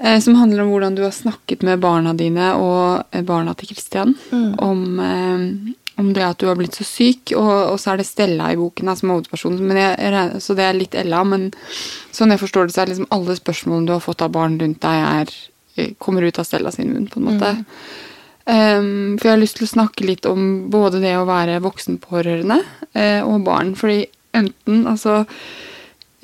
eh, 0.00 0.18
Som 0.20 0.34
handler 0.34 0.62
om 0.64 0.70
hvordan 0.72 0.96
du 0.96 1.02
har 1.02 1.12
snakket 1.14 1.62
med 1.62 1.80
barna 1.80 2.12
dine 2.12 2.54
og 2.56 3.04
eh, 3.12 3.22
barna 3.22 3.54
til 3.54 3.68
Christian 3.68 4.16
om, 4.58 5.00
eh, 5.00 5.74
om 5.96 6.12
det 6.12 6.24
at 6.24 6.40
du 6.40 6.46
har 6.50 6.58
blitt 6.58 6.76
så 6.76 6.84
syk. 6.86 7.32
Og, 7.36 7.52
og 7.72 7.78
så 7.80 7.92
er 7.92 8.00
det 8.00 8.08
Stella 8.08 8.50
i 8.52 8.58
boken 8.60 8.92
som 8.96 9.10
er 9.10 9.18
hovedpersonen. 9.18 10.40
Så 10.42 10.56
det 10.58 10.66
er 10.66 10.76
litt 10.78 10.96
Ella. 10.98 11.22
Men 11.28 11.48
sånn 12.14 12.34
jeg 12.34 12.42
forstår 12.42 12.68
det, 12.68 12.76
så 12.76 12.82
er 12.84 12.92
liksom 12.92 13.10
alle 13.16 13.38
spørsmålene 13.38 13.88
du 13.88 13.94
har 13.96 14.04
fått 14.04 14.24
av 14.24 14.34
barn 14.36 14.58
rundt 14.60 14.82
deg, 14.84 15.06
er, 15.22 15.32
eh, 15.76 15.94
kommer 16.02 16.26
ut 16.26 16.40
av 16.42 16.48
Stella 16.48 16.72
sin 16.74 16.92
munn, 16.92 17.08
på 17.12 17.22
en 17.22 17.30
måte. 17.30 17.54
Um, 18.46 19.16
for 19.18 19.26
jeg 19.26 19.32
har 19.32 19.40
lyst 19.40 19.56
til 19.58 19.66
å 19.66 19.72
snakke 19.72 20.04
litt 20.06 20.26
om 20.30 20.68
både 20.70 21.00
det 21.02 21.16
å 21.18 21.26
være 21.26 21.58
voksenpårørende 21.64 22.60
uh, 22.94 23.22
og 23.26 23.40
barn. 23.48 23.72
Fordi 23.78 24.04
enten, 24.36 24.84
altså 24.86 25.24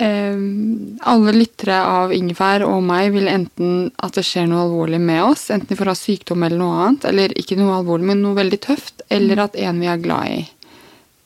Alle 0.03 1.33
lyttere 1.35 1.77
av 1.85 2.13
Ingefær 2.15 2.65
og 2.67 2.81
meg 2.85 3.11
vil 3.13 3.29
enten 3.31 3.87
at 4.03 4.17
det 4.17 4.25
skjer 4.27 4.49
noe 4.49 4.65
alvorlig 4.65 4.99
med 5.03 5.21
oss, 5.25 5.49
enten 5.53 5.69
vi 5.69 5.79
får 5.79 5.91
ha 5.91 5.95
sykdom 5.99 6.43
eller 6.43 6.59
noe 6.59 6.81
annet, 6.85 7.07
eller 7.11 7.37
ikke 7.39 7.57
noe 7.59 7.77
alvorlig, 7.77 8.09
men 8.11 8.23
noe 8.23 8.37
veldig 8.39 8.59
tøft, 8.63 9.05
eller 9.13 9.45
at 9.45 9.57
en 9.59 9.81
vi 9.83 9.89
er 9.91 10.03
glad 10.03 10.33
i, 10.33 10.43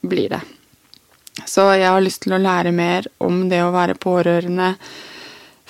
blir 0.08 0.32
det. 0.36 0.42
Så 1.46 1.68
jeg 1.78 1.86
har 1.90 2.02
lyst 2.02 2.24
til 2.26 2.34
å 2.36 2.42
lære 2.42 2.74
mer 2.76 3.06
om 3.24 3.46
det 3.52 3.62
å 3.63 3.74
være 3.76 4.00
pårørende 4.02 4.74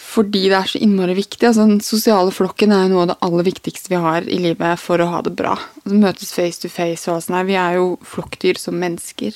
fordi 0.08 0.46
det 0.48 0.56
er 0.56 0.70
så 0.72 0.80
innmari 0.82 1.15
viktig. 1.17 1.41
Altså, 1.50 1.65
den 1.67 1.82
sosiale 1.84 2.32
flokken 2.34 2.72
er 2.74 2.86
jo 2.86 2.93
noe 2.93 3.04
av 3.04 3.10
det 3.12 3.17
aller 3.28 3.46
viktigste 3.50 3.91
vi 3.91 4.00
har 4.02 4.26
i 4.30 4.39
livet 4.41 4.80
for 4.82 5.02
å 5.04 5.10
ha 5.12 5.20
det 5.26 5.34
bra. 5.38 5.56
Altså, 5.84 5.98
møtes 6.00 6.32
face 6.34 6.62
to 6.63 6.72
face 6.72 7.12
og 7.12 7.20
sånn 7.26 7.38
her. 7.38 7.48
Vi 7.50 7.58
er 7.60 7.78
jo 7.80 7.89
flokkdyr 8.08 8.62
som 8.62 8.78
mennesker. 8.80 9.36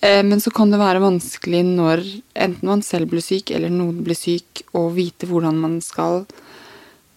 Eh, 0.00 0.22
men 0.24 0.40
så 0.40 0.52
kan 0.54 0.72
det 0.72 0.80
være 0.80 1.02
vanskelig 1.02 1.60
når 1.68 2.04
enten 2.34 2.70
man 2.70 2.84
selv 2.84 3.10
blir 3.12 3.24
syk, 3.24 3.52
eller 3.56 3.72
noen 3.72 4.00
blir 4.04 4.18
syk, 4.18 4.64
å 4.76 4.88
vite 4.94 5.28
hvordan 5.28 5.60
man 5.60 5.78
skal 5.84 6.24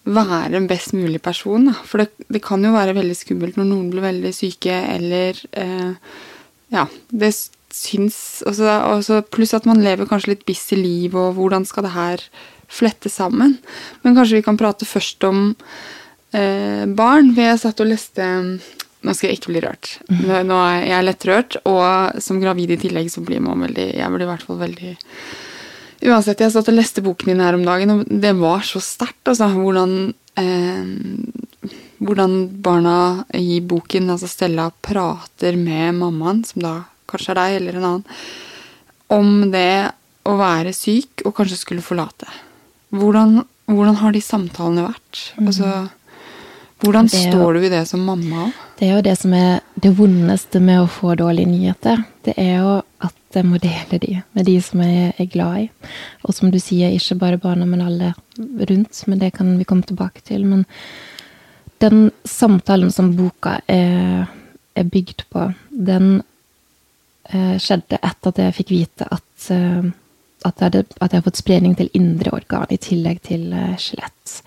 være 0.04 0.58
en 0.58 0.68
best 0.68 0.92
mulig 0.96 1.22
person. 1.24 1.70
For 1.88 2.04
det, 2.04 2.28
det 2.28 2.42
kan 2.44 2.64
jo 2.64 2.74
være 2.74 2.96
veldig 2.96 3.16
skummelt 3.16 3.58
når 3.58 3.70
noen 3.70 3.90
blir 3.92 4.04
veldig 4.04 4.34
syke, 4.36 4.78
eller 4.96 5.40
eh, 5.56 5.92
Ja, 6.74 6.88
det 7.12 7.30
syns 7.74 8.42
også, 8.46 8.68
også 8.94 9.20
Pluss 9.32 9.54
at 9.56 9.66
man 9.68 9.82
lever 9.82 10.08
kanskje 10.08 10.34
litt 10.34 10.46
busy 10.48 10.78
liv, 10.78 11.16
og 11.16 11.38
hvordan 11.38 11.66
skal 11.68 11.86
det 11.86 11.96
her 11.96 12.24
flette 12.68 13.10
sammen? 13.12 13.58
Men 14.02 14.16
kanskje 14.16 14.40
vi 14.40 14.46
kan 14.46 14.58
prate 14.60 14.86
først 14.88 15.24
om 15.28 15.54
eh, 16.36 16.84
barn. 16.84 17.32
For 17.32 17.44
jeg 17.46 17.62
satt 17.62 17.82
og 17.84 17.90
leste 17.90 18.28
Nå 19.04 19.12
skal 19.12 19.30
jeg 19.30 19.38
ikke 19.40 19.52
bli 19.52 19.62
rørt. 19.64 19.90
Nå, 20.08 20.38
nå 20.48 20.58
er 20.64 20.86
jeg 20.88 21.06
lett 21.06 21.26
rørt, 21.28 21.56
og 21.68 22.20
som 22.24 22.40
gravid 22.40 22.74
i 22.74 22.80
tillegg 22.86 23.10
så 23.12 23.24
blir 23.24 23.42
man 23.44 23.66
veldig 23.66 23.88
Jeg 23.92 24.12
blir 24.14 24.24
i 24.24 24.30
hvert 24.30 24.46
fall 24.46 24.62
veldig 24.62 24.94
Uansett, 26.04 26.42
jeg 26.42 26.52
satt 26.52 26.68
og 26.68 26.76
leste 26.76 27.00
boken 27.04 27.30
din 27.30 27.40
her 27.40 27.56
om 27.56 27.62
dagen, 27.64 27.92
og 27.94 28.08
det 28.08 28.34
var 28.36 28.64
så 28.66 28.80
sterkt, 28.82 29.22
altså. 29.30 29.46
Hvordan, 29.54 30.12
eh, 30.36 31.70
hvordan 32.04 32.34
barna 32.64 32.96
i 33.32 33.62
boken, 33.64 34.10
altså 34.12 34.28
Stella, 34.28 34.66
prater 34.84 35.56
med 35.56 35.96
mammaen, 36.02 36.42
som 36.44 36.60
da 36.60 36.74
kanskje 37.08 37.32
er 37.32 37.40
deg 37.40 37.56
eller 37.60 37.78
en 37.78 37.88
annen, 37.88 38.04
om 39.14 39.30
det 39.54 39.94
å 40.28 40.36
være 40.36 40.74
syk 40.76 41.24
og 41.24 41.36
kanskje 41.38 41.60
skulle 41.62 41.84
forlate. 41.84 42.28
Hvordan, 42.92 43.42
hvordan 43.70 43.98
har 44.02 44.12
de 44.12 44.22
samtalene 44.24 44.86
vært? 44.90 45.22
Altså, 45.40 45.70
hvordan 46.82 47.08
jo- 47.08 47.30
står 47.30 47.54
du 47.54 47.66
i 47.66 47.68
det 47.68 47.86
som 47.88 48.00
mamma? 48.04 48.52
Det 48.78 48.88
er 48.88 48.96
jo 48.96 49.02
det 49.02 49.18
som 49.18 49.32
er 49.32 49.60
det 49.74 49.94
vondeste 49.96 50.60
med 50.60 50.80
å 50.82 50.88
få 50.90 51.14
dårlige 51.16 51.46
nyheter. 51.48 52.04
Det 52.24 52.34
er 52.36 52.58
jo 52.58 52.82
at 53.00 53.14
jeg 53.34 53.44
må 53.44 53.58
dele 53.58 53.98
de 53.98 54.22
med 54.34 54.46
de 54.46 54.60
som 54.62 54.80
jeg 54.80 55.14
er 55.18 55.26
glad 55.26 55.58
i. 55.58 55.70
Og 56.24 56.34
som 56.34 56.50
du 56.50 56.58
sier, 56.58 56.90
ikke 56.94 57.18
bare 57.18 57.38
barna, 57.38 57.66
men 57.66 57.82
alle 57.82 58.14
rundt. 58.38 59.02
Men 59.06 59.18
det 59.18 59.32
kan 59.34 59.58
vi 59.58 59.64
komme 59.64 59.82
tilbake 59.82 60.22
til. 60.22 60.44
Men 60.44 60.64
den 61.78 62.10
samtalen 62.24 62.92
som 62.92 63.14
boka 63.16 63.60
er, 63.68 64.28
er 64.74 64.84
bygd 64.84 65.26
på, 65.30 65.48
den 65.70 66.22
eh, 67.30 67.56
skjedde 67.58 67.98
etter 68.00 68.32
at 68.32 68.38
jeg 68.38 68.56
fikk 68.60 68.70
vite 68.74 69.08
at, 69.10 69.50
eh, 69.50 69.90
at, 70.44 70.54
jeg 70.60 70.64
hadde, 70.68 70.84
at 71.00 71.08
jeg 71.10 71.18
hadde 71.18 71.24
fått 71.28 71.42
spredning 71.42 71.76
til 71.78 71.90
indre 71.94 72.34
organ 72.36 72.66
i 72.70 72.78
tillegg 72.78 73.22
til 73.26 73.50
eh, 73.52 73.74
skjelett. 73.80 74.40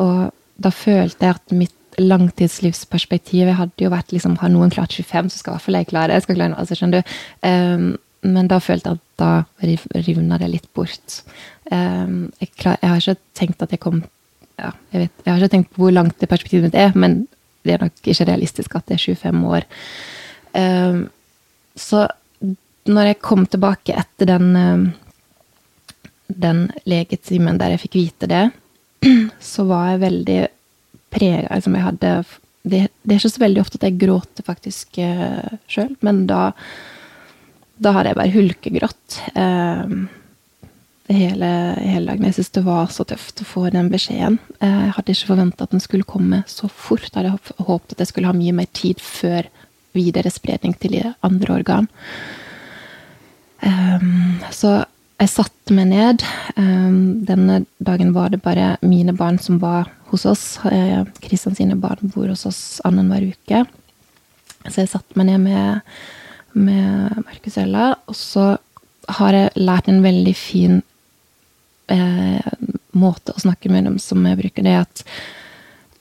Og 0.00 0.30
da 0.60 0.72
følte 0.74 1.28
jeg 1.28 1.38
at 1.38 1.54
mitt 1.56 1.78
langtidslivsperspektiv 2.00 3.50
hadde 3.56 3.84
jo 3.84 3.90
vært 3.92 4.12
liksom, 4.14 4.38
Har 4.40 4.52
noen 4.52 4.72
klart 4.72 4.94
25, 4.96 5.30
så 5.30 5.40
skal 5.40 5.52
i 5.52 5.54
hvert 5.56 5.66
fall 5.66 5.78
jeg 5.78 5.90
klare 5.90 6.14
det. 6.14 6.24
Klare 6.28 6.56
altså, 6.56 6.78
skjønner 6.78 7.02
du. 7.02 7.14
Um, 7.44 7.86
men 8.22 8.48
da 8.48 8.60
følte 8.62 8.92
jeg 8.92 9.00
at 9.00 9.20
da 9.20 10.02
rivna 10.06 10.38
det 10.38 10.50
litt 10.52 10.68
bort. 10.76 11.22
Um, 11.70 12.30
jeg, 12.40 12.52
klar, 12.56 12.78
jeg 12.80 12.92
har 12.92 13.02
ikke 13.02 13.16
tenkt 13.38 13.64
at 13.64 13.74
jeg 13.74 13.82
kom 13.82 14.02
ja, 14.60 14.70
jeg, 14.92 15.00
vet, 15.00 15.22
jeg 15.24 15.32
har 15.32 15.42
ikke 15.42 15.54
tenkt 15.56 15.70
på 15.72 15.82
hvor 15.82 15.94
langt 15.94 16.18
det 16.20 16.28
perspektivet 16.30 16.68
mitt 16.68 16.76
er, 16.78 16.92
men 16.94 17.22
det 17.66 17.74
er 17.74 17.84
nok 17.86 18.10
ikke 18.12 18.26
realistisk 18.28 18.74
at 18.76 18.86
det 18.90 18.98
er 18.98 19.04
25 19.16 19.46
år. 19.48 19.66
Um, 20.54 21.06
så 21.78 22.06
når 22.92 23.12
jeg 23.12 23.22
kom 23.24 23.46
tilbake 23.46 23.94
etter 23.96 24.28
den, 24.28 24.92
den 26.26 26.64
legetimen 26.88 27.58
der 27.60 27.74
jeg 27.74 27.82
fikk 27.84 27.98
vite 28.00 28.28
det, 28.30 28.42
så 29.52 29.66
var 29.68 29.92
jeg 29.92 30.04
veldig 30.06 30.40
prega 31.12 31.58
liksom 31.58 31.76
Jeg 31.76 31.86
hadde 31.88 32.14
det, 32.62 32.80
det, 33.02 33.10
er 33.10 33.18
ikke 33.18 33.32
så 33.34 33.42
veldig 33.42 33.60
ofte 33.60 33.78
at 33.80 33.86
jeg 33.88 33.98
gråter 34.00 34.46
faktisk 34.46 34.98
uh, 35.02 35.58
sjøl, 35.66 35.96
men 36.06 36.24
da, 36.30 36.52
da 37.82 37.94
hadde 37.96 38.12
jeg 38.12 38.18
bare 38.20 38.34
hulkegrått. 38.36 39.16
Uh, 39.34 40.04
hele, 41.10 41.48
hele 41.82 42.06
dagen. 42.06 42.28
Jeg 42.28 42.36
syns 42.38 42.52
det 42.54 42.62
var 42.66 42.92
så 42.94 43.04
tøft 43.08 43.42
å 43.42 43.48
få 43.48 43.64
den 43.74 43.90
beskjeden. 43.92 44.38
Jeg 44.62 44.94
hadde 44.96 45.14
ikke 45.14 45.32
forventa 45.32 45.66
at 45.66 45.74
den 45.74 45.82
skulle 45.82 46.08
komme 46.08 46.42
så 46.50 46.70
fort. 46.70 47.10
Jeg 47.10 47.32
hadde 47.34 47.66
håpet 47.66 47.96
at 47.96 48.04
jeg 48.04 48.12
skulle 48.12 48.30
ha 48.30 48.36
mye 48.36 48.54
mer 48.56 48.70
tid 48.76 49.02
før 49.02 49.50
videre 49.96 50.32
spredning 50.32 50.76
til 50.80 50.96
andre 51.26 51.58
organ. 51.58 51.90
Um, 53.62 54.40
så 54.54 54.82
jeg 55.22 55.30
satte 55.30 55.74
meg 55.76 55.90
ned. 55.92 56.24
Um, 56.56 57.22
denne 57.26 57.62
dagen 57.82 58.12
var 58.16 58.32
det 58.32 58.42
bare 58.42 58.76
mine 58.82 59.14
barn 59.16 59.38
som 59.42 59.60
var 59.62 59.90
hos 60.10 60.26
oss. 60.28 60.44
Kristian 61.22 61.56
sine 61.56 61.78
barn 61.78 62.10
bor 62.14 62.28
hos 62.30 62.44
oss 62.48 62.62
annenhver 62.86 63.30
uke. 63.30 63.62
Så 64.68 64.82
jeg 64.82 64.90
satte 64.92 65.18
meg 65.18 65.30
ned 65.30 65.42
med, 65.46 65.94
med 66.54 67.22
Markus 67.24 67.58
Ella, 67.58 67.92
og 68.06 68.18
så 68.18 68.52
har 69.18 69.34
jeg 69.34 69.54
lært 69.58 69.88
en 69.90 70.02
veldig 70.04 70.34
fin 70.38 70.76
eh, 71.90 72.52
måte 72.94 73.34
å 73.34 73.42
snakke 73.42 73.72
med 73.72 73.88
dem 73.88 73.96
som 74.02 74.22
jeg 74.28 74.38
bruker, 74.38 74.66
det 74.66 74.76
at, 74.84 75.02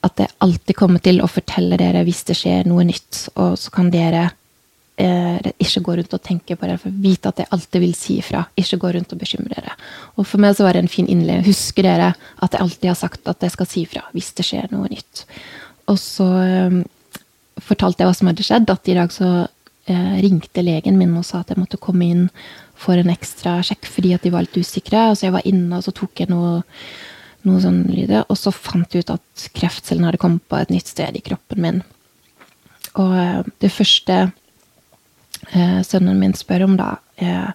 at 0.05 0.21
jeg 0.21 0.33
alltid 0.45 0.77
kommer 0.77 1.01
til 1.03 1.21
å 1.23 1.29
fortelle 1.31 1.79
dere 1.81 2.03
hvis 2.05 2.21
det 2.29 2.37
skjer 2.37 2.69
noe 2.69 2.85
nytt, 2.87 3.25
og 3.33 3.57
så 3.59 3.73
kan 3.73 3.89
dere 3.93 4.29
eh, 5.01 5.51
ikke 5.61 5.83
gå 5.85 5.95
rundt 5.99 6.13
og 6.15 6.23
tenke 6.23 6.57
på 6.57 6.69
det, 6.69 6.77
for 6.81 7.01
vite 7.03 7.31
at 7.31 7.41
jeg 7.41 7.49
alltid 7.55 7.83
vil 7.83 7.95
si 7.97 8.17
ifra. 8.21 8.43
Ikke 8.59 8.79
gå 8.81 8.93
rundt 8.95 9.13
og 9.15 9.21
bekymre 9.21 9.55
dere. 9.55 9.75
Og 10.17 10.27
for 10.27 10.43
meg 10.43 10.57
så 10.57 10.65
var 10.67 10.77
det 10.77 10.85
en 10.85 10.91
fin 10.91 11.09
innledning. 11.09 11.47
Husker 11.47 11.87
dere 11.87 12.13
at 12.13 12.55
jeg 12.55 12.63
alltid 12.63 12.91
har 12.91 12.99
sagt 12.99 13.31
at 13.31 13.45
jeg 13.45 13.55
skal 13.55 13.69
si 13.69 13.85
ifra 13.87 14.05
hvis 14.15 14.31
det 14.37 14.47
skjer 14.47 14.71
noe 14.73 14.91
nytt? 14.91 15.23
Og 15.91 15.99
så 15.99 16.27
eh, 16.43 16.81
fortalte 17.61 18.03
jeg 18.03 18.11
hva 18.11 18.17
som 18.17 18.31
hadde 18.31 18.47
skjedd, 18.47 18.73
at 18.73 18.91
i 18.91 18.97
dag 18.97 19.13
så 19.15 19.29
eh, 19.41 20.17
ringte 20.23 20.65
legen 20.65 20.99
min 20.99 21.15
og 21.17 21.25
sa 21.27 21.41
at 21.41 21.53
jeg 21.53 21.61
måtte 21.61 21.81
komme 21.81 22.07
inn 22.07 22.27
for 22.81 22.97
en 22.97 23.11
ekstra 23.13 23.59
sjekk 23.65 23.85
fordi 23.89 24.15
at 24.15 24.25
de 24.25 24.33
var 24.33 24.45
litt 24.45 24.57
usikre. 24.57 25.09
Og 25.11 25.17
så 25.17 25.29
jeg 25.29 25.37
var 25.37 25.47
inne, 25.49 25.77
og 25.77 25.85
så 25.85 25.95
tok 25.95 26.23
jeg 26.23 26.31
noe, 26.33 26.61
noe 27.47 27.63
sånn 27.63 27.83
lyder, 27.89 28.27
og 28.27 28.37
så 28.39 28.53
fant 28.53 28.93
jeg 28.93 29.05
ut 29.05 29.15
at 29.17 29.47
kreftcellene 29.57 30.11
hadde 30.11 30.21
kommet 30.21 30.45
på 30.49 30.59
et 30.59 30.73
nytt 30.73 30.91
sted 30.91 31.17
i 31.17 31.25
kroppen 31.25 31.65
min. 31.65 31.81
Og 32.99 33.17
eh, 33.17 33.41
det 33.63 33.73
første 33.73 34.21
eh, 35.53 35.79
sønnen 35.85 36.19
min 36.19 36.35
spør 36.37 36.65
om 36.67 36.77
da, 36.79 36.95
eh, 37.21 37.51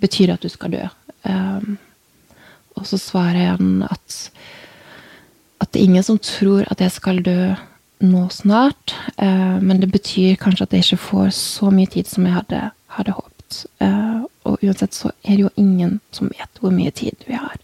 betyr 0.00 0.34
at 0.34 0.44
du 0.44 0.48
skal 0.52 0.74
dø. 0.74 0.84
Um, 1.24 1.78
og 2.76 2.86
så 2.88 2.98
svarer 3.00 3.54
han 3.54 3.84
at, 3.86 4.16
at 5.62 5.70
det 5.72 5.80
er 5.80 5.86
ingen 5.88 6.04
som 6.04 6.18
tror 6.20 6.66
at 6.72 6.82
jeg 6.82 6.92
skal 6.92 7.22
dø 7.24 7.54
nå 8.04 8.26
snart, 8.34 8.94
uh, 9.22 9.60
men 9.62 9.80
det 9.80 9.92
betyr 9.92 10.36
kanskje 10.40 10.66
at 10.66 10.74
jeg 10.74 10.84
ikke 10.84 11.04
får 11.06 11.30
så 11.38 11.70
mye 11.72 11.88
tid 11.88 12.10
som 12.10 12.26
jeg 12.26 12.36
hadde, 12.36 12.62
hadde 12.98 13.16
håpet. 13.16 13.60
Uh, 13.80 14.24
og 14.44 14.64
uansett 14.64 14.96
så 14.96 15.12
er 15.22 15.36
det 15.36 15.46
jo 15.46 15.52
ingen 15.60 16.00
som 16.12 16.28
vet 16.32 16.60
hvor 16.60 16.74
mye 16.74 16.92
tid 16.92 17.16
vi 17.28 17.38
har. 17.38 17.56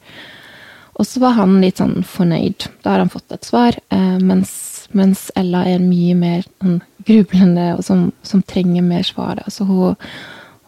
Og 1.00 1.08
så 1.08 1.20
var 1.22 1.36
han 1.38 1.58
litt 1.62 1.80
sånn 1.80 2.02
fornøyd. 2.04 2.68
Da 2.84 2.94
har 2.94 3.02
han 3.02 3.12
fått 3.12 3.32
et 3.32 3.46
svar. 3.48 3.76
Uh, 3.92 4.16
mens, 4.20 4.52
mens, 4.96 5.28
Ella 5.38 5.64
er 5.68 5.82
mye 5.82 6.16
mer 6.16 6.46
sånn, 6.48 6.80
grublende 7.06 7.66
og 7.76 7.84
som, 7.86 8.08
som, 8.22 8.42
trenger 8.42 8.84
mer 8.86 9.04
svar. 9.06 9.42
Altså 9.44 9.66
hun, 9.68 9.96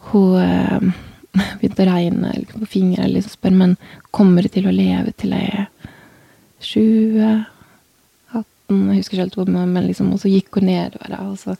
hun 0.09 0.35
uh, 0.39 0.91
begynte 1.59 1.85
å 1.85 1.89
regne 1.89 2.35
på 2.51 2.69
fingrene 2.69 3.09
og 3.09 3.15
liksom 3.17 3.37
spør 3.37 3.57
men 3.57 3.75
kommer 4.13 4.45
det 4.45 4.53
til 4.57 4.69
å 4.69 4.75
leve 4.75 5.15
til 5.17 5.33
jeg 5.35 5.49
er 5.63 5.67
20 6.63 7.43
18 8.33 8.77
Jeg 8.93 9.01
husker 9.01 9.17
ikke 9.17 9.23
helt 9.25 9.35
hvor, 9.37 9.49
men 9.51 9.85
liksom, 9.85 10.13
og 10.15 10.21
så 10.21 10.31
gikk 10.31 10.57
hun 10.57 10.69
nedover. 10.69 11.11
Da, 11.11 11.25
og 11.27 11.37
så 11.41 11.57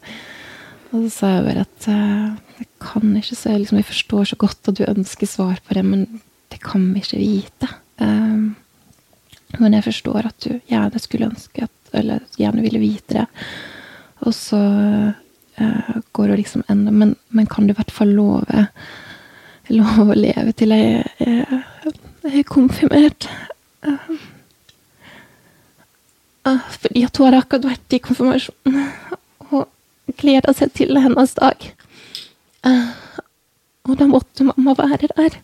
og 0.94 1.08
så 1.08 1.10
sa 1.10 1.28
jeg 1.32 1.46
bare 1.48 1.62
at 1.64 1.86
uh, 1.90 2.58
jeg 2.60 2.68
kan 2.82 3.16
ikke 3.18 3.34
så 3.34 3.56
liksom, 3.58 3.80
Jeg 3.80 3.88
forstår 3.88 4.28
så 4.30 4.36
godt 4.38 4.68
at 4.70 4.76
du 4.78 4.84
ønsker 4.86 5.26
svar 5.26 5.58
på 5.66 5.74
det, 5.74 5.82
men 5.84 6.04
det 6.54 6.60
kan 6.62 6.84
vi 6.94 7.02
ikke 7.02 7.18
vite. 7.18 7.70
Um, 7.98 8.54
men 9.58 9.74
jeg 9.74 9.86
forstår 9.88 10.28
at 10.28 10.46
du 10.46 10.60
gjerne 10.70 11.02
skulle 11.02 11.30
ønske 11.32 11.66
at 11.66 11.94
Eller 11.94 12.22
gjerne 12.38 12.62
ville 12.62 12.82
vite 12.82 13.20
det. 13.20 13.26
Og 14.24 14.34
så 14.34 14.60
uh, 15.60 15.94
går 16.16 16.30
det 16.30 16.38
liksom 16.42 16.64
enda 16.72 16.92
men, 16.94 17.14
men, 17.28 17.46
kan 17.50 17.66
du 17.66 17.74
i 17.74 17.78
hvert 17.78 17.94
fall 17.94 18.14
love 18.16 18.66
Love 19.72 20.12
å 20.12 20.16
leve 20.18 20.52
til 20.52 20.74
jeg, 20.76 21.06
jeg, 21.24 21.60
er 22.28 22.42
konfirmert? 22.44 23.28
Uh, 26.44 26.60
fordi 26.76 27.06
at 27.06 27.16
hun 27.16 27.30
har 27.30 27.38
akkurat 27.38 27.70
vært 27.70 27.96
i 27.96 28.02
konfirmasjon 28.04 28.82
gleda 30.20 30.52
seg 30.52 30.74
til 30.76 31.00
hennes 31.00 31.32
dag. 31.38 31.64
Og 33.88 33.96
da 34.00 34.06
måtte 34.08 34.44
mamma 34.44 34.74
være 34.76 35.08
der. 35.16 35.38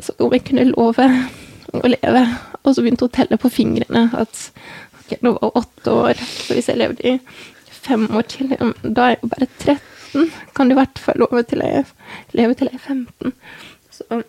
Så 0.00 0.12
om 0.18 0.32
jeg 0.32 0.44
kunne 0.48 0.66
love 0.68 1.06
å 1.72 1.88
leve. 1.88 2.24
Og 2.62 2.74
så 2.74 2.82
begynte 2.82 3.06
hun 3.06 3.12
å 3.12 3.16
telle 3.16 3.38
på 3.40 3.52
fingrene 3.52 4.08
at 4.18 4.48
ok, 5.06 5.18
jeg 5.22 5.32
var 5.32 5.58
åtte 5.62 5.92
år. 5.92 6.14
Så 6.18 6.54
hvis 6.54 6.68
jeg 6.68 6.80
levde 6.80 7.06
i 7.06 7.18
fem 7.68 8.08
år 8.10 8.26
til, 8.30 8.50
da 8.82 9.06
er 9.06 9.14
jeg 9.14 9.22
jo 9.22 9.32
bare 9.32 9.48
13. 9.58 10.30
Kan 10.56 10.68
du 10.68 10.74
i 10.74 10.80
hvert 10.80 10.98
fall 10.98 11.20
love 11.20 11.42
til 11.46 11.62
jeg 11.62 11.84
leve 12.32 12.54
til 12.54 12.70
jeg 12.70 12.78
er 12.78 12.86
15. 12.94 13.32
Så 13.90 14.22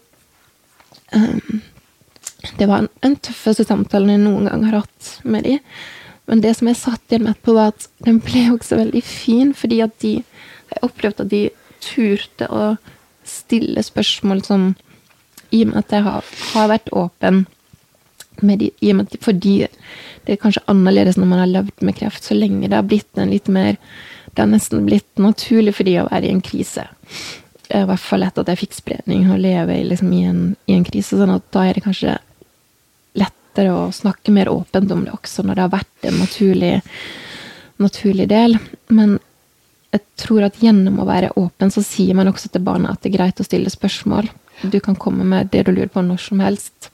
um, 1.15 1.61
Det 2.59 2.67
var 2.67 2.87
den 3.01 3.15
tøffeste 3.15 3.65
samtalen 3.67 4.13
jeg 4.13 4.25
noen 4.25 4.49
gang 4.49 4.65
har 4.67 4.83
hatt 4.83 5.13
med 5.23 5.47
de. 5.47 5.57
Men 6.27 6.41
det 6.43 6.57
som 6.57 6.67
jeg 6.67 6.79
satt 6.79 7.07
igjen 7.07 7.23
med 7.23 7.37
etterpå, 7.37 7.55
var 7.55 7.71
at 7.71 7.87
den 8.03 8.19
ble 8.19 8.49
også 8.51 8.81
veldig 8.81 9.03
fin, 9.03 9.53
fordi 9.55 9.81
at 9.81 9.95
de 10.03 10.19
Jeg 10.67 10.83
opplevde 10.83 11.23
at 11.23 11.29
de 11.31 11.45
turte 11.79 12.43
å 12.51 12.75
stille 13.23 13.79
spørsmål 13.83 14.41
som 14.43 14.65
I 15.55 15.61
og 15.63 15.69
med 15.69 15.77
at 15.79 15.93
jeg 15.95 16.03
har, 16.03 16.25
har 16.51 16.67
vært 16.67 16.91
åpen 16.91 17.45
de, 18.41 18.69
fordi 19.21 19.55
det 20.27 20.35
er 20.35 20.41
kanskje 20.41 20.65
annerledes 20.67 21.17
når 21.17 21.29
man 21.31 21.39
har 21.39 21.51
levd 21.51 21.83
med 21.87 21.95
kreft 21.95 22.23
så 22.23 22.35
lenge. 22.35 22.67
Det 22.67 22.75
har 22.75 22.87
blitt 22.87 23.17
en 23.17 23.31
litt 23.31 23.47
mer 23.47 23.77
Det 24.27 24.43
har 24.43 24.49
nesten 24.51 24.85
blitt 24.85 25.17
naturlig 25.17 25.71
for 25.73 25.87
de 25.87 25.95
å 25.97 26.09
være 26.11 26.27
i 26.27 26.33
en 26.35 26.43
krise. 26.45 26.83
I 27.73 27.79
hvert 27.89 28.03
fall 28.03 28.21
etter 28.21 28.43
at 28.43 28.51
jeg 28.51 28.59
fikk 28.59 28.75
spredning, 28.77 29.23
å 29.33 29.37
leve 29.41 29.79
liksom, 29.87 30.11
i, 30.13 30.19
en, 30.29 30.41
i 30.69 30.75
en 30.75 30.83
krise. 30.85 31.17
sånn 31.17 31.33
at 31.33 31.47
da 31.55 31.63
er 31.65 31.73
det 31.73 31.81
kanskje 31.87 32.19
lettere 33.17 33.73
å 33.73 33.87
snakke 33.89 34.35
mer 34.35 34.51
åpent 34.51 34.91
om 34.93 35.01
det 35.07 35.15
også, 35.15 35.41
når 35.41 35.57
det 35.57 35.63
har 35.65 35.73
vært 35.73 36.09
en 36.11 36.19
naturlig, 36.21 36.75
naturlig 37.81 38.27
del. 38.29 38.59
Men 38.93 39.17
jeg 39.95 40.03
tror 40.21 40.45
at 40.45 40.61
gjennom 40.61 41.01
å 41.01 41.07
være 41.07 41.33
åpen, 41.39 41.73
så 41.73 41.81
sier 41.81 42.13
man 42.17 42.29
også 42.29 42.51
til 42.53 42.61
barna 42.67 42.93
at 42.93 43.01
det 43.01 43.09
er 43.13 43.17
greit 43.17 43.41
å 43.41 43.47
stille 43.47 43.73
spørsmål. 43.73 44.29
Du 44.69 44.79
kan 44.83 44.99
komme 44.99 45.25
med 45.25 45.49
det 45.53 45.65
du 45.65 45.73
lurer 45.73 45.89
på 45.91 46.05
når 46.05 46.21
som 46.29 46.45
helst. 46.45 46.91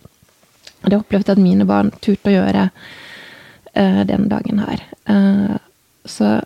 Og 0.83 0.89
det 0.91 0.99
opplevde 0.99 1.31
jeg 1.31 1.39
at 1.39 1.43
mine 1.43 1.67
barn 1.67 1.91
turte 2.03 2.31
å 2.31 2.35
gjøre 2.35 2.67
uh, 2.69 4.01
den 4.09 4.27
dagen 4.31 4.63
her. 4.63 4.83
Uh, 5.09 5.55
så 6.05 6.39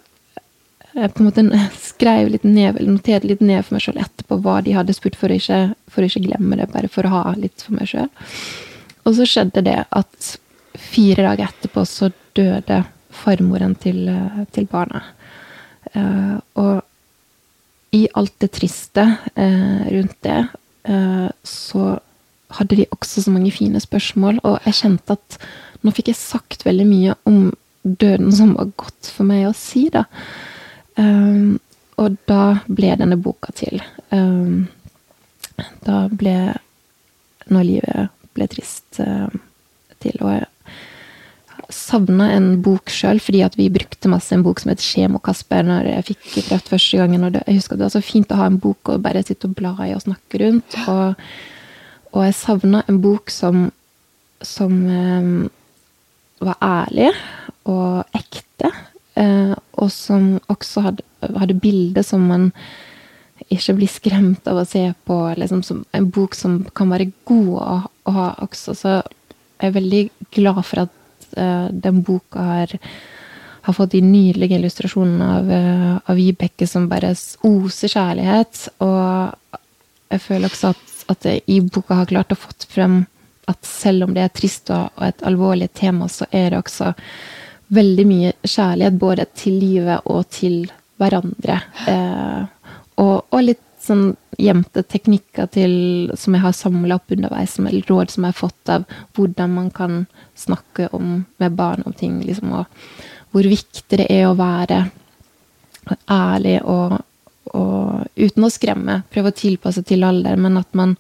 jeg 0.98 1.14
på 1.14 1.22
en 1.22 1.30
måte 1.30 1.46
skrev 1.90 2.32
litt 2.34 2.46
ned, 2.48 2.76
eller 2.76 2.92
noterte 2.92 3.30
litt 3.30 3.44
ned 3.44 3.66
for 3.66 3.78
meg 3.78 3.86
sjøl 3.86 4.02
etterpå 4.02 4.40
hva 4.44 4.60
de 4.66 4.76
hadde 4.78 4.96
spurt, 4.98 5.18
for 5.20 5.34
å, 5.34 5.38
ikke, 5.38 5.62
for 5.94 6.04
å 6.04 6.10
ikke 6.10 6.26
glemme 6.26 6.60
det, 6.60 6.70
bare 6.74 6.92
for 6.92 7.08
å 7.08 7.14
ha 7.14 7.24
litt 7.38 7.66
for 7.66 7.78
meg 7.78 7.92
sjøl. 7.92 8.10
Og 9.08 9.16
så 9.18 9.28
skjedde 9.30 9.64
det 9.66 9.80
at 9.86 10.34
fire 10.78 11.26
dager 11.26 11.48
etterpå 11.48 11.84
så 11.88 12.12
døde 12.38 12.84
farmoren 13.18 13.74
til, 13.82 14.08
eh, 14.12 14.44
til 14.54 14.68
barna. 14.70 15.04
Uh, 15.96 16.36
og 16.60 17.96
i 17.96 18.04
alt 18.20 18.34
det 18.44 18.50
triste 18.58 19.06
uh, 19.08 19.86
rundt 19.88 20.18
det, 20.26 20.42
uh, 20.90 21.30
så 21.48 21.94
hadde 22.56 22.80
de 22.80 22.88
også 22.96 23.24
så 23.26 23.32
mange 23.34 23.52
fine 23.52 23.80
spørsmål, 23.84 24.40
og 24.48 24.60
jeg 24.66 24.80
kjente 24.82 25.18
at 25.18 25.40
nå 25.84 25.94
fikk 25.96 26.12
jeg 26.14 26.20
sagt 26.20 26.66
veldig 26.66 26.86
mye 26.88 27.16
om 27.30 27.50
døden 27.84 28.32
som 28.36 28.56
var 28.58 28.72
godt 28.80 29.10
for 29.14 29.28
meg 29.28 29.48
å 29.48 29.56
si, 29.56 29.88
da. 29.94 30.06
Um, 30.98 31.58
og 31.98 32.18
da 32.30 32.60
ble 32.68 32.94
denne 33.00 33.18
boka 33.20 33.54
til. 33.58 33.82
Um, 34.12 34.68
da 35.86 36.06
ble 36.14 36.38
Når 37.48 37.64
livet 37.64 38.10
ble 38.36 38.46
trist 38.52 38.98
uh, 39.00 39.32
til. 40.04 40.18
Og 40.20 40.34
jeg 40.34 40.50
savna 41.72 42.30
en 42.36 42.50
bok 42.64 42.92
sjøl, 42.92 43.22
fordi 43.24 43.40
at 43.46 43.56
vi 43.56 43.70
brukte 43.72 44.12
masse 44.12 44.36
en 44.36 44.44
bok 44.44 44.60
som 44.60 44.74
het 44.74 44.84
Skjemo-Kasper 44.84 45.64
når 45.68 45.88
jeg 45.94 46.08
fikk 46.10 46.26
kreft 46.50 46.72
første 46.74 47.00
gangen. 47.00 47.24
Og 47.24 47.38
det, 47.38 47.46
jeg 47.48 47.62
husker 47.62 47.78
at 47.78 47.82
det 47.82 47.88
var 47.88 47.96
så 47.96 48.04
fint 48.04 48.34
å 48.36 48.40
ha 48.42 48.50
en 48.52 48.60
bok 48.62 48.92
og 48.92 49.06
bare 49.06 49.24
sitte 49.24 49.48
og 49.48 49.56
bla 49.56 49.72
i 49.88 49.94
og 49.96 50.04
snakke 50.04 50.44
rundt. 50.44 50.78
Og, 50.92 51.16
og 52.18 52.26
jeg 52.26 52.34
savna 52.34 52.82
en 52.90 52.98
bok 53.04 53.30
som, 53.30 53.68
som 54.42 54.74
um, 54.74 55.48
var 56.42 56.58
ærlig 56.66 57.12
og 57.70 58.18
ekte. 58.18 58.72
Uh, 59.18 59.54
og 59.78 59.90
som 59.94 60.36
også 60.50 60.84
hadde, 60.88 61.06
hadde 61.26 61.58
bilder 61.62 62.06
som 62.06 62.26
man 62.30 62.52
ikke 63.54 63.78
blir 63.78 63.90
skremt 63.92 64.50
av 64.50 64.62
å 64.62 64.66
se 64.68 64.84
på. 65.06 65.20
Liksom, 65.38 65.62
en 65.94 66.10
bok 66.14 66.36
som 66.38 66.60
kan 66.78 66.90
være 66.94 67.12
god 67.30 67.54
å, 67.62 67.78
å, 67.86 68.16
ha 68.18 68.32
også. 68.46 68.74
Så 68.78 68.96
jeg 68.98 69.70
er 69.70 69.78
veldig 69.78 70.02
glad 70.34 70.64
for 70.66 70.88
at 70.88 71.30
uh, 71.38 71.70
den 71.70 72.02
boka 72.06 72.50
har, 72.50 72.76
har 73.68 73.78
fått 73.78 73.94
de 73.94 74.02
nydelige 74.06 74.58
illustrasjonene 74.58 75.32
av, 75.38 75.50
eh, 75.52 75.96
av 76.08 76.16
Vibeke 76.16 76.66
som 76.70 76.86
bare 76.90 77.12
oser 77.46 77.92
kjærlighet. 77.92 78.62
Og 78.86 79.58
jeg 80.14 80.24
føler 80.24 80.48
også 80.48 80.72
at, 80.72 80.97
at 81.12 81.28
jeg 81.28 81.44
i 81.48 81.60
boka 81.62 82.02
har 82.02 82.10
klart 82.10 82.34
å 82.34 82.40
fått 82.40 82.68
frem 82.72 83.06
at 83.48 83.66
selv 83.66 84.08
om 84.08 84.16
det 84.16 84.26
er 84.26 84.34
trist 84.36 84.72
og, 84.76 84.92
et 85.04 85.24
alvorlig 85.28 85.70
tema, 85.78 86.10
så 86.12 86.28
er 86.36 86.52
det 86.52 86.60
også 86.60 86.92
veldig 87.74 88.06
mye 88.08 88.34
kjærlighet 88.44 89.00
både 89.00 89.28
til 89.36 89.58
livet 89.62 90.08
og 90.08 90.28
til 90.32 90.68
hverandre. 91.00 91.62
Eh, 91.88 92.76
og, 92.98 93.16
og, 93.30 93.40
litt 93.44 93.64
sånn 93.84 94.10
gjemte 94.38 94.84
teknikker 94.84 95.48
til, 95.54 95.74
som 96.20 96.36
jeg 96.36 96.44
har 96.44 96.56
samla 96.56 96.98
opp 97.00 97.14
underveis, 97.14 97.56
som 97.56 97.70
er 97.70 97.80
råd 97.88 98.12
som 98.12 98.26
jeg 98.26 98.36
har 98.36 98.40
fått 98.40 98.74
av 98.74 98.88
hvordan 99.16 99.54
man 99.56 99.70
kan 99.72 100.02
snakke 100.36 100.90
om, 100.98 101.22
med 101.40 101.58
barn 101.58 101.86
om 101.88 101.96
ting. 101.96 102.20
Liksom, 102.26 102.52
og 102.52 103.32
hvor 103.32 103.48
viktig 103.48 104.02
det 104.02 104.10
er 104.12 104.28
å 104.28 104.38
være 104.38 104.84
ærlig 106.12 106.60
og, 106.68 106.98
og 107.58 108.06
uten 108.18 108.46
å 108.46 108.52
skremme. 108.54 109.02
Prøve 109.14 109.34
å 109.34 109.38
tilpasse 109.38 109.84
til 109.88 110.06
alder, 110.08 110.38
men 110.40 110.60
at 110.60 110.78
man 110.78 110.96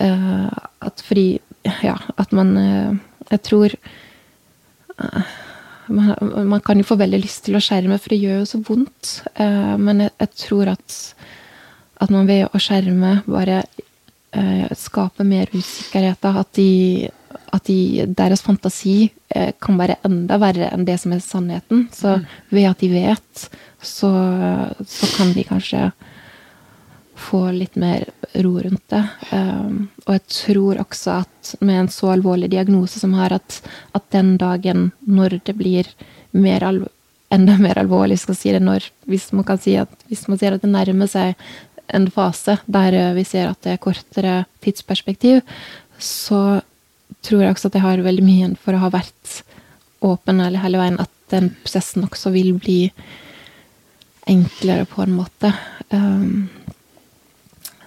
uh, 0.00 0.50
At 0.84 1.02
fordi 1.06 1.40
Ja, 1.82 1.96
at 2.16 2.32
man 2.36 2.52
uh, 2.56 2.92
Jeg 3.32 3.42
tror 3.48 3.74
uh, 5.00 5.32
man, 5.86 6.14
man, 6.52 6.60
kan 6.66 6.78
jo 6.78 6.86
få 6.86 6.98
veldig 6.98 7.20
lyst 7.22 7.44
til 7.46 7.58
å 7.58 7.62
skjerme, 7.62 7.98
for 8.02 8.14
det 8.14 8.22
gjør 8.22 8.40
jo 8.40 8.46
så 8.50 8.58
vondt. 8.66 9.10
men 9.78 10.00
jeg, 10.02 10.10
jeg 10.18 10.30
tror 10.42 10.72
at 10.72 10.96
at 12.02 12.10
man 12.10 12.26
ved 12.26 12.48
å 12.50 12.58
skjerme 12.60 13.20
bare 13.24 13.60
skaper 14.76 15.24
mer 15.24 15.52
usikkerhet. 15.54 16.26
At, 16.26 16.50
de, 16.58 17.06
at 17.56 17.68
de, 17.68 18.06
deres 18.18 18.44
fantasi 18.44 19.10
eh, 19.34 19.52
kan 19.62 19.78
være 19.80 19.98
enda 20.06 20.38
verre 20.42 20.70
enn 20.72 20.86
det 20.88 20.98
som 21.02 21.14
er 21.14 21.22
sannheten. 21.24 21.86
Så 21.94 22.18
mm. 22.20 22.26
ved 22.54 22.68
at 22.70 22.82
de 22.84 22.90
vet, 22.92 23.46
så, 23.82 24.10
så, 24.82 25.10
kan 25.16 25.32
de 25.36 25.46
kanskje 25.46 25.90
få 27.16 27.46
litt 27.56 27.78
mer 27.80 28.04
ro 28.44 28.56
rundt 28.60 28.84
det. 28.92 29.02
Um, 29.32 29.86
og 30.04 30.18
jeg 30.18 30.24
tror 30.36 30.82
også 30.82 31.20
at 31.22 31.54
med 31.64 31.80
en 31.80 31.92
så 31.92 32.10
alvorlig 32.12 32.50
diagnose 32.52 33.00
som 33.00 33.14
her, 33.16 33.38
at, 33.38 33.60
at 33.96 34.04
den 34.12 34.36
dagen 34.40 34.90
når 35.06 35.40
det 35.48 35.56
blir 35.56 35.88
mer 36.36 36.66
enda 37.32 37.56
mer 37.58 37.78
alvorlig, 37.80 38.20
skal 38.22 38.36
si 38.38 38.52
det 38.54 38.62
når, 38.62 38.90
hvis 39.10 39.30
man 39.34 39.46
kan 39.48 39.58
si 39.58 39.74
at 39.80 39.90
hvis 40.10 40.26
man 40.30 40.38
ser 40.38 40.54
at 40.54 40.62
det 40.62 40.70
nærmer 40.70 41.10
seg 41.10 41.34
en 41.94 42.08
fase 42.10 42.58
der 42.66 43.14
vi 43.16 43.24
ser 43.26 43.50
at 43.50 43.62
det 43.64 43.74
er 43.74 43.82
kortere 43.82 44.36
tidsperspektiv, 44.64 45.40
så 45.98 46.60
tror 47.26 47.42
jeg 47.42 47.54
også 47.54 47.70
at 47.70 47.78
jeg 47.78 47.86
har 47.86 48.04
veldig 48.06 48.24
mye 48.26 48.50
for 48.62 48.76
å 48.76 48.82
ha 48.84 48.92
vært 48.94 49.40
åpen 50.06 50.42
hele 50.42 50.80
veien, 50.80 51.00
at 51.00 51.12
den 51.32 51.50
prosessen 51.64 52.06
også 52.06 52.30
vil 52.34 52.52
bli 52.58 52.80
enklere 54.30 54.86
på 54.90 55.02
en 55.04 55.16
måte. 55.16 55.52
Um, 55.90 56.46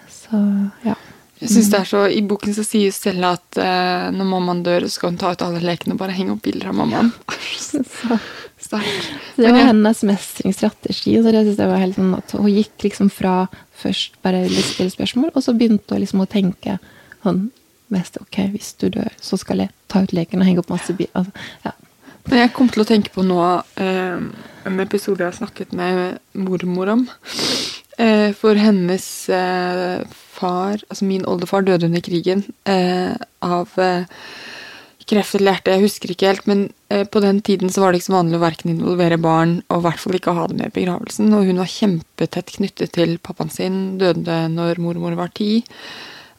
så 0.08 0.40
ja. 0.86 0.98
Jeg 1.40 1.54
synes 1.54 1.70
det 1.72 1.78
er 1.80 1.88
så, 1.88 2.02
I 2.12 2.20
boken 2.28 2.52
så 2.52 2.66
sier 2.68 2.92
Stella 2.92 3.30
at 3.38 3.60
eh, 3.64 4.10
når 4.12 4.28
mammaen 4.28 4.64
dør, 4.66 4.84
så 4.84 4.98
skal 4.98 5.14
hun 5.14 5.20
ta 5.22 5.30
ut 5.32 5.44
alle 5.46 5.62
lekene 5.64 5.96
og 5.96 6.02
bare 6.02 6.16
henge 6.18 6.34
opp 6.34 6.42
bilder 6.44 6.74
av 6.74 6.76
mammaen. 6.82 7.14
så 7.56 7.80
sterkt. 8.60 9.08
Det 9.38 9.48
var 9.48 9.70
hennes 9.70 10.04
mestringsstrategi. 10.04 11.16
så 11.24 11.32
det 11.32 11.46
synes 11.46 11.62
jeg 11.64 11.72
var 11.72 11.80
helt 11.80 11.96
sånn 11.96 12.12
at 12.18 12.36
Hun 12.36 12.50
gikk 12.52 12.84
liksom 12.90 13.12
fra 13.14 13.38
først 13.80 14.20
bare 14.26 14.44
å 14.50 14.52
stille 14.52 14.92
spørsmål, 14.92 15.32
og 15.32 15.46
så 15.46 15.56
begynte 15.56 15.96
hun 15.96 16.04
liksom 16.04 16.26
å 16.26 16.28
tenke 16.30 16.76
sånn 17.24 17.48
mest 17.94 18.20
Ok, 18.22 18.42
hvis 18.54 18.74
du 18.82 18.90
dør, 18.94 19.12
så 19.22 19.40
skal 19.40 19.66
jeg 19.66 19.74
ta 19.92 20.04
ut 20.06 20.16
leken 20.16 20.44
og 20.44 20.50
henge 20.50 20.64
opp 20.64 20.74
masse 20.74 20.94
bilder. 20.96 21.24
Altså, 21.24 21.48
ja. 21.66 21.76
Jeg 22.30 22.52
kom 22.54 22.68
til 22.70 22.84
å 22.84 22.86
tenke 22.86 23.10
på 23.14 23.24
nå 23.26 23.40
eh, 23.82 24.20
en 24.70 24.82
episode 24.84 25.24
jeg 25.24 25.32
har 25.32 25.38
snakket 25.40 25.72
med 25.74 26.20
mormor 26.38 26.92
om. 26.94 27.08
Eh, 27.98 28.30
for 28.38 28.60
hennes 28.60 29.08
eh, 29.34 30.04
far, 30.38 30.78
altså 30.88 31.08
min 31.10 31.26
oldefar, 31.28 31.66
døde 31.66 31.90
under 31.90 32.04
krigen 32.06 32.46
eh, 32.70 33.16
av 33.44 33.74
eh, 33.82 34.06
kreft 35.10 35.36
eller 35.36 35.56
hjerte, 35.56 35.74
jeg 35.74 35.86
husker 35.88 36.14
ikke 36.14 36.30
helt. 36.30 36.46
Men 36.50 36.64
eh, 36.94 37.06
på 37.10 37.22
den 37.24 37.42
tiden 37.46 37.74
så 37.74 37.84
var 37.84 37.92
det 37.92 38.02
ikke 38.02 38.12
så 38.12 38.18
vanlig 38.20 38.38
å 38.38 38.44
verken 38.44 38.76
involvere 38.76 39.20
barn 39.22 39.58
og 39.68 39.82
i 39.82 39.88
hvert 39.88 40.04
fall 40.04 40.20
ikke 40.20 40.38
ha 40.38 40.46
det 40.52 40.60
med 40.60 40.72
i 40.72 40.78
begravelsen. 40.78 41.34
Og 41.34 41.50
hun 41.50 41.62
var 41.64 41.74
kjempetett 41.74 42.56
knyttet 42.60 42.94
til 42.96 43.18
pappaen 43.26 43.52
sin, 43.54 43.82
døde 44.02 44.44
når 44.54 44.84
mormor 44.86 45.18
var 45.20 45.34
ti. 45.36 45.64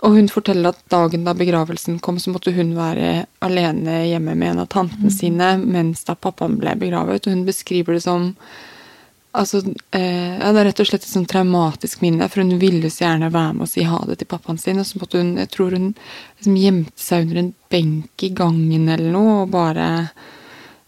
Og 0.01 0.16
hun 0.16 0.30
forteller 0.32 0.72
at 0.72 0.80
dagen 0.92 1.26
da 1.26 1.34
begravelsen 1.36 1.98
kom, 2.01 2.18
så 2.18 2.32
måtte 2.32 2.55
hun 2.57 2.72
være 2.76 3.26
alene 3.44 4.01
hjemme 4.09 4.34
med 4.34 4.55
en 4.55 4.62
av 4.64 4.70
tantene 4.72 5.11
mm. 5.11 5.16
sine 5.16 5.53
mens 5.61 6.07
da 6.09 6.16
pappaen 6.16 6.57
ble 6.61 6.72
begravet. 6.80 7.26
Og 7.26 7.34
hun 7.34 7.46
beskriver 7.48 7.98
det 7.98 8.05
som 8.09 8.34
Altså, 9.30 9.61
eh, 9.94 10.38
ja, 10.40 10.53
Det 10.53 10.59
er 10.61 10.64
rett 10.64 10.80
og 10.82 10.86
slett 10.88 11.05
et 11.05 11.12
sånn 11.12 11.26
traumatisk 11.30 12.01
minne, 12.03 12.26
for 12.26 12.42
hun 12.42 12.59
ville 12.59 12.88
så 12.90 13.05
gjerne 13.05 13.28
være 13.30 13.53
med 13.55 13.62
og 13.62 13.70
si 13.70 13.84
ha 13.86 14.01
det 14.09 14.16
til 14.18 14.26
pappaen 14.26 14.59
sin. 14.59 14.80
Og 14.82 14.88
så 14.88 14.98
måtte 14.98 15.20
hun, 15.22 15.36
jeg 15.38 15.51
tror 15.55 15.76
hun 15.76 15.92
liksom 15.94 16.57
gjemte 16.59 16.98
seg 16.98 17.28
under 17.28 17.38
en 17.44 17.53
benk 17.70 18.24
i 18.26 18.32
gangen 18.34 18.88
eller 18.90 19.14
noe, 19.14 19.42
og 19.44 19.55
bare 19.55 19.86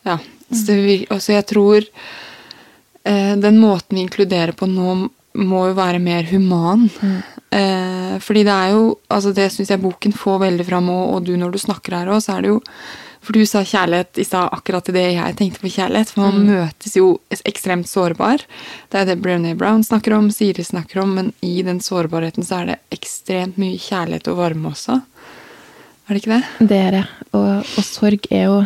Ja. 0.02 0.18
Så, 0.52 0.74
det, 0.74 1.06
så 1.22 1.32
jeg 1.32 1.46
tror 1.48 1.86
eh, 3.04 3.36
den 3.40 3.60
måten 3.62 3.96
vi 3.96 4.02
inkluderer 4.02 4.52
på 4.52 4.66
nå, 4.68 5.08
må 5.38 5.66
jo 5.70 5.76
være 5.78 6.02
mer 6.02 6.26
human. 6.28 6.88
Mm. 7.00 7.20
Eh, 7.52 8.18
fordi 8.24 8.42
det 8.48 8.52
er 8.52 8.70
jo 8.72 8.84
Altså, 9.12 9.32
det 9.36 9.50
syns 9.52 9.70
jeg 9.70 9.82
boken 9.82 10.14
får 10.16 10.38
veldig 10.46 10.66
fram, 10.66 10.88
og, 10.88 11.14
og 11.14 11.24
du 11.26 11.34
når 11.36 11.52
du 11.52 11.58
snakker 11.60 11.98
her 11.98 12.12
òg, 12.12 12.22
så 12.24 12.36
er 12.36 12.44
det 12.44 12.54
jo 12.54 12.60
for 13.22 13.38
du 13.38 13.44
sa 13.46 13.60
kjærlighet 13.62 14.18
i 14.18 14.24
stad 14.26 14.50
akkurat 14.50 14.82
til 14.82 14.96
det 14.96 15.04
jeg 15.14 15.36
tenkte 15.38 15.62
på 15.62 15.70
kjærlighet. 15.70 16.10
For 16.10 16.24
man 16.24 16.40
mm. 16.42 16.48
møtes 16.56 16.96
jo 16.98 17.12
ekstremt 17.46 17.86
sårbar. 17.86 18.42
Det 18.90 18.98
er 18.98 19.06
det 19.06 19.20
Brené 19.22 19.52
Brown 19.58 19.84
snakker 19.86 20.16
om, 20.16 20.26
Siri 20.34 20.64
snakker 20.66 21.04
om, 21.04 21.14
men 21.20 21.30
i 21.38 21.62
den 21.62 21.78
sårbarheten 21.78 22.42
så 22.42 22.58
er 22.58 22.72
det 22.72 22.78
ekstremt 22.98 23.60
mye 23.62 23.78
kjærlighet 23.78 24.26
og 24.32 24.40
varme 24.42 24.72
også. 24.74 24.98
Er 26.08 26.10
det 26.10 26.24
ikke 26.24 26.34
det? 26.34 26.68
Det 26.72 26.80
er 26.88 26.98
det. 26.98 27.04
Og, 27.30 27.46
og 27.62 27.86
sorg 27.86 28.26
er 28.34 28.48
jo 28.48 28.58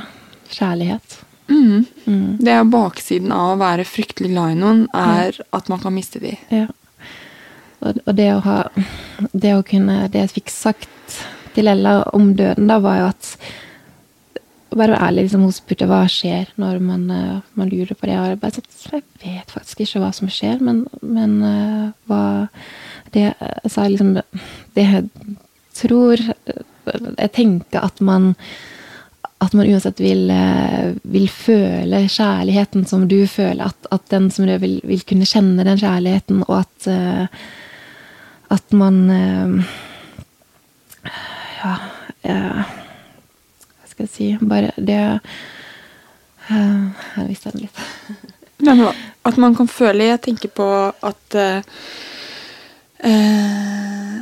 kjærlighet. 0.57 1.21
Mm. 1.49 1.85
Mm. 2.07 2.39
Det 2.43 2.53
er 2.53 2.67
baksiden 2.71 3.33
av 3.35 3.53
å 3.55 3.61
være 3.61 3.87
fryktelig 3.89 4.33
glad 4.33 4.55
i 4.55 4.59
noen, 4.59 4.83
er 4.97 5.39
at 5.55 5.71
man 5.73 5.83
kan 5.83 5.95
miste 5.95 6.23
de. 6.23 6.35
Ja. 6.53 6.67
Og, 7.85 8.01
og 8.07 8.13
det 8.17 8.31
å 8.33 8.41
ha 8.41 8.61
Det 9.37 9.51
å 9.53 9.65
kunne 9.67 10.07
Det 10.09 10.23
jeg 10.23 10.31
fikk 10.39 10.49
sagt 10.49 11.19
til 11.53 11.69
Ella 11.69 11.99
om 12.17 12.31
døden, 12.37 12.67
da, 12.69 12.79
var 12.85 12.99
jo 13.01 13.09
at 13.11 13.29
bare 14.77 14.93
være 14.93 15.07
ærlig 15.07 15.23
liksom, 15.25 15.45
hun 15.47 15.55
spurte 15.57 15.87
hva 15.89 16.03
skjer 16.11 16.51
når 16.61 16.81
man, 16.85 17.05
uh, 17.09 17.39
man 17.57 17.71
lurer 17.71 17.97
på 17.97 18.09
det 18.11 18.19
arbeidet. 18.21 18.67
Så 18.77 18.99
jeg 18.99 19.05
vet 19.23 19.55
faktisk 19.55 19.81
ikke 19.85 20.03
hva 20.03 20.11
som 20.13 20.29
skjer, 20.29 20.61
men, 20.61 20.85
men 21.01 21.39
uh, 21.41 21.87
hva 22.11 22.23
Det 23.15 23.23
jeg 23.23 23.71
sa 23.73 23.87
liksom 23.89 24.17
Det 24.77 24.85
jeg 24.85 25.07
tror 25.77 26.21
Jeg 26.21 27.33
tenker 27.33 27.85
at 27.85 28.01
man 28.05 28.35
at 29.45 29.53
man 29.53 29.69
uansett 29.69 30.01
vil, 30.01 30.31
uh, 30.33 30.95
vil 31.13 31.29
føle 31.33 32.07
kjærligheten 32.09 32.87
som 32.89 33.05
du 33.09 33.19
føler. 33.31 33.69
At, 33.69 33.91
at 33.93 34.07
den 34.13 34.31
som 34.33 34.49
du 34.49 34.55
vil, 34.63 34.79
vil, 34.85 35.05
kunne 35.09 35.29
kjenne 35.29 35.67
den 35.67 35.79
kjærligheten, 35.83 36.45
og 36.49 36.65
at 36.65 36.89
at 38.47 38.73
man 38.79 38.99
Ja 41.57 41.77
skal 43.97 44.05
jeg 44.05 44.13
si. 44.13 44.27
Bare 44.45 44.75
det 44.77 45.01
Jeg 46.51 47.29
visste 47.31 47.53
den 47.55 47.65
litt. 47.65 47.79
Nei, 48.67 48.75
men 48.77 48.91
at 49.27 49.39
man 49.41 49.57
kan 49.57 49.69
føle 49.69 50.07
Jeg 50.11 50.23
tenker 50.25 50.53
på 50.53 50.67
at 50.89 51.37
uh, 51.37 51.61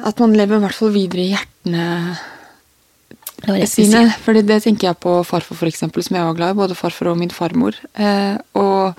At 0.09 0.23
man 0.23 0.35
lever 0.35 0.59
i 0.59 0.65
hvert 0.65 0.79
fall 0.79 0.95
videre 0.95 1.23
i 1.25 1.33
hjertene 1.35 1.85
sine. 3.69 4.07
For 4.25 4.37
det, 4.37 4.47
det, 4.49 4.63
tenker 4.65 4.91
jeg 4.91 5.01
på 5.03 5.17
farfar, 5.27 5.59
for 5.59 5.71
eksempel, 5.71 6.05
som 6.07 6.17
jeg 6.17 6.27
var 6.27 6.37
glad 6.39 6.55
i. 6.55 6.59
Både 6.59 6.79
farfar 6.79 7.13
og 7.13 7.19
min 7.21 7.33
farmor. 7.35 7.77
Eh, 7.95 8.37
og 8.59 8.95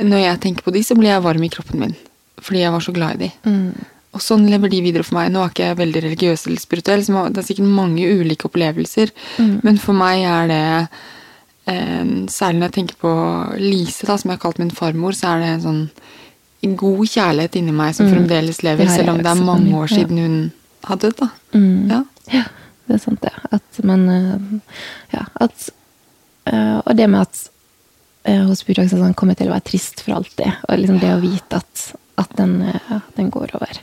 når 0.00 0.24
jeg 0.24 0.40
tenker 0.40 0.66
på 0.66 0.74
de, 0.74 0.82
så 0.86 0.96
blir 0.98 1.12
jeg 1.12 1.24
varm 1.24 1.42
i 1.44 1.52
kroppen 1.52 1.80
min. 1.84 1.96
Fordi 2.40 2.62
jeg 2.62 2.72
var 2.72 2.84
så 2.84 2.94
glad 2.96 3.16
i 3.16 3.26
de. 3.26 3.30
Mm. 3.44 3.88
Og 4.10 4.22
sånn 4.24 4.48
lever 4.50 4.72
de 4.72 4.82
videre 4.82 5.06
for 5.06 5.18
meg. 5.18 5.30
Nå 5.30 5.42
er 5.44 5.52
ikke 5.52 5.68
jeg 5.68 5.78
veldig 5.78 6.04
religiøs 6.08 6.46
eller 6.48 6.62
spirituell, 6.62 7.02
så 7.06 7.26
det 7.30 7.42
er 7.42 7.46
sikkert 7.46 7.70
mange 7.70 8.06
ulike 8.20 8.48
opplevelser, 8.48 9.12
mm. 9.38 9.56
men 9.66 9.78
for 9.78 9.94
meg 9.96 10.24
er 10.26 10.50
det 10.50 10.62
eh, 11.70 12.14
Særlig 12.32 12.58
når 12.58 12.66
jeg 12.66 12.76
tenker 12.78 12.98
på 12.98 13.12
Lise, 13.60 14.08
da, 14.08 14.16
som 14.18 14.32
jeg 14.32 14.40
har 14.40 14.42
kalt 14.42 14.58
min 14.58 14.72
farmor, 14.74 15.14
så 15.14 15.34
er 15.34 15.44
det 15.44 15.52
en 15.52 15.66
sånn 15.66 15.84
god 16.80 17.04
kjærlighet 17.08 17.60
inni 17.60 17.72
meg 17.72 17.94
som 17.96 18.08
mm. 18.08 18.14
fremdeles 18.16 18.62
lever, 18.66 18.90
selv 18.90 19.14
om 19.14 19.20
det 19.22 19.30
er 19.30 19.44
mange 19.46 19.76
år 19.78 19.92
siden 19.92 20.18
hun 20.20 20.34
har 20.88 20.98
dødd. 21.00 21.22
da. 21.22 21.30
Mm. 21.54 21.92
Ja. 22.34 22.42
Det 22.90 22.98
er 22.98 23.04
sant, 23.04 23.22
det. 23.22 23.32
At 23.54 23.80
man 23.86 24.08
eh, 24.10 24.76
Ja, 25.14 25.24
at 25.46 25.70
eh, 26.50 26.78
Og 26.82 26.92
det 26.98 27.06
med 27.10 27.22
at 27.22 27.42
eh, 28.24 28.42
hos 28.48 28.64
Budaksen 28.66 29.14
kommer 29.14 29.38
til 29.38 29.50
å 29.50 29.54
være 29.54 29.68
trist 29.70 30.02
for 30.02 30.18
alltid. 30.18 30.58
Og 30.66 30.80
liksom 30.80 30.98
det 31.02 31.14
å 31.14 31.22
vite 31.22 31.62
at 31.62 31.90
at 32.20 32.34
den, 32.36 32.58
den 33.16 33.30
går 33.32 33.54
over. 33.56 33.78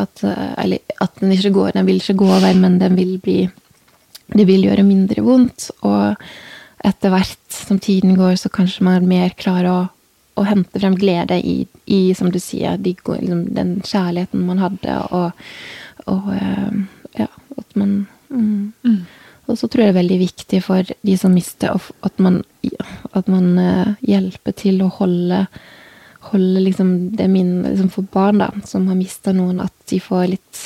At, 0.00 0.22
eller 0.24 0.80
at 1.04 1.18
den 1.20 1.34
ikke 1.34 1.50
går 1.52 1.74
Den 1.74 1.84
vil 1.84 1.98
ikke 2.00 2.14
gå 2.22 2.28
over, 2.38 2.54
men 2.56 2.78
den 2.80 2.94
vil 2.96 3.18
bli 3.20 3.50
Det 4.32 4.46
vil 4.48 4.64
gjøre 4.64 4.86
mindre 4.86 5.20
vondt. 5.20 5.66
Og 5.84 6.16
etter 6.80 7.12
hvert 7.12 7.52
som 7.52 7.76
tiden 7.76 8.16
går, 8.16 8.38
så 8.40 8.48
kanskje 8.48 8.86
man 8.86 9.04
mer 9.10 9.34
klarer 9.36 9.68
å, 9.68 9.82
å 10.40 10.46
hente 10.48 10.80
frem 10.80 10.96
glede 10.96 11.36
i, 11.36 11.66
i, 11.84 12.00
som 12.16 12.32
du 12.32 12.40
sier, 12.40 12.80
de, 12.80 12.94
liksom, 12.96 13.44
den 13.52 13.74
kjærligheten 13.84 14.46
man 14.48 14.62
hadde, 14.64 14.96
og, 15.12 15.44
og 16.08 16.32
ja, 17.18 17.28
at 17.28 17.76
man 17.76 18.06
mm. 18.32 19.02
Og 19.50 19.58
så 19.58 19.68
tror 19.68 19.82
jeg 19.82 19.90
det 19.90 19.96
er 19.96 20.00
veldig 20.00 20.18
viktig 20.20 20.60
for 20.64 20.90
de 21.02 21.14
som 21.18 21.34
mister, 21.34 21.74
at 22.06 22.20
man, 22.22 22.40
at 23.12 23.30
man 23.30 23.48
uh, 23.58 23.94
hjelper 24.06 24.54
til 24.56 24.80
å 24.84 24.90
holde, 25.00 25.42
holde 26.30 26.62
liksom 26.62 26.92
det 27.18 27.26
min 27.32 27.58
liksom 27.66 27.90
For 27.92 28.06
barn 28.14 28.38
da, 28.40 28.52
som 28.68 28.86
har 28.88 28.98
mista 28.98 29.34
noen, 29.34 29.60
at 29.64 29.74
de 29.90 29.98
litt 30.30 30.62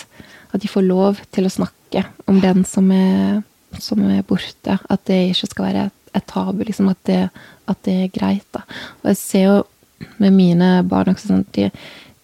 At 0.53 0.61
de 0.63 0.69
får 0.69 0.85
lov 0.85 1.23
til 1.33 1.49
å 1.49 1.53
snakke 1.53 2.05
om 2.29 2.41
den 2.41 2.65
som 2.69 2.91
er, 2.93 3.43
som 3.81 4.03
er 4.05 4.23
borte. 4.23 4.79
At 4.89 5.07
det 5.09 5.33
ikke 5.33 5.49
skal 5.51 5.67
være 5.67 5.89
et, 6.13 6.27
tabu. 6.29 6.63
Liksom, 6.65 6.89
at, 6.89 7.01
det, 7.05 7.29
at, 7.67 7.83
det, 7.85 7.97
er 8.05 8.13
greit. 8.15 8.47
da. 8.53 8.63
Og 9.03 9.11
jeg 9.11 9.19
ser 9.21 9.45
jo 9.47 9.57
med 10.21 10.33
mine 10.37 10.71
barn 10.89 11.13
også 11.13 11.31
sånn 11.31 11.45
de, 11.57 11.71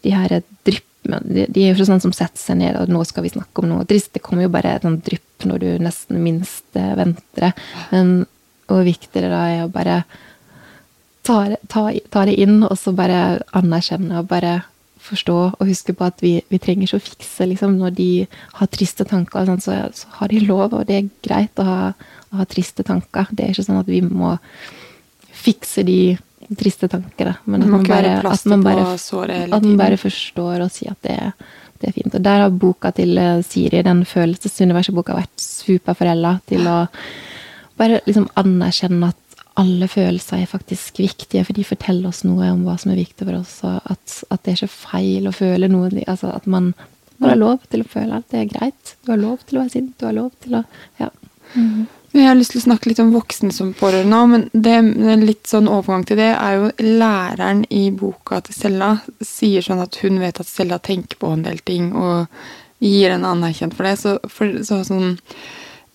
de 0.05 0.12
her 0.12 0.40
drypp 0.64 0.88
de, 1.03 1.47
de, 1.49 1.62
er 1.64 1.72
jo 1.72 1.74
ikke 1.74 1.88
sånn 1.88 2.03
som 2.05 2.12
setter 2.14 2.38
seg 2.38 2.61
ned 2.61 2.76
og 2.78 2.90
'nå 2.93 3.03
skal 3.09 3.24
vi 3.24 3.32
snakke 3.32 3.62
om 3.62 3.70
noe 3.72 3.86
trist'. 3.88 4.12
Det 4.14 4.22
kommer 4.22 4.47
jo 4.47 4.53
bare 4.55 4.76
et 4.76 4.84
sånt 4.86 5.03
drypp 5.43 5.51
når 5.51 5.59
du 5.62 5.84
nesten 5.84 6.22
minst 6.22 6.64
eh, 6.74 6.97
venter 6.97 7.49
det. 7.49 7.53
Men 7.90 8.26
hvor 8.66 8.84
viktig 8.84 9.20
det 9.20 9.30
da 9.30 9.49
er 9.49 9.64
å 9.64 9.70
bare 9.72 10.05
ta, 11.22 11.57
ta, 11.68 11.90
ta, 12.11 12.24
det 12.24 12.36
inn, 12.40 12.62
og 12.62 12.76
så 12.78 12.93
bare 12.93 13.43
anerkjenne 13.53 14.20
og 14.20 14.28
bare 14.28 14.62
forstå 15.03 15.36
og 15.59 15.66
huske 15.66 15.93
på 15.95 16.05
at 16.07 16.20
vi, 16.22 16.43
vi 16.49 16.59
trenger 16.62 16.86
ikke 16.86 17.01
å 17.01 17.03
fikse 17.03 17.47
liksom, 17.47 17.76
Når 17.78 17.90
de 17.90 18.26
har 18.55 18.68
triste 18.70 19.05
tanker, 19.05 19.47
sånn, 19.47 19.61
så, 19.61 19.88
så, 19.95 20.07
har 20.18 20.28
de 20.28 20.40
lov, 20.47 20.72
og 20.72 20.86
det 20.86 20.97
er 20.97 21.09
greit 21.22 21.59
å 21.59 21.66
ha, 21.66 21.93
å 22.30 22.38
ha 22.38 22.47
triste 22.47 22.82
tanker. 22.86 23.26
Det 23.30 23.45
er 23.45 23.51
ikke 23.51 23.66
sånn 23.66 23.82
at 23.82 23.90
vi 23.90 24.03
må 24.03 24.36
fikse 25.32 25.82
de 25.82 26.16
triste 26.59 26.86
tankene, 26.90 27.34
Men 27.47 27.64
at 27.64 27.70
man, 27.70 27.84
bare, 27.86 28.14
at, 28.28 28.47
man 28.47 28.62
bare, 28.62 28.86
at 28.93 29.62
man 29.64 29.76
bare 29.78 29.97
forstår 29.99 30.62
og 30.62 30.70
sier 30.74 30.93
at 30.93 31.07
det, 31.07 31.18
det, 31.83 31.91
er 31.91 31.97
fint. 31.99 32.14
Og 32.14 32.24
der 32.24 32.45
har 32.45 32.55
boka 32.64 32.93
til 32.97 33.18
eh, 33.20 33.43
Siri, 33.47 33.83
den 33.87 34.05
følelsesuniverset-boka, 34.09 35.18
vært 35.18 35.43
superforella 35.43 36.37
til 36.49 36.68
å 36.70 36.78
bare 37.78 38.01
liksom 38.07 38.28
anerkjenne 38.39 39.11
at 39.12 39.18
alle 39.61 39.89
følelser 39.91 40.41
er 40.41 40.49
faktisk 40.49 41.03
viktige, 41.03 41.45
for 41.45 41.57
de 41.57 41.64
forteller 41.66 42.09
oss 42.09 42.22
noe 42.24 42.49
om 42.55 42.62
hva 42.64 42.78
som 42.80 42.93
er 42.93 43.03
viktig 43.03 43.26
for 43.26 43.37
oss, 43.37 43.59
og 43.68 43.91
at, 43.93 44.18
at 44.33 44.41
det 44.41 44.53
er 44.55 44.61
ikke 44.62 44.74
feil 44.74 45.28
å 45.28 45.35
føle 45.37 45.68
noe. 45.68 45.91
Altså 46.07 46.33
at 46.33 46.47
man, 46.49 46.70
man 47.18 47.35
har 47.35 47.41
lov 47.41 47.66
til 47.72 47.85
å 47.85 47.89
føle 47.89 48.20
at 48.20 48.30
det 48.33 48.41
er 48.41 48.53
greit. 48.55 48.95
Du 49.05 49.12
har 49.12 49.20
lov 49.20 49.45
til 49.45 49.59
å 49.59 49.64
være 49.64 49.74
sint, 49.74 49.93
du 50.01 50.09
har 50.09 50.16
lov 50.16 50.33
til 50.45 50.57
å 50.61 50.64
Ja. 51.01 51.11
Mm 51.55 51.68
-hmm. 51.68 51.87
Jeg 52.12 52.28
har 52.28 52.36
lyst 52.36 52.52
til 52.52 52.60
å 52.60 52.66
snakke 52.66 52.90
litt 52.90 53.00
om 53.00 53.12
voksne 53.14 53.54
som 53.56 53.70
pårørende 53.76 54.18
òg, 54.20 54.28
men 54.28 54.42
det, 54.52 54.74
litt 55.22 55.48
sånn 55.48 55.70
overgang 55.72 56.04
til 56.04 56.18
det 56.20 56.28
er 56.34 56.58
jo 56.58 56.68
læreren 57.00 57.62
i 57.72 57.86
boka 57.96 58.42
til 58.44 58.56
Stella 58.56 58.90
sier 59.24 59.64
sånn 59.64 59.80
at 59.80 59.96
hun 60.02 60.20
vet 60.20 60.42
at 60.42 60.50
Stella 60.50 60.76
tenker 60.76 61.16
på 61.22 61.32
en 61.32 61.46
del 61.46 61.62
ting, 61.64 61.88
og 61.96 62.28
gir 62.84 63.14
en 63.14 63.24
anerkjent 63.24 63.76
for 63.78 63.88
det. 63.88 63.94
Så, 63.96 64.14
for, 64.28 64.58
så 64.66 64.82
sånn 64.84 65.16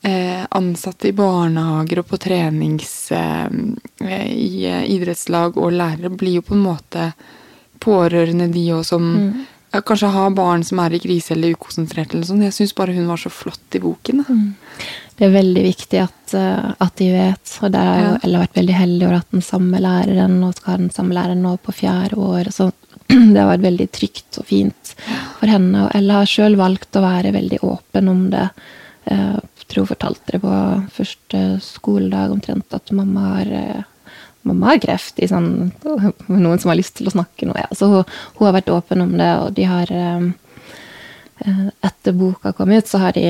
eh, 0.01 0.41
ansatte 0.57 1.11
i 1.11 1.15
barnehager 1.17 2.01
og 2.01 2.09
på 2.09 2.21
trenings 2.25 2.95
eh, 3.13 3.47
i 4.33 4.65
eh, 4.65 4.89
idrettslag 4.97 5.61
og 5.61 5.75
lærere 5.77 6.09
blir 6.09 6.39
jo 6.39 6.47
på 6.49 6.57
en 6.57 6.65
måte 6.65 7.11
pårørende, 7.83 8.49
de 8.49 8.69
òg, 8.73 8.87
som 8.89 9.05
mm. 9.05 9.33
kanskje 9.85 10.15
har 10.17 10.33
barn 10.33 10.65
som 10.65 10.81
er 10.81 10.97
i 10.97 11.03
krise 11.03 11.35
eller 11.35 11.53
ukonsentrerte. 11.53 12.17
eller 12.17 12.25
sånn. 12.25 12.47
Jeg 12.47 12.57
syns 12.57 12.73
bare 12.73 12.97
hun 12.97 13.11
var 13.11 13.21
så 13.21 13.29
flott 13.29 13.77
i 13.77 13.83
boken. 13.85 14.25
Mm 14.25 14.55
det 15.17 15.25
er 15.25 15.33
veldig 15.33 15.63
viktig 15.65 15.99
at, 16.03 16.33
eh, 16.37 16.73
at, 16.77 16.93
de 16.99 17.07
vet. 17.09 17.53
Og 17.65 17.71
der 17.73 17.87
har 17.87 18.03
jo 18.03 18.13
Ella 18.27 18.43
vært 18.43 18.59
veldig 18.59 18.75
heldig 18.77 19.07
over 19.07 19.17
at 19.17 19.33
den 19.33 19.45
samme 19.45 19.81
læreren, 19.81 20.37
og 20.45 20.53
skal 20.53 20.71
ha 20.75 20.77
den 20.83 20.93
samme 20.93 21.17
læreren 21.17 21.41
nå 21.41 21.55
på 21.65 21.73
fjerde 21.73 22.19
år. 22.21 22.51
Så 22.53 22.69
det 23.09 23.39
har 23.39 23.49
vært 23.49 23.65
veldig 23.65 23.89
trygt 23.97 24.37
og 24.37 24.49
fint 24.51 24.93
for 25.39 25.49
henne. 25.49 25.87
Og 25.87 25.97
Ella 25.97 26.21
har 26.21 26.29
sjøl 26.29 26.57
valgt 26.59 26.99
å 26.99 27.05
være 27.05 27.33
veldig 27.33 27.63
åpen 27.65 28.13
om 28.13 28.23
det. 28.33 28.45
Jeg 29.09 29.17
eh, 29.17 29.67
tror 29.67 29.87
hun 29.87 29.91
fortalte 29.95 30.35
det 30.35 30.43
på 30.45 30.55
første 30.99 31.45
skoledag 31.65 32.37
omtrent, 32.37 32.77
at 32.77 32.93
mamma 32.95 33.29
har 33.39 33.53
eh, 33.57 33.85
mamma 34.47 34.69
har 34.69 34.79
kreft 34.79 35.17
i 35.19 35.27
sånn 35.27 35.71
Noen 36.29 36.59
som 36.61 36.69
har 36.69 36.77
lyst 36.77 36.99
til 37.01 37.09
å 37.09 37.17
snakke 37.17 37.49
noe. 37.49 37.65
Ja. 37.65 37.73
Så 37.73 37.89
hun, 37.89 38.03
hun, 38.37 38.45
har 38.45 38.59
vært 38.61 38.69
åpen 38.69 39.01
om 39.01 39.17
det, 39.17 39.33
og 39.41 39.55
de 39.57 39.65
har 39.65 39.95
Etter 41.85 42.15
boka 42.17 42.49
kom 42.57 42.71
ut, 42.73 42.87
så 42.89 42.97
har 42.97 43.13
de 43.13 43.25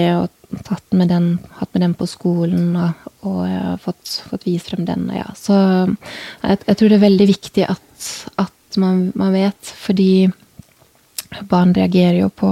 tatt 0.66 0.94
med 0.98 1.12
den, 1.12 1.38
hatt 1.60 1.74
med 1.74 1.84
den 1.86 1.94
på 1.98 2.08
skolen 2.10 2.76
og, 2.80 3.08
og 3.28 3.82
fått, 3.84 4.22
fått, 4.30 4.48
vist 4.48 4.72
frem 4.72 4.86
den. 4.88 5.08
Ja. 5.16 5.28
Så 5.38 5.56
jeg, 5.58 6.60
jeg, 6.66 6.78
tror 6.78 6.90
det 6.90 6.98
er 6.98 7.06
veldig 7.06 7.28
viktig 7.30 7.68
at, 7.68 8.10
at 8.42 8.80
man, 8.82 9.08
man, 9.16 9.36
vet, 9.36 9.74
fordi 9.86 10.30
barn 11.52 11.76
reagerer 11.76 12.22
jo 12.24 12.32
på, 12.32 12.52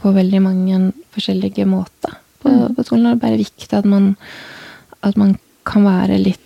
på 0.00 0.14
veldig 0.16 0.42
mange 0.44 0.80
forskjellige 1.16 1.66
måter 1.68 2.16
på, 2.42 2.52
mm. 2.52 2.76
på 2.76 2.86
skolen. 2.86 3.10
Det 3.10 3.16
er 3.16 3.24
bare 3.26 3.42
viktig 3.42 3.72
at 3.78 3.88
man, 3.88 4.14
at 5.06 5.18
man 5.20 5.36
kan 5.66 5.86
være 5.86 6.20
litt 6.22 6.42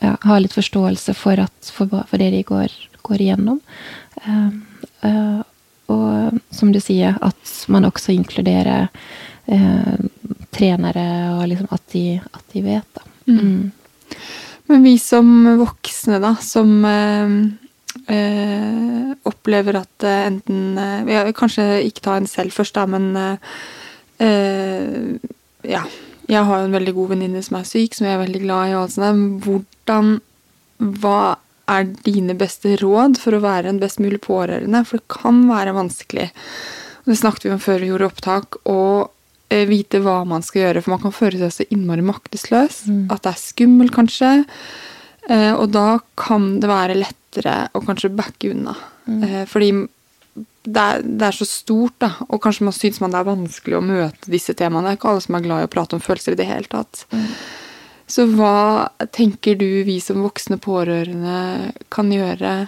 ja, 0.00 0.14
Ha 0.22 0.38
litt 0.40 0.54
forståelse 0.56 1.12
for, 1.16 1.38
at, 1.40 1.68
for, 1.72 1.90
for 2.08 2.20
det 2.20 2.30
de 2.32 2.40
går, 2.46 2.72
går 3.06 3.22
igjennom. 3.22 3.60
Uh, 4.24 4.48
uh, 5.04 5.42
og 5.92 6.38
som 6.50 6.72
du 6.74 6.80
sier, 6.82 7.16
at 7.22 7.52
man 7.72 7.86
også 7.86 8.14
inkluderer 8.16 8.88
eh, 9.46 9.96
trenere, 10.56 11.06
og 11.36 11.46
liksom 11.50 11.70
at 11.74 11.84
de, 11.92 12.06
at 12.20 12.54
de 12.54 12.64
vet, 12.64 12.88
da. 12.96 13.06
Mm. 13.26 13.40
Mm. 13.40 13.72
Men 14.66 14.82
vi 14.82 14.96
som 14.98 15.28
voksne, 15.60 16.18
da, 16.22 16.34
som 16.42 16.72
eh, 16.84 17.36
eh 18.14 19.14
opplever 19.26 19.80
at 19.80 20.04
eh, 20.06 20.26
enten 20.28 20.76
eh, 20.78 21.08
ja, 21.10 21.24
Kanskje 21.34 21.64
ikke 21.86 22.04
ta 22.04 22.16
en 22.18 22.28
selv 22.30 22.54
først, 22.54 22.76
da, 22.76 22.86
men 22.86 23.12
ja. 25.66 25.82
Jeg 26.26 26.42
har 26.42 26.58
jo 26.58 26.66
en 26.66 26.74
veldig 26.74 26.94
god 26.96 27.10
venninne 27.12 27.42
som 27.44 27.58
er 27.58 27.66
syk, 27.68 27.94
som 27.94 28.06
jeg 28.06 28.16
er 28.16 28.22
veldig 28.24 28.40
glad 28.42 28.70
i. 28.70 28.72
og 28.74 28.80
alt 28.82 28.94
sånt. 28.94 29.44
Hvordan 29.44 30.08
Hva 31.02 31.36
er 31.70 31.84
dine 32.06 32.34
beste 32.38 32.74
råd 32.80 33.20
for 33.20 33.36
å 33.36 33.42
være 33.44 33.70
en 33.70 33.78
best 33.82 34.00
mulig 34.02 34.22
pårørende? 34.24 34.82
For 34.88 34.98
det 34.98 35.12
kan 35.12 35.44
være 35.50 35.76
vanskelig. 35.76 36.30
Det 37.06 37.18
snakket 37.20 37.46
vi 37.46 37.52
om 37.54 37.62
før 37.62 37.78
vi 37.82 37.92
gjorde 37.92 38.08
opptak. 38.10 38.58
og 38.64 39.12
vite 39.48 40.00
hva 40.02 40.20
man 40.28 40.42
skal 40.42 40.64
gjøre, 40.64 40.82
for 40.82 40.96
man 40.96 41.02
kan 41.04 41.14
føle 41.14 41.38
seg 41.40 41.52
så 41.54 41.66
innmari 41.70 42.04
maktesløs. 42.06 42.84
Mm. 42.90 43.02
At 43.14 43.22
det 43.26 43.32
er 43.32 43.42
skummelt, 43.42 43.94
kanskje. 43.94 44.30
Eh, 45.28 45.52
og 45.54 45.70
da 45.74 45.98
kan 46.18 46.56
det 46.62 46.70
være 46.70 46.98
lettere 46.98 47.58
å 47.74 47.82
kanskje 47.84 48.14
backe 48.14 48.52
unna. 48.54 48.76
Mm. 49.06 49.20
Eh, 49.22 49.44
fordi 49.50 49.70
det 50.66 50.82
er, 50.82 51.04
det 51.04 51.28
er, 51.28 51.36
så 51.36 51.46
stort, 51.46 51.94
da, 52.02 52.10
og 52.26 52.40
kanskje 52.42 52.66
man 52.66 52.74
syns 52.74 52.98
man 53.02 53.14
det 53.14 53.20
er 53.20 53.28
vanskelig 53.28 53.78
å 53.78 53.84
møte 53.84 54.32
disse 54.32 54.54
temaene. 54.58 54.88
Det 54.88 54.96
er 54.96 54.98
ikke 55.00 55.12
alle 55.12 55.24
som 55.24 55.38
er 55.38 55.46
glad 55.46 55.62
i 55.62 55.68
å 55.68 55.72
prate 55.72 55.98
om 55.98 56.02
følelser 56.02 56.34
i 56.34 56.40
det 56.40 56.48
hele 56.48 56.70
tatt. 56.70 57.04
Mm. 57.14 57.28
Så 58.06 58.26
hva 58.30 58.88
tenker 59.14 59.58
du 59.58 59.68
vi 59.86 59.98
som 60.02 60.22
voksne 60.22 60.58
pårørende 60.62 61.72
kan 61.90 62.10
gjøre 62.12 62.58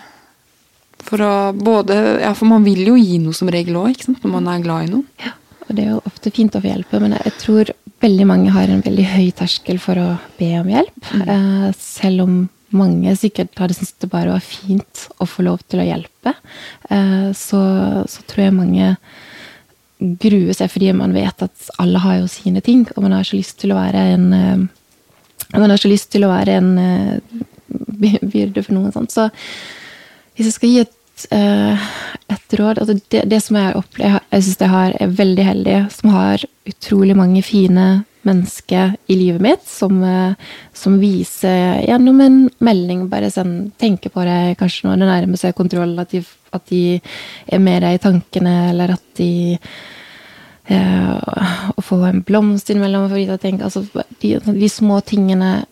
for 1.06 1.22
å 1.22 1.34
både 1.54 1.94
Ja, 2.24 2.32
for 2.34 2.50
man 2.50 2.64
vil 2.66 2.82
jo 2.88 2.96
gi 2.98 3.20
noe 3.22 3.36
som 3.36 3.50
regel 3.52 3.78
òg, 3.78 4.02
når 4.10 4.32
man 4.32 4.50
er 4.50 4.64
glad 4.64 4.88
i 4.88 4.90
noen. 4.96 5.06
Ja. 5.22 5.36
Og 5.68 5.76
det 5.76 5.84
er 5.84 5.92
jo 5.92 6.04
ofte 6.08 6.32
fint 6.34 6.56
å 6.56 6.62
få 6.62 6.70
hjelp, 6.70 6.94
men 7.02 7.16
jeg 7.18 7.34
tror 7.42 7.72
veldig 8.02 8.26
mange 8.28 8.52
har 8.54 8.70
en 8.70 8.84
veldig 8.84 9.06
høy 9.12 9.26
terskel 9.36 9.80
for 9.82 10.00
å 10.00 10.06
be 10.38 10.52
om 10.60 10.70
hjelp. 10.70 11.10
Mm. 11.12 11.24
Eh, 11.34 11.66
selv 11.76 12.24
om 12.24 12.36
mange 12.78 13.14
sikkert 13.16 13.56
hadde 13.60 13.76
syntes 13.76 13.96
det 14.00 14.10
bare 14.12 14.34
var 14.34 14.44
fint 14.44 15.06
å 15.20 15.28
få 15.28 15.44
lov 15.46 15.62
til 15.68 15.82
å 15.82 15.88
hjelpe, 15.88 16.34
eh, 16.92 17.30
så, 17.36 17.62
så, 18.08 18.24
tror 18.28 18.44
jeg 18.44 18.56
mange 18.56 18.92
gruer 19.98 20.54
seg 20.54 20.70
fordi 20.70 20.92
man 20.94 21.16
vet 21.16 21.42
at 21.42 21.70
alle 21.82 22.00
har 22.04 22.20
jo 22.20 22.28
sine 22.30 22.62
ting, 22.64 22.84
og 22.94 23.02
man 23.04 23.16
har 23.16 23.26
ikke 23.26 23.40
lyst 23.40 23.58
til 23.60 23.74
å 23.74 23.80
være 23.80 24.04
en 24.14 24.28
eh, 24.36 24.66
man 25.54 25.70
har 25.70 25.80
ikke 25.80 25.94
lyst 25.94 26.10
til 26.12 26.26
å 26.26 26.32
være 26.32 26.58
en 26.60 26.70
byrde 28.32 28.62
for 28.66 28.74
noen. 28.76 28.92
Sånt. 28.92 29.14
Så 29.14 29.30
hvis 30.36 30.50
jeg 30.50 30.56
skal 30.58 30.72
gi 30.74 30.82
et 30.82 30.94
et 32.28 32.54
råd. 32.60 32.78
Altså 32.82 32.98
det, 33.10 33.24
det, 33.30 33.40
som 33.40 33.56
jeg 33.56 33.70
har 33.70 33.78
opplevd 33.78 34.20
Jeg 34.30 34.44
syns 34.44 34.60
jeg 34.60 34.72
har, 34.72 34.94
er 35.00 35.18
veldig 35.20 35.44
heldig 35.48 35.78
som 35.94 36.12
har 36.12 36.44
utrolig 36.68 37.16
mange 37.16 37.42
fine 37.46 37.88
mennesker 38.28 38.96
i 39.08 39.16
livet 39.16 39.40
mitt 39.40 39.64
som, 39.68 40.02
eh, 40.04 40.34
som 40.76 40.98
viser 41.00 41.84
gjennom 41.86 42.20
en 42.20 42.40
melding 42.64 43.06
Bare 43.08 43.30
sånn 43.32 43.70
tenker 43.80 44.12
på 44.12 44.24
det 44.28 44.58
kanskje 44.60 44.88
når 44.88 45.00
det 45.00 45.10
nærmer 45.12 45.40
seg 45.40 45.56
kontroll, 45.56 45.94
at 46.02 46.12
de, 46.12 46.22
at 46.52 46.66
de 46.68 46.82
er 47.46 47.62
med 47.62 47.82
deg 47.86 47.96
i 47.96 48.02
tankene, 48.02 48.56
eller 48.72 48.96
at 48.98 49.06
de 49.16 49.32
eh, 50.68 51.16
Å 51.72 51.84
få 51.84 52.02
en 52.10 52.22
blomst 52.26 52.68
innimellom 52.68 53.08
altså, 53.08 53.86
de, 54.20 54.36
de, 54.44 54.68
små 54.68 55.00
tingene 55.00 55.64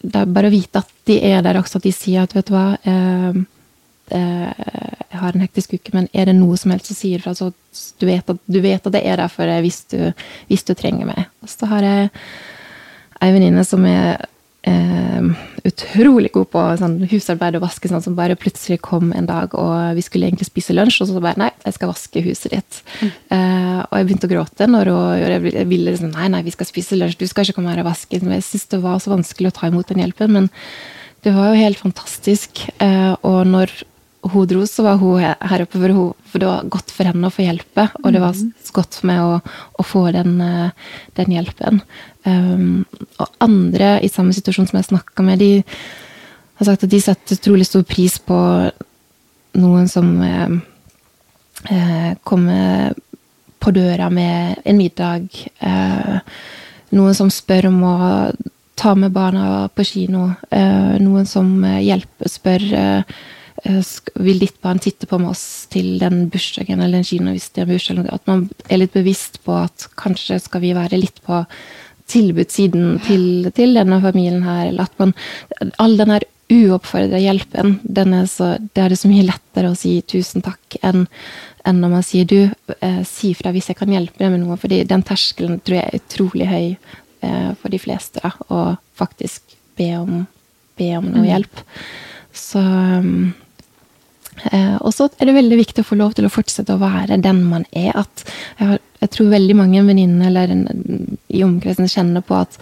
det 0.00 0.22
er 0.22 0.32
Bare 0.32 0.48
å 0.48 0.54
vite 0.54 0.80
at 0.80 0.92
de 1.10 1.20
er 1.26 1.42
der 1.44 1.58
også, 1.60 1.80
at 1.80 1.88
de 1.88 1.92
sier 1.92 2.24
at 2.24 2.36
vet 2.36 2.48
du 2.48 2.54
hva 2.56 2.68
Eh, 2.88 3.42
jeg 4.10 5.18
har 5.20 5.34
en 5.34 5.44
hektisk 5.44 5.74
uke, 5.76 5.92
men 5.94 6.08
er 6.12 6.30
det 6.30 6.36
noe 6.38 6.58
som 6.58 6.72
helst 6.74 6.90
som 6.90 6.98
sier 6.98 7.22
fra, 7.22 7.34
så 7.36 7.50
du 8.00 8.06
vet, 8.08 8.26
at, 8.26 8.42
du 8.46 8.60
vet 8.62 8.86
at 8.86 8.94
det 8.94 9.02
er 9.06 9.20
der 9.20 9.60
hvis 9.64 9.84
du, 9.92 9.98
hvis 10.50 10.66
du 10.66 10.74
trenger 10.74 11.08
meg. 11.08 11.30
Og 11.44 11.52
så 11.52 11.68
har 11.70 11.86
jeg 11.86 12.10
ei 13.20 13.32
venninne 13.34 13.64
som 13.68 13.84
er 13.88 14.22
eh, 14.68 15.26
utrolig 15.68 16.30
god 16.34 16.48
på 16.52 16.62
sånn 16.80 16.96
husarbeid 17.10 17.58
og 17.58 17.64
vaske, 17.64 17.90
sånn 17.90 18.04
som 18.04 18.16
bare 18.18 18.38
plutselig 18.40 18.80
kom 18.84 19.12
en 19.16 19.28
dag, 19.28 19.54
og 19.58 19.96
vi 19.96 20.04
skulle 20.04 20.30
egentlig 20.30 20.48
spise 20.48 20.76
lunsj, 20.76 21.02
og 21.04 21.10
så 21.10 21.22
bare 21.22 21.40
Nei, 21.40 21.50
jeg 21.64 21.76
skal 21.76 21.92
vaske 21.92 22.24
huset 22.24 22.54
ditt. 22.56 22.80
Mm. 23.00 23.10
Eh, 23.36 23.80
og 23.82 23.98
jeg 23.98 24.08
begynte 24.08 24.30
å 24.30 24.32
gråte 24.34 24.70
når 24.70 24.92
hun, 24.92 25.52
jeg 25.56 25.68
ville 25.70 25.92
liksom 25.92 26.14
Nei, 26.14 26.30
nei, 26.32 26.44
vi 26.46 26.54
skal 26.54 26.68
spise 26.68 26.98
lunsj, 26.98 27.20
du 27.20 27.28
skal 27.30 27.46
ikke 27.46 27.60
komme 27.60 27.74
her 27.74 27.84
og 27.84 27.90
vaske. 27.90 28.20
Jeg 28.20 28.46
syntes 28.46 28.70
det 28.72 28.82
var 28.84 29.02
så 29.02 29.14
vanskelig 29.14 29.52
å 29.52 29.58
ta 29.60 29.70
imot 29.70 29.92
den 29.92 30.02
hjelpen, 30.04 30.34
men 30.36 30.50
det 31.24 31.34
var 31.36 31.50
jo 31.50 31.60
helt 31.60 31.80
fantastisk. 31.80 32.64
Eh, 32.80 33.12
og 33.28 33.42
når 33.48 33.72
hun 34.22 34.46
dro, 34.46 34.66
så 34.66 34.84
var 34.84 34.98
hun 35.00 35.22
her 35.22 35.62
oppe, 35.64 35.78
for, 35.78 35.94
hun, 35.96 36.12
for 36.28 36.42
det 36.42 36.48
var 36.48 36.68
godt 36.72 36.92
for 36.92 37.08
henne 37.08 37.28
å 37.28 37.32
få 37.32 37.44
hjelpe. 37.46 37.86
Og 38.02 38.12
det 38.12 38.20
var 38.22 38.36
mm. 38.36 38.52
godt 38.76 38.98
for 39.00 39.08
meg 39.08 39.22
å, 39.24 39.38
å 39.80 39.86
få 39.86 40.04
den, 40.14 40.36
eh, 40.44 40.92
den 41.16 41.34
hjelpen. 41.36 41.80
Um, 42.28 42.84
og 43.16 43.40
andre 43.40 43.94
i 44.04 44.10
samme 44.12 44.36
situasjon 44.36 44.68
som 44.68 44.80
jeg 44.80 44.90
snakka 44.90 45.24
med, 45.24 45.40
de 45.40 45.62
har 46.60 46.68
sagt 46.68 46.84
at 46.84 46.92
de 46.92 47.00
setter 47.00 47.40
utrolig 47.40 47.64
stor 47.68 47.86
pris 47.88 48.18
på 48.20 48.38
noen 49.60 49.88
som 49.88 50.12
eh, 50.26 50.56
eh, 51.72 52.12
kommer 52.20 52.92
på 53.60 53.72
døra 53.76 54.12
med 54.12 54.60
en 54.68 54.80
middag. 54.80 55.28
Eh, 55.64 56.16
noen 56.92 57.16
som 57.16 57.32
spør 57.32 57.70
om 57.72 57.82
å 57.88 57.98
ta 58.80 58.94
med 58.96 59.12
barna 59.16 59.68
på 59.72 59.84
kino. 59.84 60.28
Eh, 60.52 60.96
noen 61.00 61.28
som 61.28 61.56
hjelper, 61.64 62.28
spør 62.28 62.72
Eh, 62.76 63.20
vil 63.64 64.40
ditt 64.40 64.60
barn 64.62 64.80
titte 64.80 65.06
på 65.06 65.18
med 65.20 65.32
oss 65.34 65.66
til 65.72 65.98
den 66.00 66.24
bursdagen 66.32 66.80
eller 66.80 67.00
den 67.00 67.06
kino 67.06 67.34
hvis 67.34 67.50
det 67.54 67.64
er 67.64 67.70
bursdag? 67.70 68.08
At 68.12 68.26
man 68.30 68.48
er 68.68 68.82
litt 68.82 68.96
bevisst 68.96 69.40
på 69.44 69.56
at 69.60 69.88
kanskje 70.00 70.40
skal 70.40 70.64
vi 70.64 70.74
være 70.76 71.00
litt 71.00 71.20
på 71.26 71.42
tilbudssiden 72.10 72.98
til, 73.06 73.50
til 73.54 73.76
denne 73.78 74.00
familien 74.02 74.42
her, 74.42 74.68
eller 74.70 74.88
at 74.88 74.96
man 74.98 75.14
All 75.82 75.96
den 75.98 76.10
her 76.10 76.24
uoppfordra 76.50 77.20
hjelpen, 77.22 77.76
den 77.84 78.14
er 78.16 78.26
så, 78.26 78.56
det 78.58 78.82
er 78.82 78.90
det 78.90 78.98
så 78.98 79.10
mye 79.10 79.26
lettere 79.28 79.70
å 79.70 79.78
si 79.78 80.00
tusen 80.02 80.42
takk 80.42 80.80
enn 80.82 81.06
enn 81.68 81.76
når 81.76 81.90
man 81.92 82.04
sier 82.06 82.24
du, 82.24 82.48
eh, 82.80 83.02
si 83.04 83.34
fra 83.36 83.50
hvis 83.52 83.66
jeg 83.68 83.76
kan 83.76 83.90
hjelpe 83.92 84.16
deg 84.16 84.30
med 84.32 84.40
noe. 84.40 84.56
fordi 84.56 84.78
den 84.88 85.02
terskelen 85.04 85.58
tror 85.60 85.76
jeg 85.76 85.90
er 85.90 85.98
utrolig 86.00 86.46
høy 86.48 86.66
eh, 87.20 87.50
for 87.60 87.68
de 87.68 87.78
fleste, 87.78 88.22
da, 88.24 88.32
å 88.48 88.78
faktisk 88.96 89.52
be 89.76 89.90
om, 89.98 90.22
be 90.80 90.88
om 90.96 91.04
noe 91.04 91.20
mm. 91.20 91.28
hjelp. 91.28 91.60
Så 92.32 92.62
um, 92.64 93.28
Eh, 93.28 93.49
og 94.80 94.94
så 94.94 95.08
er 95.18 95.28
det 95.28 95.36
veldig 95.36 95.58
viktig 95.60 95.84
å 95.84 95.88
få 95.90 95.98
lov 96.00 96.14
til 96.16 96.28
å 96.28 96.32
fortsette 96.32 96.76
å 96.76 96.80
være 96.80 97.20
den 97.22 97.42
man 97.48 97.66
er. 97.70 97.92
At 98.00 98.24
jeg, 98.24 98.68
har, 98.70 98.80
jeg 99.02 99.12
tror 99.16 99.34
veldig 99.34 99.58
mange 99.58 99.84
venninner 99.86 100.30
eller 100.30 100.54
i 101.28 101.44
omkretsen 101.46 101.90
kjenner 101.90 102.24
på 102.24 102.38
at 102.40 102.58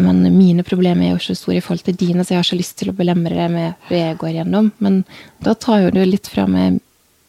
men 0.00 0.22
mine 0.32 0.62
problemer 0.64 1.04
er 1.04 1.10
jo 1.12 1.22
så 1.22 1.34
store 1.36 1.58
i 1.58 1.64
forhold 1.64 1.82
til 1.84 1.96
dine, 1.98 2.24
så 2.24 2.32
jeg 2.32 2.40
har 2.40 2.46
ikke 2.46 2.60
lyst 2.60 2.78
til 2.80 2.92
å 2.92 2.96
belemre 2.96 3.36
det 3.36 3.48
med 3.52 3.88
det 3.90 3.98
jeg 3.98 4.20
går 4.22 4.36
gjennom. 4.38 4.70
Men 4.80 5.02
da 5.44 5.52
tar 5.58 5.82
jo 5.82 5.90
du 5.92 6.00
litt 6.06 6.30
fra 6.30 6.46
meg 6.48 6.78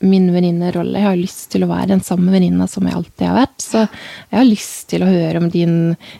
min 0.01 0.31
venninnerolle. 0.33 0.97
Jeg 0.97 1.07
har 1.07 1.19
lyst 1.19 1.51
til 1.53 1.65
å 1.65 1.69
være 1.69 1.91
den 1.93 2.03
samme 2.05 2.33
venninna 2.33 2.65
som 2.69 2.87
jeg 2.87 2.97
alltid 2.97 3.27
har 3.27 3.37
vært. 3.37 3.57
Så 3.61 3.83
jeg 3.83 4.37
har 4.37 4.47
lyst 4.47 4.87
til 4.93 5.05
å 5.05 5.09
høre 5.11 5.41
om 5.41 5.49
din, 5.53 5.75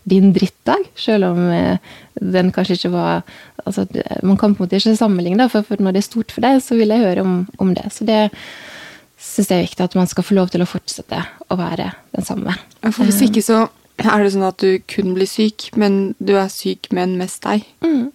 din 0.10 0.30
drittdag, 0.36 0.86
selv 1.00 1.32
om 1.32 1.48
eh, 1.56 1.96
den 2.22 2.52
kanskje 2.54 2.78
ikke 2.78 2.94
var 2.94 3.24
altså, 3.66 3.86
Man 4.24 4.38
kan 4.38 4.56
på 4.56 4.64
en 4.64 4.68
måte 4.68 4.80
ikke 4.80 4.96
sammenligne, 5.00 5.50
for, 5.52 5.66
for 5.68 5.82
når 5.82 5.96
det 5.96 6.04
er 6.04 6.10
stort 6.10 6.36
for 6.36 6.46
deg, 6.46 6.62
så 6.64 6.78
vil 6.80 6.94
jeg 6.94 7.06
høre 7.06 7.26
om, 7.26 7.36
om 7.62 7.74
det. 7.78 7.88
Så 7.94 8.08
det 8.08 8.22
syns 9.22 9.52
jeg 9.52 9.60
er 9.60 9.68
viktig, 9.68 9.86
at 9.86 9.98
man 10.00 10.10
skal 10.10 10.26
få 10.26 10.38
lov 10.38 10.50
til 10.54 10.64
å 10.64 10.70
fortsette 10.70 11.20
å 11.52 11.60
være 11.60 11.92
den 12.16 12.26
samme. 12.26 12.56
For 12.88 13.06
hvis 13.06 13.22
ikke 13.28 13.46
så 13.46 13.66
er 14.02 14.24
det 14.24 14.32
sånn 14.34 14.48
at 14.48 14.64
du 14.64 14.82
kun 14.90 15.14
blir 15.18 15.30
syk, 15.30 15.70
men 15.78 16.16
du 16.18 16.34
er 16.40 16.50
syk, 16.50 16.90
men 16.96 17.20
mest 17.20 17.44
deg. 17.46 17.68
Mm. 17.86 18.10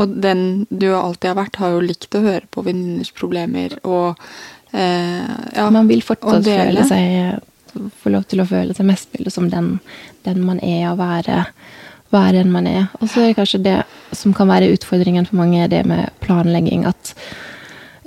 Og 0.00 0.16
den 0.24 0.64
du 0.70 0.88
alltid 0.94 1.32
har 1.32 1.38
vært, 1.38 1.60
har 1.60 1.76
jo 1.76 1.84
likt 1.84 2.16
å 2.16 2.24
høre 2.24 2.48
på 2.50 2.64
venninners 2.66 3.12
problemer 3.14 3.76
og 3.84 4.18
Eh, 4.72 5.30
ja, 5.54 5.70
man 5.70 5.88
vil 5.90 6.02
fortsatt 6.06 6.46
føle 6.46 6.84
seg 6.86 7.40
få 8.02 8.12
lov 8.14 8.26
til 8.30 8.42
å 8.42 8.48
føle 8.50 8.74
seg 8.74 8.86
mest 8.86 9.12
mulig 9.14 9.32
som 9.34 9.48
den, 9.50 9.76
den 10.26 10.42
man 10.46 10.60
er, 10.62 10.90
og 10.90 11.00
være, 11.00 11.44
være 12.14 12.42
enn 12.42 12.52
man 12.52 12.66
er. 12.70 12.88
Og 13.00 13.08
så 13.08 13.22
er 13.22 13.30
det 13.30 13.38
kanskje 13.38 13.62
det 13.64 13.78
som 14.16 14.34
kan 14.34 14.50
være 14.50 14.72
utfordringen 14.74 15.28
for 15.28 15.40
mange, 15.40 15.68
det 15.70 15.84
med 15.86 16.10
planlegging. 16.24 16.84
At 16.90 17.14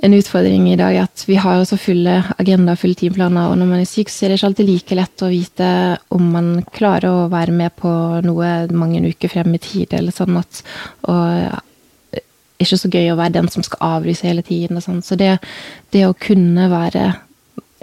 en 0.04 0.14
utfordring 0.16 0.66
i 0.68 0.76
dag 0.76 0.96
er 0.96 1.06
at 1.06 1.24
vi 1.24 1.38
har 1.40 1.62
så 1.64 1.78
fulle 1.80 2.18
agendaer, 2.36 2.76
fulle 2.76 2.98
timeplaner, 2.98 3.48
og 3.48 3.58
når 3.58 3.70
man 3.70 3.80
er 3.80 3.88
syk, 3.88 4.12
så 4.12 4.26
er 4.26 4.32
det 4.32 4.40
ikke 4.40 4.50
alltid 4.50 4.68
like 4.68 4.98
lett 4.98 5.24
å 5.24 5.30
vite 5.32 5.68
om 6.12 6.26
man 6.34 6.50
klarer 6.76 7.08
å 7.08 7.28
være 7.32 7.54
med 7.56 7.72
på 7.80 7.92
noe 8.26 8.50
mange 8.76 9.00
uker 9.08 9.32
frem 9.32 9.56
i 9.56 9.62
tid, 9.62 9.96
eller 9.96 10.12
sånn 10.12 10.36
at 10.42 10.60
og 11.08 11.62
ikke 12.64 12.78
så 12.78 12.90
gøy 12.90 13.12
å 13.12 13.18
være 13.18 13.36
den 13.38 13.48
som 13.52 13.64
skal 13.66 13.96
avlyse 13.98 14.26
hele 14.26 14.44
tiden. 14.46 14.78
og 14.78 14.84
sånn. 14.84 15.02
Så 15.02 15.18
det, 15.20 15.36
det, 15.92 16.04
å 16.06 16.16
kunne 16.16 16.68
være 16.72 17.12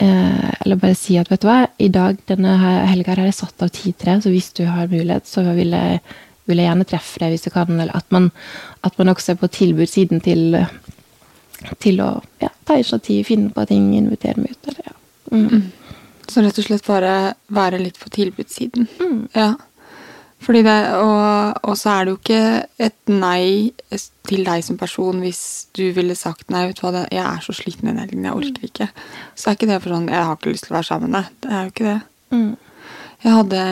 Eller 0.02 0.80
bare 0.82 0.98
si 0.98 1.18
at 1.20 1.30
vet 1.32 1.44
du 1.44 1.48
hva, 1.50 1.66
i 1.78 1.90
dag 1.94 2.20
denne 2.30 2.56
helga 2.90 3.16
har 3.16 3.28
jeg 3.28 3.38
satt 3.38 3.66
av 3.66 3.72
tid 3.74 3.98
til 3.98 4.10
det, 4.10 4.18
så 4.24 4.34
hvis 4.34 4.52
du 4.58 4.64
har 4.66 4.92
mulighet, 4.92 5.28
så 5.30 5.44
vil 5.54 5.76
jeg, 5.78 6.00
vil 6.50 6.62
jeg 6.62 6.70
gjerne 6.70 6.88
treffe 6.90 7.22
deg 7.22 7.36
hvis 7.36 7.46
du 7.46 7.52
kan. 7.54 7.74
Eller 7.76 7.94
at 7.98 8.08
man, 8.14 8.32
at 8.88 8.98
man 8.98 9.14
også 9.14 9.36
er 9.36 9.42
på 9.42 9.52
tilbudssiden 9.60 10.24
til, 10.26 10.58
til 11.84 12.02
å 12.02 12.14
ja, 12.42 12.50
ta 12.66 12.80
initiativ, 12.80 13.28
finne 13.30 13.54
på 13.54 13.68
ting, 13.70 13.92
invitere 13.98 14.42
meg 14.42 14.56
ut. 14.56 14.72
Eller, 14.74 14.90
ja. 14.90 14.98
Mm. 15.32 15.48
Mm. 15.48 15.70
Så 16.32 16.42
rett 16.46 16.60
og 16.62 16.66
slett 16.66 16.88
bare 16.88 17.16
være 17.52 17.82
litt 17.82 18.00
på 18.00 18.10
tilbudssiden. 18.14 18.88
Mm. 19.02 19.22
Ja. 19.36 19.54
Fordi 20.42 20.64
det, 20.66 20.78
og, 20.98 21.60
og, 21.62 21.76
så 21.78 21.92
er 21.94 22.06
det 22.06 22.14
jo 22.14 22.18
ikke 22.18 22.46
et 22.82 23.12
nei 23.14 23.74
til 24.26 24.42
deg 24.48 24.64
som 24.66 24.80
person 24.80 25.22
hvis 25.22 25.44
du 25.78 25.84
ville 25.94 26.18
sagt 26.18 26.50
nei, 26.50 26.64
vet 26.70 26.80
du 26.80 26.86
hva, 26.86 26.94
det, 26.96 27.04
jeg 27.14 27.22
er 27.22 27.46
så 27.46 27.54
sliten 27.54 27.92
den 27.92 28.02
helgen, 28.02 28.26
jeg 28.26 28.40
orker 28.40 28.66
ikke. 28.66 28.90
Så 29.38 29.52
er 29.52 29.60
ikke 29.60 29.70
det 29.70 29.80
for 29.84 29.94
sånn 29.94 30.10
jeg 30.10 30.28
har 30.28 30.40
ikke 30.40 30.54
lyst 30.56 30.66
til 30.68 30.74
å 30.74 30.78
være 30.80 30.90
sammen 30.90 31.14
med 31.14 31.20
deg. 31.20 31.40
Det 31.46 31.54
er 31.54 31.62
jo 31.62 31.74
ikke 31.74 31.90
det. 31.92 31.98
Mm. 32.32 32.52
Jeg 33.22 33.36
hadde 33.38 33.64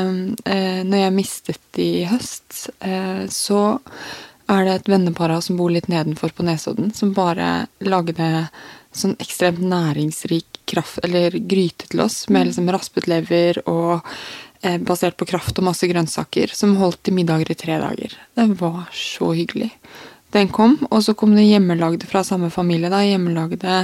eh, 0.54 0.82
Når 0.86 1.00
jeg 1.02 1.16
mistet 1.16 1.80
i 1.82 1.92
høst, 2.10 2.60
eh, 2.86 3.24
så 3.34 3.64
er 4.50 4.66
det 4.66 4.76
et 4.76 4.92
vennepar 4.92 5.34
som 5.46 5.58
bor 5.58 5.74
litt 5.74 5.90
nedenfor 5.90 6.34
på 6.36 6.46
Nesodden, 6.46 6.94
som 6.94 7.16
bare 7.18 7.68
lagde 7.86 8.30
sånn 8.94 9.16
ekstremt 9.22 9.62
næringsrik 9.62 10.62
kraft, 10.70 11.02
eller 11.06 11.38
gryte 11.50 11.90
til 11.90 12.04
oss, 12.06 12.24
med 12.30 12.44
mm. 12.44 12.48
liksom 12.50 12.72
raspet 12.74 13.10
lever 13.10 13.62
og 13.70 14.06
basert 14.84 15.16
på 15.16 15.28
kraft 15.30 15.60
og 15.62 15.70
masse 15.70 15.88
grønnsaker, 15.88 16.52
som 16.52 16.74
holdt 16.76 17.00
til 17.08 17.16
middager 17.16 17.52
i 17.54 17.56
tre 17.56 17.78
dager. 17.80 18.16
Det 18.36 18.48
var 18.60 18.90
så 18.92 19.30
hyggelig. 19.32 19.70
Den 20.36 20.50
kom, 20.54 20.76
og 20.92 21.02
så 21.06 21.16
kom 21.18 21.32
det 21.38 21.48
hjemmelagde 21.48 22.10
fra 22.10 22.22
samme 22.28 22.52
familie, 22.54 22.92
da, 22.92 23.00
hjemmelagde 23.02 23.78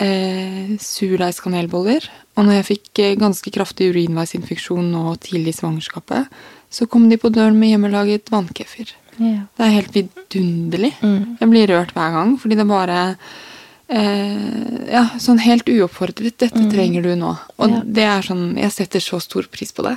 eh, 0.00 0.70
surdeigskanelboller. 0.80 2.06
Og 2.38 2.46
når 2.46 2.60
jeg 2.60 2.68
fikk 2.70 3.02
eh, 3.02 3.18
ganske 3.20 3.52
kraftig 3.52 3.90
urinveisinfeksjon 3.92 4.88
nå 4.94 5.04
tidlig 5.20 5.54
i 5.54 5.58
svangerskapet, 5.60 6.40
så 6.70 6.86
kom 6.88 7.08
de 7.10 7.18
på 7.20 7.32
døren 7.34 7.58
med 7.60 7.74
hjemmelaget 7.74 8.32
vannkefir. 8.32 8.94
Yeah. 9.18 9.44
Det 9.58 9.66
er 9.66 9.76
helt 9.76 9.96
vidunderlig. 9.96 10.94
Mm. 11.02 11.36
Jeg 11.42 11.50
blir 11.50 11.72
rørt 11.74 11.92
hver 11.96 12.14
gang, 12.14 12.36
fordi 12.40 12.56
det 12.56 12.68
bare 12.70 13.00
eh, 13.10 13.30
ja, 13.90 15.02
sånn 15.18 15.40
helt 15.42 15.66
uoppfordret 15.66 16.36
'Dette 16.38 16.60
mm. 16.62 16.68
trenger 16.70 17.02
du 17.02 17.14
nå'. 17.18 17.32
Og 17.58 17.72
ja. 17.72 17.80
det 17.84 18.04
er 18.06 18.22
sånn 18.26 18.44
Jeg 18.60 18.70
setter 18.74 19.02
så 19.02 19.18
stor 19.22 19.48
pris 19.50 19.72
på 19.74 19.82
det. 19.86 19.96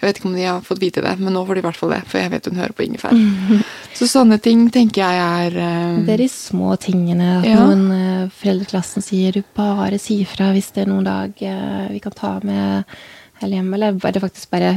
Jeg 0.00 0.08
vet 0.08 0.20
ikke 0.20 0.28
om 0.28 0.36
de 0.36 0.44
har 0.44 0.60
fått 0.64 0.82
vite 0.82 1.04
det, 1.04 1.14
men 1.20 1.32
nå 1.36 1.44
får 1.48 1.56
de 1.56 1.62
i 1.62 1.66
hvert 1.66 1.78
fall 1.80 1.94
det, 1.94 2.02
for 2.08 2.20
jeg 2.20 2.32
vet 2.32 2.50
hun 2.50 2.60
hører 2.60 2.76
på 2.76 2.84
ingefær. 2.84 3.16
Mm. 3.16 3.62
Så 3.96 4.08
sånne 4.08 4.40
ting 4.44 4.66
tenker 4.72 5.04
jeg 5.04 5.24
er 5.46 5.56
eh, 5.60 5.96
Det 6.06 6.14
er 6.16 6.24
de 6.24 6.28
små 6.32 6.74
tingene. 6.80 7.38
At 7.40 7.48
ja. 7.48 7.64
noen 7.64 7.96
eh, 7.96 8.28
foreldreklassen 8.42 9.04
sier 9.04 9.36
du 9.36 9.42
bare 9.56 10.00
si 10.00 10.20
fra 10.28 10.52
hvis 10.56 10.70
det 10.76 10.84
er 10.84 10.92
noen 10.92 11.08
dag 11.08 11.44
eh, 11.44 11.88
vi 11.94 12.04
kan 12.04 12.16
ta 12.16 12.36
med 12.44 12.96
eller 13.40 13.56
hjem, 13.56 13.68
eller 13.72 13.96
bare 13.96 14.20
faktisk 14.20 14.50
bare 14.52 14.74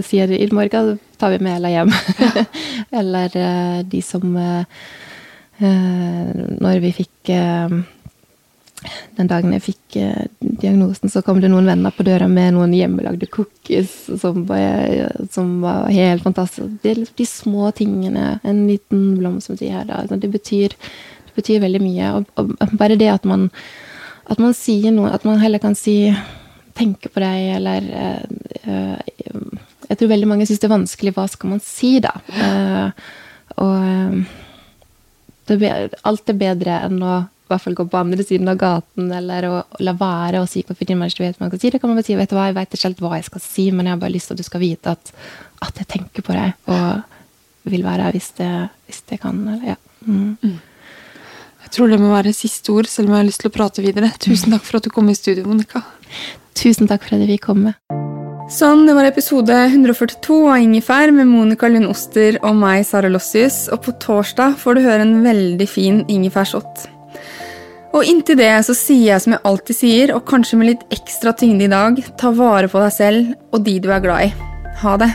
sier 0.00 0.30
i 0.32 0.46
morgen 0.48 0.94
tar 1.20 1.34
vi 1.34 1.42
med 1.44 1.56
eller 1.58 1.74
hjem. 1.74 1.90
eller 3.02 3.34
uh, 3.36 3.82
de 3.84 4.00
som 4.00 4.32
uh, 4.32 4.64
Eh, 4.64 5.11
når 5.60 6.80
vi 6.80 6.92
fikk 6.96 7.30
eh, 7.34 7.74
den 9.16 9.28
dagen 9.30 9.52
jeg 9.54 9.62
fikk 9.62 9.96
eh, 10.00 10.24
diagnosen, 10.40 11.10
så 11.12 11.22
kom 11.22 11.40
det 11.42 11.50
noen 11.52 11.68
venner 11.68 11.94
på 11.94 12.06
døra 12.06 12.26
med 12.30 12.56
noen 12.56 12.74
hjemmelagde 12.74 13.28
cookies 13.30 13.92
som 14.20 14.42
var, 14.48 15.12
som 15.34 15.60
var 15.62 15.90
helt 15.92 16.24
fantastisk. 16.24 16.80
Det 16.82 16.90
er 16.90 17.02
liksom 17.02 17.20
de 17.20 17.28
små 17.28 17.70
tingene. 17.78 18.26
En 18.42 18.64
liten 18.70 19.12
blomst 19.20 19.50
som 19.50 19.58
de 19.60 19.70
her, 19.70 19.86
da. 19.88 20.02
Det 20.10 20.30
betyr, 20.32 20.74
det 21.28 21.38
betyr 21.38 21.62
veldig 21.62 21.82
mye. 21.84 22.12
Og, 22.18 22.30
og, 22.40 22.76
bare 22.80 22.98
det 22.98 23.12
at 23.12 23.28
man, 23.28 23.50
at 24.32 24.42
man 24.42 24.56
sier 24.56 24.94
noe, 24.94 25.12
at 25.14 25.26
man 25.28 25.42
heller 25.42 25.62
kan 25.62 25.78
si 25.78 26.14
'tenke 26.72 27.10
på 27.12 27.20
deg', 27.20 27.56
eller 27.56 27.82
Jeg 29.88 29.98
tror 29.98 30.08
veldig 30.08 30.28
mange 30.28 30.46
syns 30.46 30.58
det 30.58 30.70
er 30.70 30.78
vanskelig. 30.78 31.12
Hva 31.12 31.28
skal 31.28 31.50
man 31.50 31.60
si, 31.60 32.00
da? 32.00 32.16
Og 33.60 34.24
alt 35.60 36.32
er 36.32 36.38
bedre 36.38 36.80
enn 36.86 36.98
å 37.02 37.20
i 37.22 37.52
hvert 37.52 37.64
fall 37.66 37.74
gå 37.76 37.84
på 37.92 37.98
andre 38.00 38.24
siden 38.24 38.48
av 38.48 38.56
gaten, 38.56 39.10
eller 39.12 39.44
å, 39.44 39.56
å 39.60 39.84
la 39.84 39.92
være 39.98 40.40
å 40.40 40.48
si 40.48 40.62
hvorfor 40.64 40.94
man 40.96 41.10
ikke 41.10 41.26
vet 41.26 41.36
hva 41.36 41.44
man 41.44 41.50
skal 41.52 41.60
si. 41.60 41.72
Det 41.74 41.80
kan 41.82 41.90
man 41.90 41.98
bare 41.98 42.06
si, 42.06 42.16
vet 42.16 42.30
du 42.30 42.36
hva, 42.38 42.46
jeg 42.48 42.56
vet 42.56 42.76
ikke 42.76 42.88
helt 42.88 43.02
hva 43.04 43.18
jeg 43.18 43.26
skal 43.28 43.44
si, 43.44 43.66
men 43.74 43.88
jeg 43.88 43.92
har 43.92 44.00
bare 44.00 44.14
lyst 44.14 44.30
til 44.30 44.38
at 44.38 44.40
du 44.40 44.46
skal 44.46 44.62
vite 44.62 44.94
at, 44.96 45.12
at 45.68 45.82
jeg 45.82 45.90
tenker 45.92 46.24
på 46.24 46.36
deg. 46.36 46.54
Og 46.72 47.72
vil 47.72 47.84
være 47.86 48.08
her 48.08 48.16
hvis 48.16 48.30
det, 48.38 48.52
hvis 48.88 49.02
det 49.10 49.20
kan. 49.22 49.42
Eller, 49.44 49.74
ja. 49.74 49.76
Mm. 50.06 50.56
Jeg 51.62 51.74
tror 51.76 51.92
det 51.92 52.00
må 52.00 52.14
være 52.14 52.32
siste 52.36 52.72
ord, 52.74 52.88
selv 52.90 53.10
om 53.10 53.16
jeg 53.18 53.24
har 53.24 53.28
lyst 53.28 53.44
til 53.44 53.52
å 53.52 53.56
prate 53.58 53.84
videre. 53.84 54.14
Tusen 54.22 54.54
takk 54.54 54.64
for 54.66 54.80
at 54.80 54.88
du 54.88 54.94
kom 54.94 55.12
i 55.12 55.18
studio, 55.18 55.44
Monica. 55.48 55.84
Tusen 56.58 56.90
takk 56.90 57.04
for 57.04 57.16
at 57.16 57.26
jeg 57.26 57.36
fikk 57.36 57.52
komme. 57.52 57.76
Sånn, 58.52 58.82
det 58.84 58.92
var 58.92 59.06
episode 59.08 59.54
142 59.70 60.34
av 60.52 60.60
Ingefær 60.60 61.08
med 61.16 61.24
Monica 61.30 61.70
Lund 61.72 61.88
Oster 61.88 62.36
og 62.44 62.58
meg, 62.60 62.82
Sara 62.84 63.08
Lossius. 63.08 63.62
Og 63.72 63.80
på 63.86 63.94
torsdag 64.02 64.58
får 64.60 64.76
du 64.76 64.82
høre 64.84 65.06
en 65.06 65.22
veldig 65.24 65.68
fin 65.70 66.02
ingefærshot. 66.12 66.84
Og 67.96 68.04
inntil 68.04 68.36
det 68.36 68.52
så 68.68 68.76
sier 68.76 69.14
jeg 69.14 69.24
som 69.24 69.38
jeg 69.38 69.44
alltid 69.48 69.80
sier, 69.80 70.12
og 70.12 70.28
kanskje 70.28 70.60
med 70.60 70.74
litt 70.74 70.86
ekstra 70.92 71.32
tyngde 71.32 71.64
i 71.64 71.72
dag, 71.72 72.04
ta 72.20 72.36
vare 72.36 72.68
på 72.68 72.84
deg 72.84 72.92
selv 73.00 73.36
og 73.56 73.64
de 73.64 73.80
du 73.80 73.88
er 73.88 74.04
glad 74.04 74.28
i. 74.28 74.50
Ha 74.84 74.98
det. 75.00 75.14